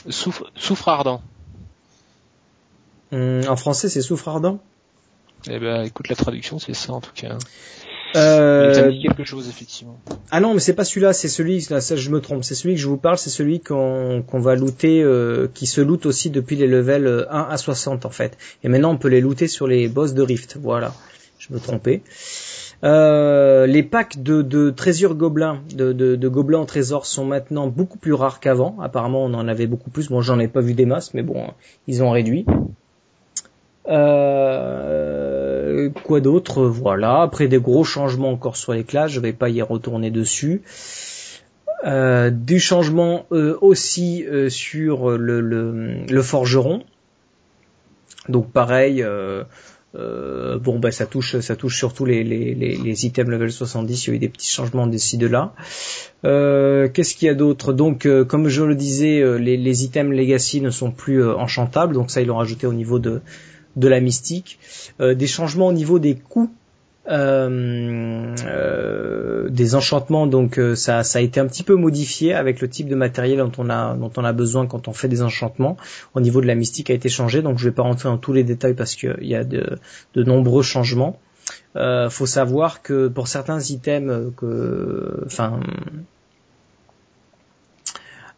[0.09, 1.21] Soufre, soufre ardent.
[3.11, 4.59] Hum, en français c'est soufre ardent?
[5.47, 7.37] Eh ben, écoute, la traduction, c'est ça, en tout cas.
[8.15, 9.99] Euh, Ça me dit quelque chose, effectivement.
[10.31, 12.75] Ah non, mais c'est pas celui-là, c'est celui, là, ça je me trompe, c'est celui
[12.75, 16.29] que je vous parle, c'est celui qu'on qu'on va looter, euh, qui se loot aussi
[16.29, 18.37] depuis les levels euh, 1 à 60 en fait.
[18.63, 20.93] Et maintenant on peut les looter sur les boss de Rift, voilà.
[21.39, 22.01] Je me trompais.
[22.83, 27.67] Euh, les packs de, de trésors gobelins, de, de, de gobelins en trésor sont maintenant
[27.67, 28.77] beaucoup plus rares qu'avant.
[28.81, 30.09] Apparemment on en avait beaucoup plus.
[30.09, 31.47] Bon j'en ai pas vu des masses, mais bon,
[31.87, 32.45] ils ont réduit.
[33.87, 35.34] Euh,
[36.03, 36.63] quoi d'autre?
[36.65, 37.21] Voilà.
[37.21, 40.61] Après des gros changements encore sur les classes, je vais pas y retourner dessus.
[41.85, 46.83] Euh, du changement euh, aussi euh, sur le, le, le forgeron.
[48.29, 49.03] Donc pareil.
[49.03, 49.43] euh,
[49.97, 54.09] euh, bon bah ça touche ça touche surtout les, les, les, items level 70 il
[54.09, 55.53] y a eu des petits changements d'ici de là
[56.25, 57.71] euh, qu'est-ce qu'il y a d'autre?
[57.71, 61.37] Donc euh, comme je le disais euh, les, les items legacy ne sont plus euh,
[61.37, 63.21] enchantables donc ça ils l'ont rajouté au niveau de
[63.75, 64.59] de la mystique,
[64.99, 66.51] euh, des changements au niveau des coûts
[67.07, 70.25] euh, euh, des enchantements.
[70.25, 73.37] Donc euh, ça, ça a été un petit peu modifié avec le type de matériel
[73.37, 75.77] dont on a dont on a besoin quand on fait des enchantements.
[76.15, 77.43] Au niveau de la mystique a été changé.
[77.43, 79.77] Donc je vais pas rentrer dans tous les détails parce qu'il y a de,
[80.15, 81.19] de nombreux changements.
[82.09, 85.59] Faut savoir que pour certains items que enfin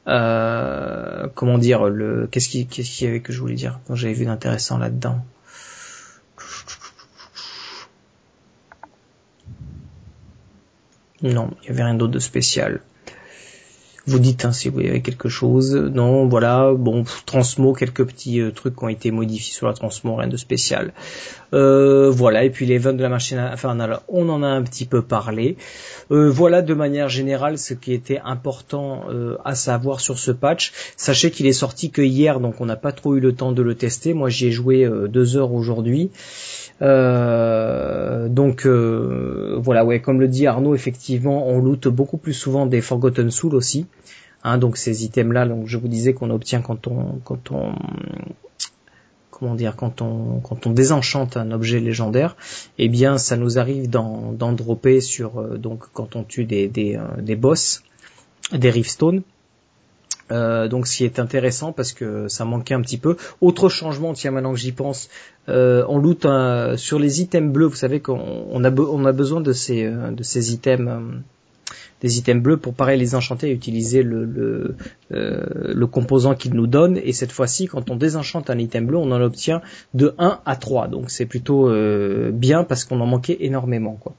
[0.07, 3.95] euh, comment dire le qu'est-ce qui qu'est-ce qu'il y avait que je voulais dire quand
[3.95, 5.23] j'avais vu d'intéressant là-dedans?
[11.21, 12.81] Non il y avait rien d'autre de spécial
[14.07, 18.51] vous dites hein, si vous avez quelque chose non voilà bon transmo quelques petits euh,
[18.51, 20.93] trucs qui ont été modifiés sur la transmo rien de spécial
[21.53, 24.85] euh, voilà et puis les ventes de la machine infernale on en a un petit
[24.85, 25.57] peu parlé
[26.11, 29.03] euh, voilà de manière générale ce qui était important
[29.43, 30.71] à savoir sur ce patch.
[30.95, 33.61] Sachez qu'il est sorti que hier, donc on n'a pas trop eu le temps de
[33.61, 34.13] le tester.
[34.13, 36.11] Moi, j'y ai joué deux heures aujourd'hui.
[36.81, 42.65] Euh, donc euh, voilà, ouais, comme le dit Arnaud, effectivement, on loot beaucoup plus souvent
[42.65, 43.87] des Forgotten Souls aussi.
[44.43, 47.73] Hein, donc ces items-là, donc je vous disais qu'on obtient quand on quand on
[49.31, 52.37] comment dire quand on quand on désenchante un objet légendaire,
[52.77, 56.99] eh bien ça nous arrive d'en dropper sur euh, donc quand on tue des des,
[57.19, 57.83] des boss,
[58.51, 59.23] des Riftstone.
[60.31, 63.15] Euh, donc ce qui est intéressant parce que ça manquait un petit peu.
[63.41, 65.09] Autre changement, tiens maintenant que j'y pense,
[65.47, 67.67] euh, on loot un- sur les items bleus.
[67.67, 70.99] Vous savez qu'on on a, a besoin de ces euh, de ces items euh,
[72.01, 74.75] des items bleus pour pareil les enchanter et utiliser le le,
[75.13, 76.97] euh, le composant qu'il nous donne.
[76.97, 79.61] Et cette fois-ci, quand on désenchante un item bleu, on en obtient
[79.93, 80.89] de 1 à 3.
[80.89, 81.71] Donc c'est plutôt
[82.31, 84.13] bien parce qu'on en manquait énormément quoi.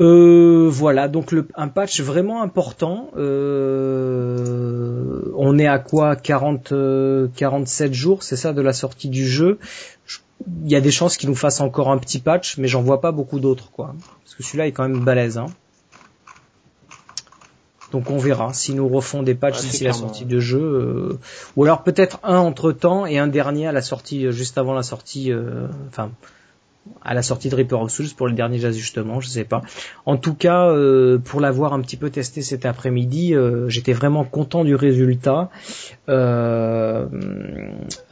[0.00, 3.10] Euh, voilà, donc le, un patch vraiment important.
[3.16, 9.26] Euh, on est à quoi 40, euh, 47 jours, c'est ça, de la sortie du
[9.26, 9.58] jeu.
[10.06, 10.18] Je-
[10.64, 13.02] Il y a des chances qu'il nous fasse encore un petit patch, mais j'en vois
[13.02, 13.94] pas beaucoup d'autres, quoi.
[14.24, 15.36] Parce que celui-là est quand même balèze.
[15.36, 15.46] Hein.
[17.92, 21.18] Donc on verra si nous refont des patchs Ouais, d'ici la sortie de jeu, euh,
[21.56, 24.72] ou alors peut-être un entre temps et un dernier à la sortie, euh, juste avant
[24.74, 26.10] la sortie, euh, enfin
[27.02, 29.62] à la sortie de Reaper of Souls pour les derniers ajustements, je sais pas.
[30.06, 34.24] En tout cas, euh, pour l'avoir un petit peu testé cet après-midi, euh, j'étais vraiment
[34.24, 35.50] content du résultat.
[36.08, 37.06] Euh,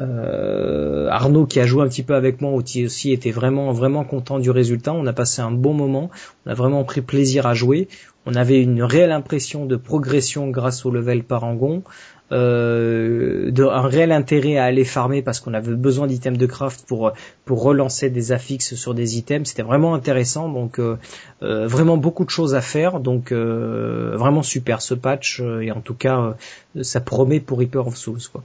[0.01, 4.39] euh, Arnaud qui a joué un petit peu avec moi aussi était vraiment vraiment content
[4.39, 4.93] du résultat.
[4.93, 6.11] On a passé un bon moment,
[6.47, 7.89] on a vraiment pris plaisir à jouer.
[8.27, 11.83] On avait une réelle impression de progression grâce au level parangon.
[12.31, 16.85] Euh, de, un réel intérêt à aller farmer parce qu'on avait besoin d'items de craft
[16.87, 17.13] pour
[17.47, 19.49] pour relancer des affixes sur des items.
[19.49, 20.99] C'était vraiment intéressant, donc euh,
[21.43, 23.01] euh, vraiment beaucoup de choses à faire.
[23.01, 26.35] Donc euh, vraiment super ce patch euh, et en tout cas
[26.77, 28.43] euh, ça promet pour Reaper of Souls quoi.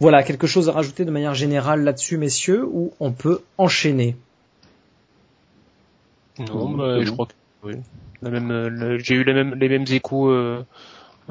[0.00, 4.16] Voilà quelque chose à rajouter de manière générale là-dessus, messieurs, ou on peut enchaîner?
[6.38, 7.32] Non, bah, je crois que
[7.62, 7.74] oui.
[8.22, 10.32] La même, le- j'ai eu les mêmes, les mêmes échos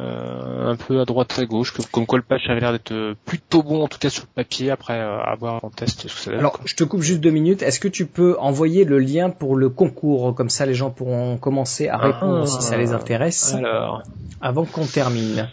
[0.01, 3.15] un peu à droite à gauche, que- comme quoi le patch avait l'air d'être euh,
[3.25, 6.19] plutôt bon, en tout cas sur le papier, après euh, avoir en test ce que
[6.21, 6.39] ça donne.
[6.39, 7.61] Alors, je te coupe juste deux minutes.
[7.63, 11.37] Est-ce que tu peux envoyer le lien pour le concours Comme ça, les gens pourront
[11.37, 12.47] commencer à répondre Ah.
[12.47, 14.03] si ça les intéresse Alors,
[14.41, 15.49] avant qu'on termine?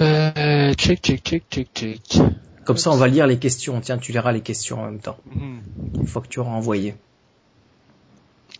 [0.00, 2.18] euh, check, check, check, check, check.
[2.64, 3.80] Comme ça, on va lire les questions.
[3.80, 5.16] Tiens, tu liras les questions en même temps.
[5.34, 5.58] Hmm.
[5.94, 6.94] Une fois que tu auras envoyé.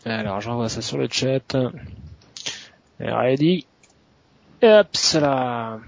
[0.05, 1.57] Alors, j'envoie ça sur le chat.
[3.01, 3.67] Ready?
[4.61, 5.79] Et hop, là.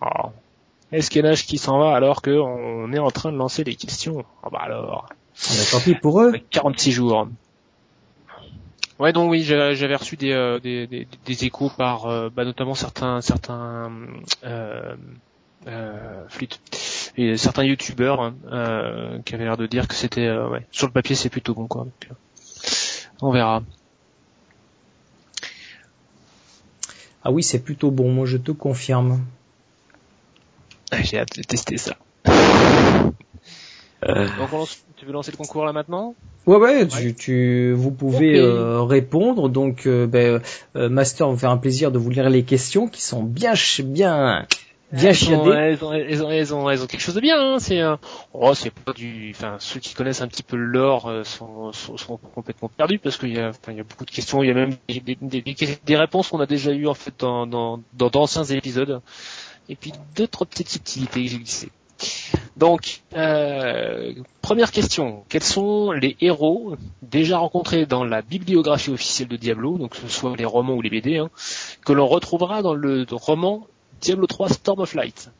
[0.00, 0.30] Oh.
[0.92, 4.24] Esquenage qui s'en va alors qu'on est en train de lancer les questions.
[4.42, 5.08] Ah bah alors.
[5.70, 6.28] Tant pis pour eux.
[6.28, 7.28] Avec 46 jours.
[8.98, 12.74] Ouais, donc oui, j'avais reçu des, euh, des, des, des échos par euh, bah, notamment
[12.74, 13.90] certains certains
[14.44, 14.94] euh,
[15.66, 16.60] euh, flûtes
[17.16, 20.86] et certains youtubeurs hein, euh, qui avaient l'air de dire que c'était euh, ouais, sur
[20.86, 21.82] le papier c'est plutôt bon quoi.
[21.84, 22.14] Donc, euh,
[23.22, 23.62] on verra.
[27.24, 28.10] Ah oui, c'est plutôt bon.
[28.10, 29.24] Moi, je te confirme.
[31.02, 31.96] J'ai hâte de tester ça.
[34.04, 34.26] Euh.
[34.36, 36.16] Donc on lance- tu veux lancer le concours là maintenant?
[36.44, 39.48] Ouais, ouais, tu, tu, vous pouvez euh, répondre.
[39.48, 40.42] Donc, euh, ben,
[40.74, 43.52] euh, Master vous faire un plaisir de vous lire les questions qui sont bien,
[43.84, 44.44] bien,
[44.92, 45.50] bien elles, chiadées.
[45.50, 47.40] elles, ont, elles, ont, elles, ont, elles ont quelque chose de bien.
[47.40, 47.58] Hein.
[47.58, 47.96] C'est euh,
[48.32, 49.32] oh, c'est pas du.
[49.34, 52.98] Enfin, ceux qui connaissent un petit peu le lore euh, sont, sont, sont complètement perdus
[52.98, 54.42] parce qu'il y a, il y a beaucoup de questions.
[54.42, 57.14] Il y a même des, des, des, des réponses qu'on a déjà eues en fait
[57.18, 59.00] dans dans dans d'anciens épisodes.
[59.68, 61.70] Et puis d'autres petites subtilités que j'ai glissées.
[62.56, 64.12] Donc, euh,
[64.42, 65.24] première question.
[65.28, 70.08] Quels sont les héros déjà rencontrés dans la bibliographie officielle de Diablo, donc que ce
[70.08, 71.30] soit les romans ou les BD, hein,
[71.84, 73.66] que l'on retrouvera dans le roman
[74.02, 75.30] Diablo 3 Storm of Light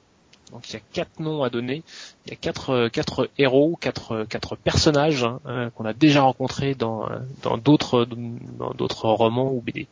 [0.52, 1.82] donc il y a quatre noms à donner,
[2.26, 6.74] il y a quatre, euh, héros, quatre, euh, personnages hein, euh, qu'on a déjà rencontrés
[6.74, 7.08] dans
[7.42, 9.86] dans d'autres dans d'autres romans ou BD.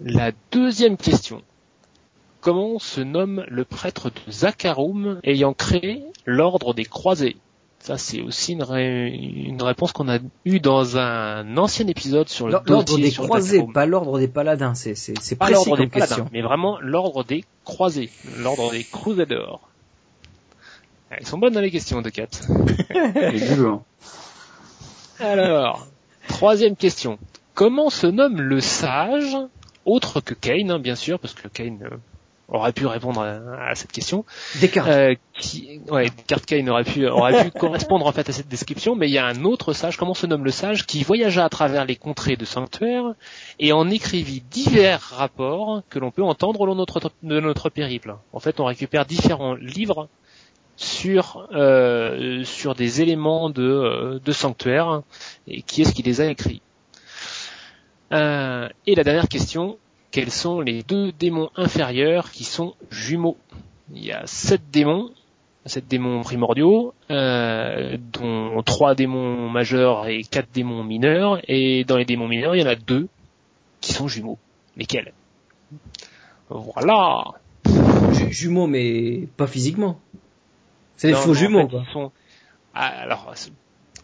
[0.00, 1.42] La deuxième question.
[2.40, 7.36] Comment se nomme le prêtre de Zakharum ayant créé l'ordre des croisés?
[7.86, 12.46] Ça c'est aussi une, ré- une réponse qu'on a eue dans un ancien épisode sur
[12.46, 14.74] le L'ordre des sur croisés, pas l'ordre des paladins.
[14.74, 16.16] C'est, c'est, Pas l'ordre des question.
[16.16, 18.08] paladins, mais vraiment l'ordre des croisés,
[18.38, 19.58] l'ordre des crusaders.
[21.10, 22.40] Ah, Ils sont bonnes dans les questions de 4.
[23.34, 23.82] Et du lourd.
[25.20, 25.86] Alors,
[26.28, 27.18] troisième question.
[27.54, 29.36] Comment se nomme le sage,
[29.84, 31.96] autre que Kane, hein, bien sûr, parce que Kane euh,
[32.48, 34.24] aurait pu répondre à, à cette question,
[34.60, 34.88] Descartes.
[34.88, 35.14] euh,
[35.44, 36.10] qui, ouais,
[36.68, 39.44] aurait pu, aurait pu correspondre en fait à cette description, mais il y a un
[39.44, 43.14] autre sage, comment se nomme le sage, qui voyagea à travers les contrées de sanctuaire
[43.58, 47.68] et en écrivit divers rapports que l'on peut entendre au long de notre, de notre
[47.68, 48.16] périple.
[48.32, 50.08] En fait, on récupère différents livres
[50.76, 55.02] sur euh, sur des éléments de, de sanctuaire
[55.46, 56.62] et qui est-ce qui les a écrits.
[58.12, 59.78] Euh, et la dernière question,
[60.10, 63.36] quels sont les deux démons inférieurs qui sont jumeaux?
[63.92, 65.10] Il y a sept démons,
[65.66, 71.40] sept démons primordiaux, euh, dont trois démons majeurs et quatre démons mineurs.
[71.48, 73.08] Et dans les démons mineurs, il y en a deux
[73.80, 74.38] qui sont jumeaux.
[74.76, 75.12] Lesquels?
[76.50, 77.24] Voilà.
[78.12, 79.98] Ju- Jumeaux, mais pas physiquement.
[80.96, 81.84] C'est des faux non, en jumeaux, fait, quoi.
[81.88, 82.12] ils sont-
[82.74, 83.32] Ah, alors,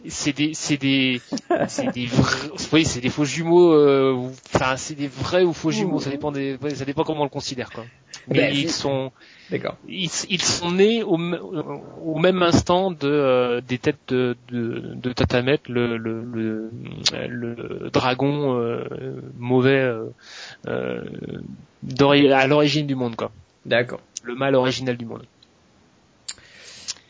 [0.09, 1.21] c'est- des, c'est des,
[1.67, 3.73] c'est des vrais, oui, c'est des faux jumeaux.
[3.73, 5.99] euh, ou- Enfin, c'est des vrais ou faux jumeaux.
[5.99, 7.85] Ça dépend des, ça dépend comment on le considère, quoi.
[8.27, 9.11] Mais Ben, ils sont,
[9.49, 9.77] D'accord.
[9.87, 15.13] ils, ils sont nés au, au même instant de euh, des têtes de, de, de
[15.13, 16.69] Tatamet, le, le, le,
[17.27, 18.83] le dragon euh,
[19.39, 19.91] mauvais
[20.67, 21.11] euh,
[22.33, 23.31] à l'origine du monde, quoi.
[23.65, 24.01] D'accord.
[24.23, 25.23] Le mal original du monde.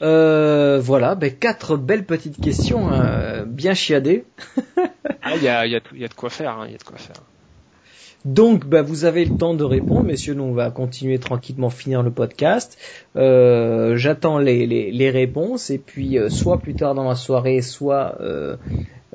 [0.02, 4.26] Euh, voilà, ben, quatre belles petites questions, euh, bien chiadées.
[5.22, 6.72] Ah, il y a, il y, a, il y a de quoi faire, hein, il
[6.72, 7.23] y a de quoi faire.
[8.26, 10.36] Donc, bah, vous avez le temps de répondre, messieurs.
[10.36, 12.78] Nous, on va continuer tranquillement, finir le podcast.
[13.15, 17.61] Euh, J'attends les, les, les réponses et puis euh, soit plus tard dans la soirée,
[17.61, 18.57] soit euh,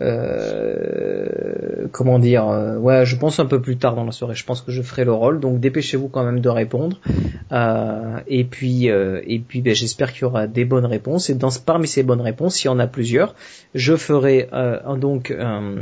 [0.02, 4.34] euh, comment dire, euh, ouais, je pense un peu plus tard dans la soirée.
[4.34, 5.40] Je pense que je ferai le rôle.
[5.40, 6.98] Donc, dépêchez-vous quand même de répondre.
[7.52, 11.30] Euh, et puis, euh, et puis, ben, j'espère qu'il y aura des bonnes réponses.
[11.30, 13.34] Et dans parmi ces bonnes réponses, s'il y en a plusieurs,
[13.74, 15.74] je ferai euh, un- donc un,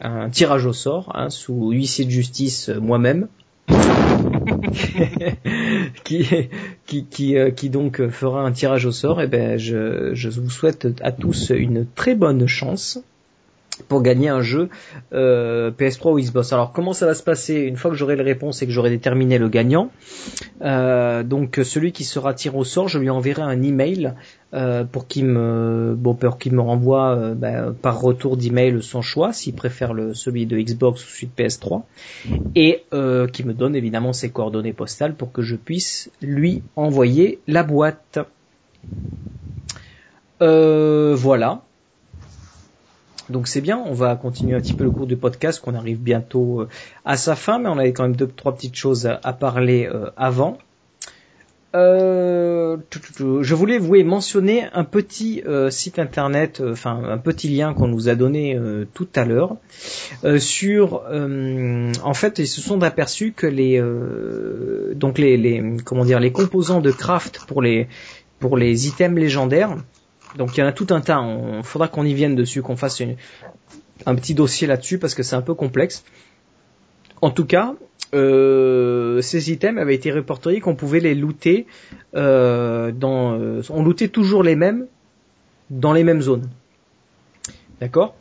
[0.00, 3.28] un tirage au sort hein, sous huissier de justice moi-même.
[6.04, 6.26] qui,
[6.86, 10.88] qui, qui, qui donc fera un tirage au sort, et ben je, je vous souhaite
[11.02, 13.00] à tous une très bonne chance.
[13.88, 14.68] Pour gagner un jeu
[15.12, 16.52] euh, PS3 ou Xbox.
[16.52, 18.90] Alors comment ça va se passer une fois que j'aurai les réponses et que j'aurai
[18.90, 19.90] déterminé le gagnant
[20.62, 24.14] euh, Donc celui qui sera tiré au sort, je lui enverrai un email
[24.52, 29.32] euh, pour qu'il me bon pour qu'il me renvoie ben, par retour d'email son choix
[29.32, 31.82] s'il préfère celui de Xbox ou celui de PS3
[32.54, 32.84] et
[33.32, 38.18] qui me donne évidemment ses coordonnées postales pour que je puisse lui envoyer la boîte.
[40.40, 41.62] Voilà.
[43.30, 45.98] Donc c'est bien, on va continuer un petit peu le cours du podcast, qu'on arrive
[45.98, 46.68] bientôt euh,
[47.04, 50.10] à sa fin, mais on avait quand même deux, trois petites choses à parler euh,
[50.16, 50.58] avant.
[51.76, 52.76] Euh,
[53.40, 58.16] je voulais vous mentionner un petit site internet, enfin un petit lien qu'on nous a
[58.16, 58.58] donné
[58.92, 59.54] tout à l'heure
[60.38, 63.80] sur, en fait, ils se sont aperçus que les,
[64.96, 67.86] donc les, comment dire, les composants de craft pour les
[68.40, 69.76] pour les items légendaires
[70.36, 71.22] donc il y en a tout un tas.
[71.56, 73.02] Il faudra qu'on y vienne dessus, qu'on fasse
[74.06, 76.04] un petit dossier là-dessus parce que c'est un peu complexe.
[77.22, 77.74] En tout cas,
[78.14, 81.66] euh, ces items avaient été répertoriés qu'on pouvait les looter
[82.14, 83.38] euh, dans.
[83.38, 84.86] Euh, on lootait toujours les mêmes
[85.68, 86.48] dans les mêmes zones.
[87.80, 88.14] D'accord?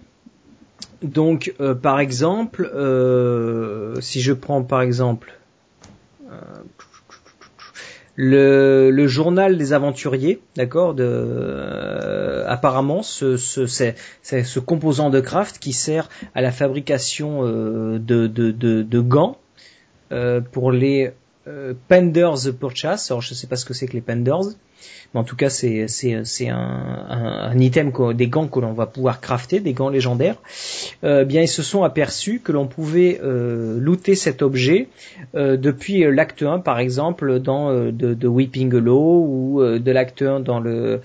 [1.02, 2.70] Donc, par exemple,
[4.02, 5.40] si je prends par exemple
[8.22, 15.22] le, le, journal des aventuriers, d'accord, de euh, apparemment ce, ce, c'est, ce composant de
[15.22, 19.38] craft qui sert à la fabrication euh, de, de, de, de, gants
[20.12, 21.14] euh, pour les
[21.88, 23.10] penders purchase.
[23.10, 24.56] Alors je sais pas ce que c'est que les penders,
[25.14, 28.74] mais en tout cas c'est c'est c'est un, un, un, item des gants que l'on
[28.74, 30.36] va pouvoir crafter, des gants légendaires.
[31.04, 34.88] Euh, bien ils se sont aperçus que l'on pouvait euh, looter cet objet
[35.36, 39.92] euh, depuis l'acte 1 par exemple dans euh, de, de, Weeping Hollow ou euh, de
[39.92, 41.02] l'acte 1 dans le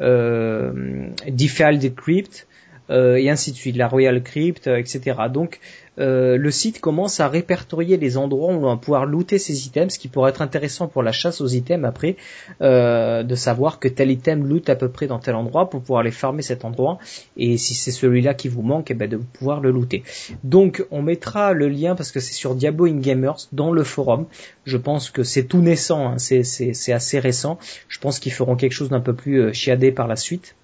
[0.00, 2.46] euh, Defiled Crypt
[2.90, 5.18] et ainsi de suite, la Royal Crypt, etc.
[5.30, 5.60] Donc
[5.98, 9.94] euh, le site commence à répertorier les endroits où on va pouvoir looter ces items,
[9.94, 12.16] ce qui pourrait être intéressant pour la chasse aux items après,
[12.60, 16.00] euh, de savoir que tel item loot à peu près dans tel endroit pour pouvoir
[16.00, 16.98] aller farmer cet endroit,
[17.36, 20.02] et si c'est celui-là qui vous manque, eh ben, de pouvoir le looter.
[20.44, 24.26] Donc on mettra le lien parce que c'est sur Diablo in Gamers dans le forum.
[24.64, 26.18] Je pense que c'est tout naissant, hein.
[26.18, 27.58] c'est assez récent.
[27.88, 30.54] Je pense qu'ils feront quelque chose d'un peu plus euh, chiadé par la suite.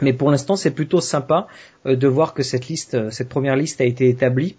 [0.00, 1.46] Mais pour l'instant, c'est plutôt sympa
[1.86, 4.56] euh, de voir que cette liste, euh, cette première liste a été établie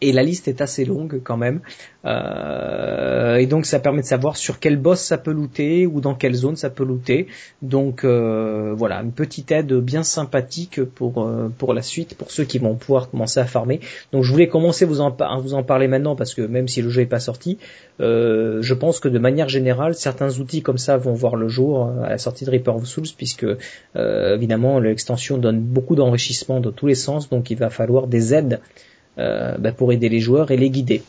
[0.00, 1.60] et la liste est assez longue quand même.
[2.04, 6.14] Euh, et donc ça permet de savoir sur quel boss ça peut looter ou dans
[6.14, 7.26] quelle zone ça peut looter.
[7.62, 12.44] Donc euh, voilà, une petite aide bien sympathique pour euh, pour la suite, pour ceux
[12.44, 13.80] qui vont pouvoir commencer à farmer.
[14.12, 16.82] Donc je voulais commencer vous en, à vous en parler maintenant parce que même si
[16.82, 17.58] le jeu n'est pas sorti,
[18.00, 21.90] euh, je pense que de manière générale, certains outils comme ça vont voir le jour
[22.02, 23.46] à la sortie de Reaper of Souls puisque
[23.94, 27.30] évidemment l'extension donne beaucoup d'enrichissement dans tous les sens.
[27.30, 31.02] Donc il va falloir des aides euh, bah, pour aider les joueurs et les guider.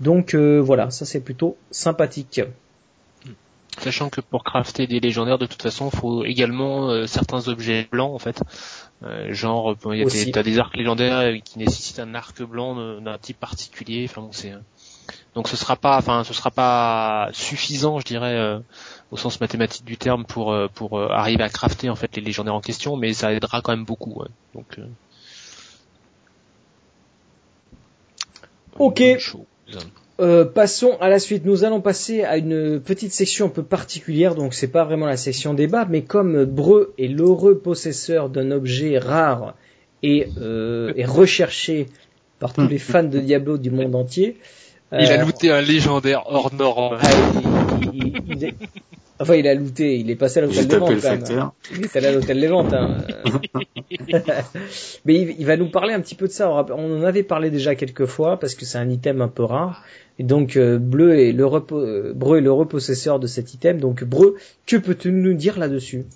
[0.00, 2.40] Donc euh, voilà, ça c'est plutôt sympathique.
[3.78, 7.86] Sachant que pour crafter des légendaires, de toute façon, il faut également euh, certains objets
[7.90, 8.42] blancs en fait.
[9.28, 13.18] genre, il y a des, t'as des arcs légendaires qui nécessitent un arc blanc d'un
[13.18, 14.06] type particulier.
[14.08, 14.52] Enfin bon, c'est
[15.34, 18.60] donc ce sera pas, enfin ce sera pas suffisant, je dirais,
[19.10, 22.60] au sens mathématique du terme pour pour arriver à crafter en fait les légendaires en
[22.60, 24.22] question, mais ça aidera quand même beaucoup.
[24.54, 24.78] Donc
[28.78, 29.02] Ok.
[30.20, 31.46] Euh, passons à la suite.
[31.46, 35.16] Nous allons passer à une petite section un peu particulière, donc c'est pas vraiment la
[35.16, 39.54] section débat, mais comme Breu est l'heureux possesseur d'un objet rare
[40.02, 41.86] et, euh, recherché
[42.38, 44.36] par tous les fans de Diablo du monde entier.
[44.92, 46.98] il a euh, looté un légendaire hors norme.
[47.00, 47.08] Ah,
[49.20, 51.50] Enfin, il a looté, il est passé à l'hôtel des ventes quand même.
[51.76, 52.72] Il est allé à l'hôtel des ventes.
[52.72, 52.96] Hein.
[55.04, 56.50] Mais il, va nous parler un petit peu de ça.
[56.50, 59.84] On en avait parlé déjà quelques fois parce que c'est un item un peu rare.
[60.18, 63.78] Et donc euh, Bleu est le euh, Breu est le repossesseur de cet item.
[63.78, 64.36] Donc Breu,
[64.66, 66.06] que peux-tu nous dire là-dessus?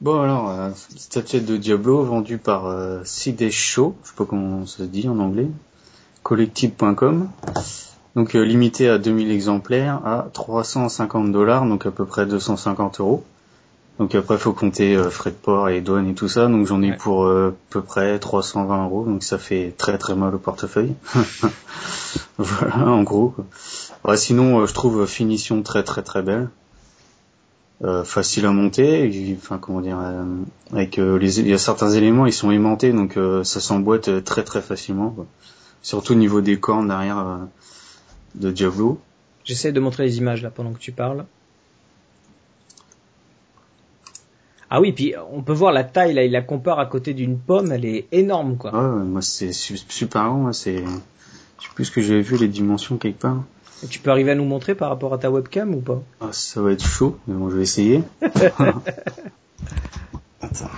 [0.00, 4.78] Bon alors, euh, statuette de Diablo vendue par euh, Show, je sais pas comment ça
[4.78, 5.48] se dit en anglais,
[6.22, 7.28] collective.com.
[8.16, 13.24] Donc euh, limité à 2000 exemplaires à 350 dollars, donc à peu près 250 euros.
[13.98, 16.82] Donc après faut compter euh, frais de port et douane et tout ça, donc j'en
[16.82, 20.38] ai pour euh, à peu près 320 euros, donc ça fait très très mal au
[20.38, 20.94] portefeuille.
[22.38, 23.34] voilà en gros.
[24.16, 26.48] sinon je trouve finition très très très belle.
[28.04, 29.98] facile à monter, enfin comment dire,
[30.72, 34.62] avec les, il y a certains éléments ils sont aimantés donc ça s'emboîte très très
[34.62, 35.14] facilement.
[35.82, 37.38] Surtout au niveau des cornes derrière,
[38.34, 39.00] de Diablo.
[39.44, 41.24] J'essaie de montrer les images là pendant que tu parles.
[44.72, 47.38] Ah oui, puis on peut voir la taille là, il la compare à côté d'une
[47.38, 48.72] pomme, elle est énorme quoi.
[48.72, 52.36] Ouais, moi c'est su- super grand, moi c'est, je sais plus ce que j'avais vu
[52.36, 53.42] les dimensions quelque part.
[53.82, 56.00] Et tu peux arriver à nous montrer par rapport à ta webcam ou pas?
[56.20, 58.02] Ah, ça va être chaud, mais bon, je vais essayer.
[60.42, 60.68] Attends, ça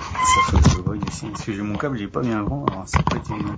[0.47, 1.27] faut que je voie ici.
[1.27, 3.57] Parce que j'ai mon câble, j'ai pas bien grand, alors ça peut être évident.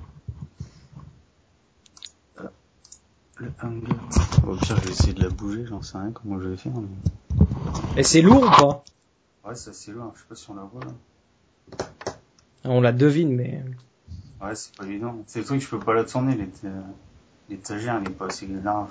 [2.40, 2.48] Euh,
[3.36, 3.86] Le hanger.
[4.46, 6.72] Au pire, je vais essayer de la bouger, j'en sais rien comment je vais faire.
[6.72, 7.40] Mais...
[7.96, 8.84] Et c'est lourd ou pas?
[9.44, 10.92] Ouais, ça c'est loin, je sais pas si on la voit là.
[12.64, 13.62] On la devine, mais
[14.40, 15.16] Ouais, c'est pas évident.
[15.26, 16.66] C'est le truc, je peux pas la tourner, l'ét-
[17.50, 18.90] l'étagère, elle est pas assez large.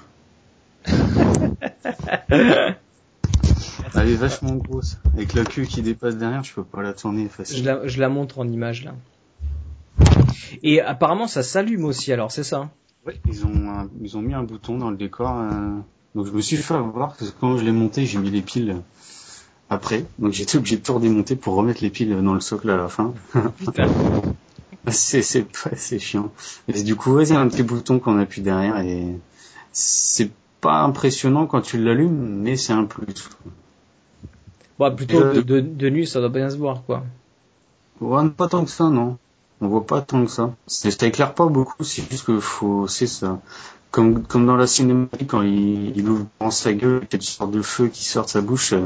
[3.95, 4.97] Elle est vachement grosse.
[5.13, 7.63] Avec la queue qui dépasse derrière, je peux pas la tourner je facile.
[7.65, 8.95] la, je la montre en image là.
[10.63, 12.69] Et apparemment ça s'allume aussi alors, c'est ça
[13.05, 15.37] Ouais, ils ont, un- ils ont mis un bouton dans le décor.
[15.39, 15.77] euh,
[16.15, 18.41] Donc je me suis fait avoir parce que quand je l'ai monté, j'ai mis les
[18.41, 18.77] piles
[19.69, 20.05] après.
[20.19, 22.89] Donc j'étais obligé de tout redémonter pour remettre les piles dans le socle à la
[22.89, 23.13] fin.
[24.89, 26.31] C'est c'est pas c'est chiant.
[26.67, 29.05] Et du coup, ouais, il y a un petit bouton qu'on appuie derrière et
[29.73, 30.31] c'est
[30.61, 33.29] pas impressionnant quand tu l'allumes, mais c'est un plus.
[34.77, 37.03] Bon, plutôt Euh, de, de, de nuit ça doit bien se voir quoi.
[38.01, 39.17] Ouais, pas tant que ça, non.
[39.63, 40.53] On voit pas tant que ça.
[40.67, 43.39] C'est- Ça éclaire pas beaucoup, c'est juste que faut, c'est ça.
[43.91, 47.21] Comme, comme dans la cinématique, quand il, il ouvre sa gueule, il y a une
[47.21, 48.85] sorte de feu qui sort de sa bouche, euh,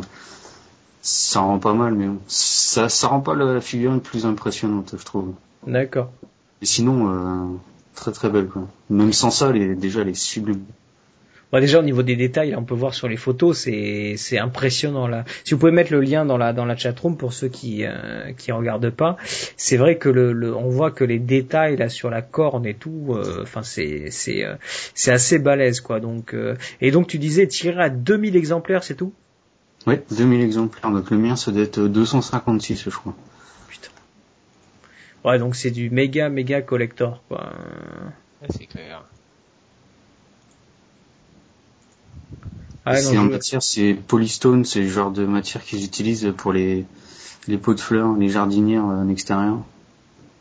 [1.01, 5.33] ça rend pas mal, mais ça, ça rend pas la figurine plus impressionnante, je trouve.
[5.65, 6.11] D'accord.
[6.61, 7.57] Et sinon, euh,
[7.95, 8.67] très très belle, quoi.
[8.89, 10.63] Même sans ça, elle est, déjà, elle est sublime.
[11.51, 14.37] Bon, déjà au niveau des détails, là, on peut voir sur les photos, c'est c'est
[14.37, 15.23] impressionnant là.
[15.45, 18.33] Si vous pouvez mettre le lien dans la dans la chatroom pour ceux qui euh,
[18.37, 19.15] qui regardent pas,
[19.55, 22.73] c'est vrai que le, le on voit que les détails là sur la corne et
[22.73, 24.55] tout, euh, enfin c'est c'est euh,
[24.93, 26.01] c'est assez balèze quoi.
[26.01, 29.13] Donc euh, et donc tu disais tirer à 2000 exemplaires, c'est tout?
[29.85, 33.15] Ouais, 2000 exemplaires, donc le mien, ça doit être 256, je crois.
[33.69, 33.87] Putain.
[35.23, 37.53] Ouais, donc c'est du méga méga collector quoi.
[38.41, 39.05] Ouais, c'est clair.
[42.89, 46.53] Ah, c'est en je- matière, c'est polystone, c'est le genre de matière qu'ils utilisent pour
[46.53, 46.85] les,
[47.47, 49.57] les pots de fleurs, les jardinières euh, en extérieur,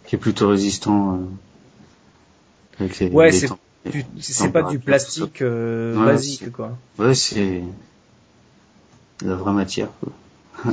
[0.06, 1.18] qui est plutôt résistant euh,
[2.80, 3.48] avec les, Ouais, c'est-
[4.52, 6.76] pas du plastique euh, Ouais, basique quoi.
[6.98, 7.62] Ouais, c'est
[9.24, 9.88] la vraie matière.
[10.00, 10.72] quoi.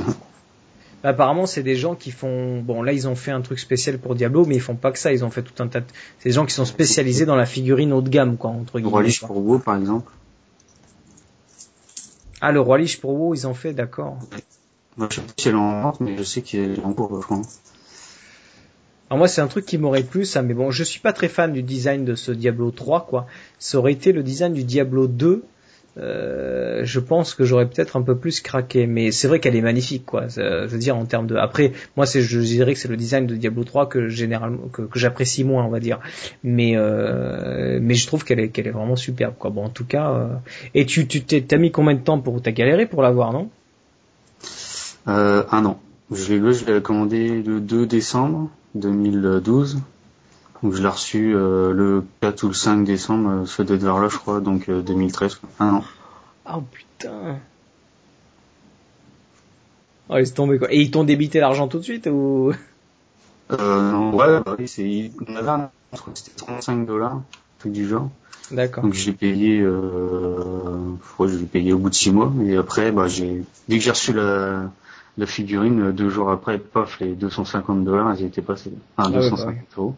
[1.06, 2.60] Apparemment, c'est des gens qui font.
[2.62, 4.98] Bon, là, ils ont fait un truc spécial pour Diablo, mais ils font pas que
[4.98, 5.12] ça.
[5.12, 5.80] Ils ont fait tout un tas.
[5.80, 5.86] De...
[6.18, 9.12] C'est des gens qui sont spécialisés dans la figurine haut de gamme, quoi, entre guillemets.
[9.20, 9.28] Quoi.
[9.28, 10.10] pour WoW, par exemple.
[12.46, 14.18] Ah, le roi Lich pour WoW, ils ont fait, d'accord.
[14.98, 17.10] Moi, je sais pas si elle en vente, mais je sais qu'elle est en cours,
[17.16, 17.40] je crois.
[19.08, 20.42] Alors moi, c'est un truc qui m'aurait plu, ça.
[20.42, 23.26] Mais bon, je suis pas très fan du design de ce Diablo 3, quoi.
[23.58, 25.42] Ça aurait été le design du Diablo 2.
[25.96, 29.60] Euh, je pense que j'aurais peut-être un peu plus craqué, mais c'est vrai qu'elle est
[29.60, 30.26] magnifique, quoi.
[30.28, 31.36] Je veux dire en termes de.
[31.36, 34.88] Après, moi, c'est, je dirais que c'est le design de Diablo 3 que généralement que,
[34.94, 36.00] j'apprécie moins, on va dire.
[36.42, 39.50] Mais euh, mais je trouve qu'elle est qu'elle est vraiment superbe, quoi.
[39.50, 40.10] Bon, en tout cas.
[40.10, 40.28] euh,
[40.74, 43.48] Et tu tu t'as mis combien de temps pour t'as galéré pour l'avoir, non?
[45.06, 45.78] Un an.
[46.10, 49.78] Je l'ai, je l'ai commandé le 2 décembre 2012.
[50.64, 53.98] Donc je l'ai reçu euh, le 4 ou le 5 décembre, euh, ce être vers
[53.98, 55.34] là, je crois, donc euh, 2013.
[55.34, 55.50] quoi.
[55.60, 55.84] Un an.
[56.50, 57.36] Oh putain.
[60.08, 60.72] Oh, laisse tomber quoi.
[60.72, 62.54] Et ils t'ont débité l'argent tout de suite ou?
[63.52, 65.10] Euh, non, ouais, bah oui, c'est,
[66.14, 67.20] c'était 35 dollars,
[67.58, 68.08] truc du genre.
[68.50, 68.84] D'accord.
[68.84, 72.90] Donc j'ai payé, euh, ouais, je l'ai payé au bout de 6 mois, et après,
[72.90, 74.70] bah j'ai, dès que j'ai reçu la,
[75.18, 78.72] la figurine, deux jours après, paf, les 250 dollars, ils étaient passés.
[78.96, 79.94] Enfin, Ah ouais, 250 bah euros.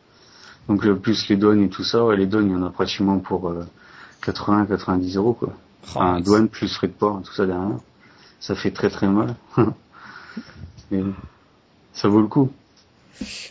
[0.69, 2.71] Donc euh, plus les douanes et tout ça, ouais, les douanes, il y en a
[2.71, 3.65] pratiquement pour euh,
[4.25, 5.53] 80-90 euros, quoi.
[5.85, 7.79] Enfin, Oh, douane plus frais de port, tout ça derrière.
[8.41, 9.35] Ça fait très très mal.
[10.91, 11.03] Mais
[11.93, 12.51] ça vaut le coup.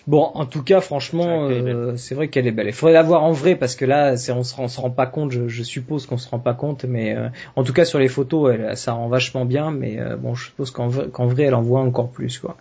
[0.06, 2.68] Bon, en tout cas, franchement, C'est vrai qu'elle est euh, c'est vrai qu'elle est belle.
[2.68, 4.92] Il faudrait la voir en vrai parce que là, on se rend, on se rend
[4.92, 5.32] pas compte.
[5.32, 8.08] Je, je suppose qu'on se rend pas compte, mais euh, en tout cas sur les
[8.08, 9.72] photos, elle, ça rend vachement bien.
[9.72, 12.58] Mais euh, bon, je suppose qu'en vrai, qu'en vrai, elle en voit encore plus, quoi.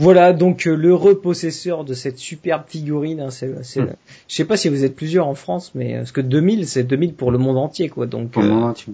[0.00, 3.20] Voilà, donc euh, l'heureux possesseur de cette superbe figurine.
[3.20, 3.96] Hein, c'est, c'est, Mm.
[4.28, 6.84] Je sais pas si vous êtes plusieurs en France, mais euh, parce que 2000, c'est
[6.84, 8.06] 2000 pour le monde entier, quoi.
[8.06, 8.92] Donc Pour le euh, moment, tu...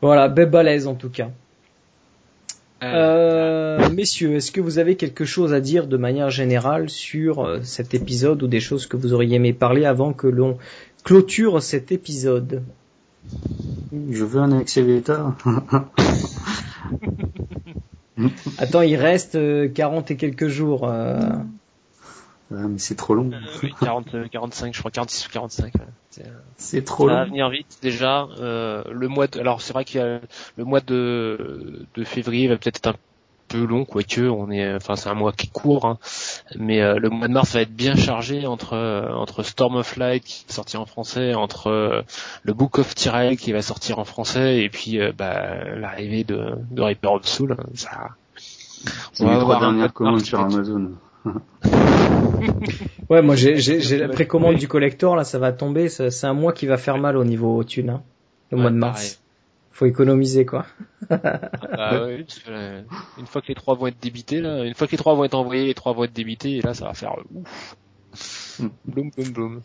[0.00, 1.30] voilà, belle balèze en tout cas.
[2.84, 7.94] Euh, messieurs, est-ce que vous avez quelque chose à dire de manière générale sur cet
[7.94, 10.56] épisode ou des choses que vous auriez aimé parler avant que l'on
[11.02, 12.62] clôture cet épisode?
[14.08, 15.34] Je veux un accélérateur.
[18.58, 20.88] Attends, il reste euh, 40 et quelques jours.
[20.88, 21.18] euh.
[22.50, 23.30] Ouais, mais c'est trop long.
[23.32, 25.74] Euh, oui, 40, euh, 45, je crois 46 ou 45.
[25.74, 25.80] ouais.
[26.10, 27.30] C'est, euh, C'est trop ça va long.
[27.30, 28.26] venir vite déjà.
[28.40, 30.20] Euh, le mois, de, alors c'est vrai qu'il y a
[30.56, 32.94] le mois de, de février va peut-être être un
[33.48, 35.98] peu long, quoique on est, enfin c'est un mois qui court, hein.
[36.56, 39.96] mais euh, le mois de mars va être bien chargé entre euh, entre Storm of
[39.96, 42.02] Light qui va sortir en français, entre euh,
[42.42, 46.52] le Book of Tyrell qui va sortir en français, et puis euh, bah, l'arrivée de,
[46.70, 47.56] de Reaper of Soul.
[47.58, 48.10] hein, Ça,
[49.20, 50.90] on va les trois avoir un mois dernières de commandes mars sur Amazon.
[53.10, 55.88] Ouais, moi j'ai j'ai j'ai la précommande du collector là, ça va tomber.
[55.88, 58.02] C'est un mois qui va faire mal au niveau thune, hein,
[58.50, 59.10] le Ouais, mois de pareil.
[59.78, 60.66] Faut économiser quoi.
[61.08, 62.82] Bah oui, parce que, euh,
[63.16, 65.22] une fois que les trois vont être débités, là, une fois que les trois vont
[65.22, 67.76] être envoyés, les trois vont être débités, et là ça va faire ouf.
[68.58, 68.70] Hmm.
[68.86, 69.62] Bloom, bloom, bloom.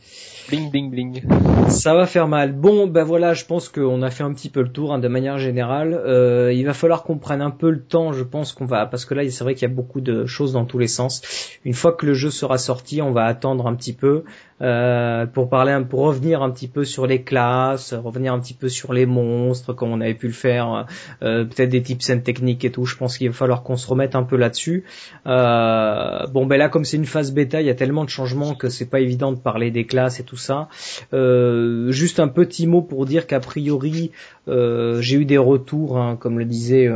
[0.49, 1.23] Bling, bling, bling.
[1.67, 2.53] Ça va faire mal.
[2.53, 5.07] Bon, ben voilà, je pense qu'on a fait un petit peu le tour hein, de
[5.07, 5.93] manière générale.
[5.93, 9.05] Euh, il va falloir qu'on prenne un peu le temps, je pense qu'on va, parce
[9.05, 11.23] que là, c'est vrai qu'il y a beaucoup de choses dans tous les sens.
[11.65, 14.25] Une fois que le jeu sera sorti, on va attendre un petit peu
[14.63, 18.69] euh, pour parler, pour revenir un petit peu sur les classes, revenir un petit peu
[18.69, 20.87] sur les monstres, comme on avait pu le faire,
[21.21, 22.85] euh, peut-être des tips and techniques et tout.
[22.85, 24.85] Je pense qu'il va falloir qu'on se remette un peu là-dessus.
[25.27, 28.55] Euh, bon, ben là, comme c'est une phase bêta, il y a tellement de changements
[28.55, 30.69] que c'est pas évident de parler des classes et tout ça.
[31.13, 34.11] Euh, juste un petit mot pour dire qu'a priori,
[34.47, 36.89] euh, j'ai eu des retours, hein, comme le disait.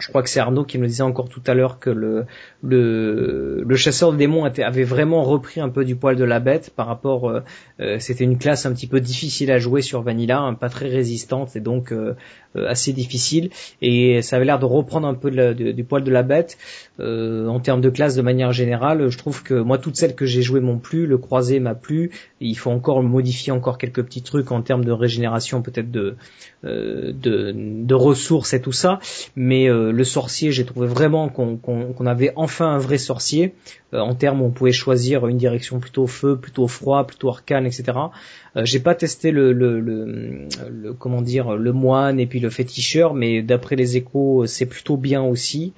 [0.00, 2.24] Je crois que c'est Arnaud qui me disait encore tout à l'heure que le,
[2.62, 6.70] le, le chasseur de démons avait vraiment repris un peu du poil de la bête
[6.74, 7.28] par rapport.
[7.28, 7.40] euh,
[7.80, 10.88] euh, C'était une classe un petit peu difficile à jouer sur Vanilla, hein, pas très
[10.88, 12.14] résistante et donc euh,
[12.56, 13.50] euh, assez difficile.
[13.82, 16.58] Et ça avait l'air de reprendre un peu du poil de la bête
[16.98, 19.08] euh, en termes de classe de manière générale.
[19.08, 22.10] Je trouve que moi toutes celles que j'ai jouées m'ont plu, le croisé m'a plu.
[22.40, 26.16] Il faut encore modifier encore quelques petits trucs en termes de régénération, peut-être de,
[26.64, 28.98] euh, de de ressources et tout ça.
[29.36, 33.54] Mais le sorcier, j'ai trouvé vraiment qu'on avait enfin un vrai sorcier.
[33.92, 37.84] Euh, en termes, on pouvait choisir une direction plutôt feu, plutôt froid, plutôt arcane, etc.
[38.56, 42.50] Euh, j'ai pas testé le, le, le, le- comment dire le moine et puis le
[42.50, 45.72] féticheur, mais d'après les échos, c'est plutôt bien aussi.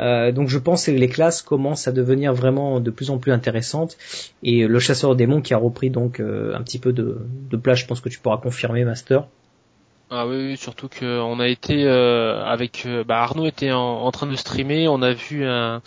[0.00, 3.30] Euh, donc je pense que les classes commencent à devenir vraiment de plus en plus
[3.30, 3.96] intéressantes
[4.42, 7.18] et le chasseur de démons qui a repris donc euh, un petit peu de,
[7.50, 9.28] de place, je pense que tu pourras confirmer, Master.
[10.10, 14.26] Ah oui, surtout que on a été euh, avec euh, bah, Arnaud était en, train
[14.26, 15.80] de streamer, on a vu un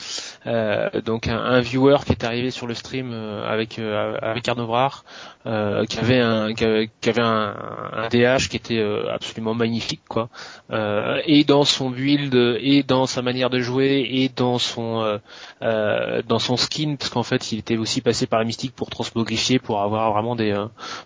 [0.48, 5.06] euh, donc un, viewer qui est arrivé sur le stream avec avec Arnaud Brard,
[5.48, 7.56] euh, qui avait un qui avait, un,
[7.94, 10.30] un DH qui était euh, absolument magnifique quoi,
[10.72, 15.20] euh, et dans son build et dans sa manière de jouer et dans son
[15.62, 18.90] euh, dans son skin parce qu'en fait il était aussi passé par la mystique pour
[18.90, 20.54] transmogrifier pour avoir vraiment des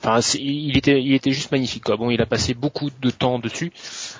[0.04, 1.98] enfin il était il était juste magnifique quoi.
[1.98, 3.72] Bon, il a passé beaucoup de temps dessus,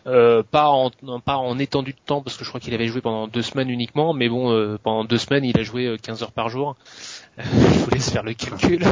[0.06, 0.92] pas en
[1.26, 3.70] pas en étendue de temps parce que je crois qu'il avait joué pendant deux semaines
[3.70, 6.76] uniquement, mais bon pendant deux semaines il a joué euh, 15 heures par jour.
[7.38, 8.84] je vous laisse faire le calcul.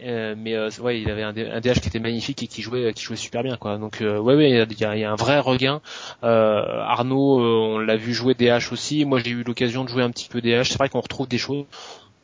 [0.00, 3.02] Euh, mais euh, ouais, il avait un, DH qui était magnifique et qui jouait, qui
[3.02, 3.78] jouait super bien, quoi.
[3.78, 5.80] Donc euh, ouais, ouais, il y a, il y a un vrai regain.
[6.24, 9.04] Euh, Arnaud, euh, on l'a vu jouer DH aussi.
[9.04, 10.64] Moi, j'ai eu l'occasion de jouer un petit peu DH.
[10.64, 11.64] C'est vrai qu'on retrouve des choses.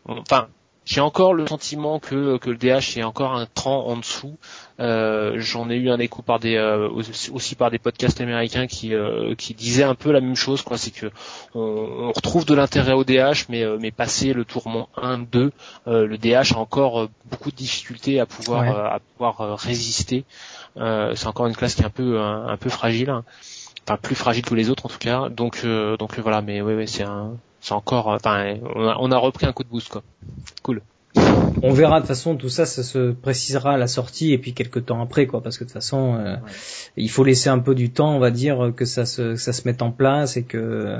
[0.06, 0.48] Enfin,
[0.84, 4.38] j'ai encore le sentiment que, que le DH est encore un cran en dessous.
[4.80, 8.94] Euh, J'en ai eu un écho par des euh, aussi par des podcasts américains qui
[8.94, 10.78] euh, qui disaient un peu la même chose quoi.
[10.78, 11.10] C'est que
[11.54, 15.50] on, on retrouve de l'intérêt au DH, mais euh, mais passé le tourment 1, 2,
[15.88, 18.68] euh, le DH a encore beaucoup de difficultés à pouvoir Ouais.
[18.70, 20.24] euh, à pouvoir résister.
[20.76, 23.10] Euh, C'est encore une classe qui est un peu un, un peu fragile.
[23.10, 23.24] hein.
[23.86, 25.28] Enfin plus fragile que les autres en tout cas.
[25.28, 26.40] Donc euh, donc voilà.
[26.42, 28.06] Mais ouais ouais c'est un c'est encore.
[28.08, 30.02] Enfin on a, on a repris un coup de boost quoi.
[30.62, 30.82] Cool.
[31.62, 34.52] On verra de toute façon tout ça, ça se précisera à la sortie et puis
[34.54, 36.36] quelques temps après quoi, parce que de toute façon euh,
[36.96, 39.52] il faut laisser un peu du temps, on va dire, que ça se que ça
[39.52, 40.98] se mette en place et que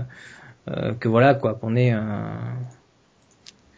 [0.68, 2.32] euh, que voilà quoi, qu'on ait un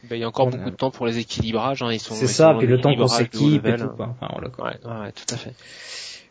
[0.09, 1.82] Ben, il y a encore On- beaucoup de temps pour les équilibrages.
[1.82, 1.93] Hein.
[1.93, 2.15] Ils sont.
[2.15, 3.93] c'est ils ça, sont puis le temps qu'on s'équipe et tout hein.
[3.97, 4.16] quoi.
[4.20, 4.65] Enfin, voilà, quoi.
[4.66, 5.55] Ouais, ouais, ouais, tout à fait.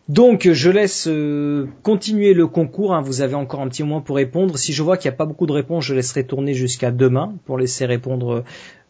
[0.09, 2.95] Donc je laisse euh, continuer le concours.
[2.95, 3.01] hein.
[3.01, 4.57] Vous avez encore un petit moment pour répondre.
[4.57, 7.35] Si je vois qu'il n'y a pas beaucoup de réponses, je laisserai tourner jusqu'à demain
[7.45, 8.43] pour laisser répondre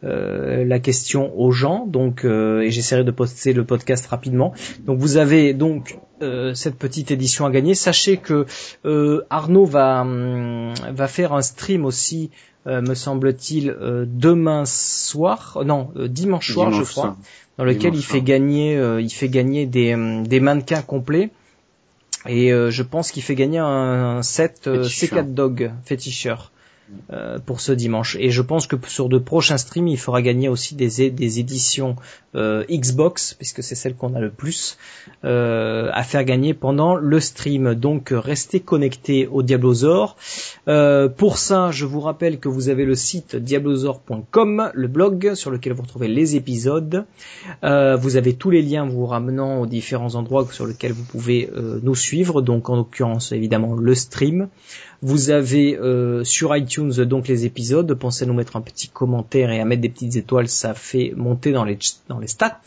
[0.05, 1.85] euh, la question aux gens.
[1.85, 4.53] Donc euh, et j'essaierai de poster le podcast rapidement.
[4.85, 7.75] Donc vous avez donc euh, cette petite édition à gagner.
[7.75, 8.45] Sachez que
[8.85, 12.29] euh, Arnaud va hum, va faire un stream aussi,
[12.65, 15.57] euh, me semble-t-il, euh, demain soir.
[15.65, 17.17] Non, euh, dimanche soir, Dimanche je crois soir.
[17.59, 21.29] Dans lequel il fait gagner, euh, il fait gagner des, hum, des mannequins complets.
[22.25, 25.25] Et euh, je pense qu'il fait gagner un, un set euh, Féticheur.
[25.25, 26.51] C4 Dog féticheur.
[27.11, 28.15] Euh, pour ce dimanche.
[28.19, 31.95] Et je pense que sur de prochains streams, il fera gagner aussi des, éditions
[32.35, 34.77] euh, Xbox, puisque c'est celle qu'on a le plus
[35.23, 37.73] euh, à faire gagner pendant le stream.
[37.73, 40.17] Donc restez connectés au Diablosaur.
[40.65, 45.73] pour ça, je vous rappelle que vous avez le site diablosaur.com, le blog sur lequel
[45.73, 47.05] vous retrouvez les épisodes.
[47.63, 51.49] vous avez tous les liens vous ramenant aux différents endroits sur lesquels vous pouvez
[51.81, 52.43] nous suivre.
[52.43, 54.47] Donc en l'occurrence évidemment le stream.
[55.01, 57.93] Vous avez euh, sur iTunes donc les épisodes.
[57.93, 61.13] Pensez à nous mettre un petit commentaire et à mettre des petites étoiles, ça fait
[61.15, 61.77] monter dans les
[62.27, 62.61] stats.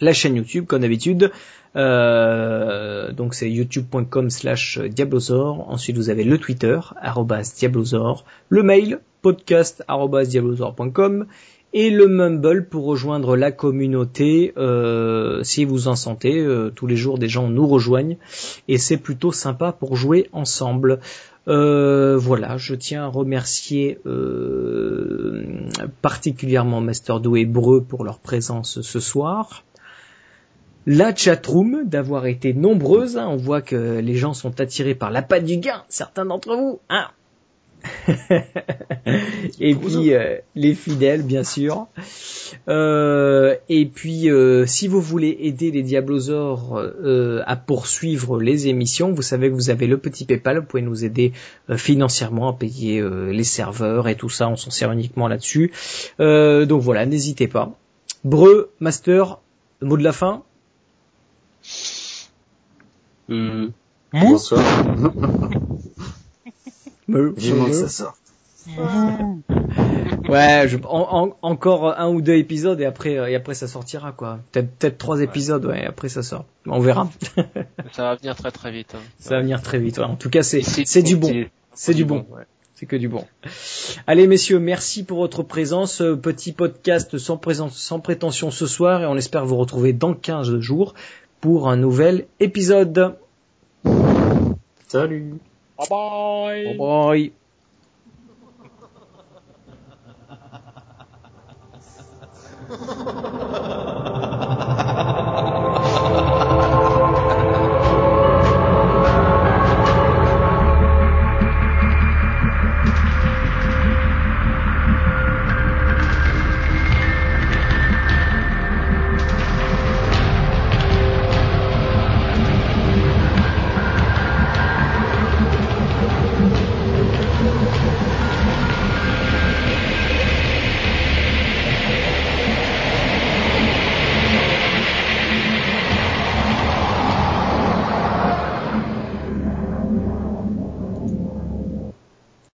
[0.00, 1.30] La chaîne YouTube, comme d'habitude.
[1.76, 5.68] Euh, donc c'est youtube.com slash diablosaur.
[5.68, 7.64] Ensuite vous avez le Twitter, arrobas.
[8.48, 11.26] Le mail, podcast diablosaur.com
[11.74, 16.38] et le Mumble pour rejoindre la communauté euh, si vous en sentez.
[16.38, 18.16] Euh, tous les jours des gens nous rejoignent
[18.68, 21.00] et c'est plutôt sympa pour jouer ensemble.
[21.48, 23.98] Euh, voilà, je tiens à remercier
[26.00, 29.64] particulièrement Master Do et Breu pour leur présence ce soir.
[30.86, 33.26] La chatroom d'avoir été nombreuse, hein.
[33.28, 36.80] on voit que les gens sont attirés par la patte du gain, certains d'entre vous,
[36.90, 37.08] hein
[39.60, 41.86] et puis euh, les fidèles bien sûr.
[42.68, 46.82] Euh, et puis euh, si vous voulez aider les Diablosaures
[47.46, 51.04] à poursuivre les émissions, vous savez que vous avez le petit PayPal, vous pouvez nous
[51.04, 51.32] aider
[51.76, 55.72] financièrement à payer les serveurs et tout ça, on s'en sert uniquement là-dessus.
[56.18, 57.72] donc voilà, n'hésitez pas.
[58.24, 59.38] Breu, Master,
[59.82, 60.42] mot de la fin.
[64.12, 64.62] Bonsoir.
[67.08, 68.16] Vivement que ça sort.
[70.28, 70.78] ouais, je,
[71.42, 74.40] encore un ou deux épisodes et après euh, et après ça sortira quoi.
[74.52, 76.46] Peut-être peut-être trois épisodes ouais, après ça sort.
[76.66, 77.10] On verra.
[77.92, 78.94] ça va venir très très vite.
[78.94, 79.02] Hein.
[79.18, 79.98] Ça va venir très vite.
[79.98, 80.04] Ouais.
[80.04, 81.44] En tout cas, c'est c'est du bon.
[81.74, 82.26] C'est du bon.
[82.74, 83.24] C'est que du bon.
[84.06, 86.02] Allez messieurs, merci pour votre présence.
[86.22, 90.58] Petit podcast sans présence, sans prétention ce soir et on espère vous retrouver dans 15
[90.58, 90.94] jours
[91.40, 93.14] pour un nouvel épisode.
[94.88, 95.34] Salut.
[95.76, 96.64] バイバーイ。
[96.64, 97.32] バイバイ。
[102.66, 103.73] Ha ha ha ha ha.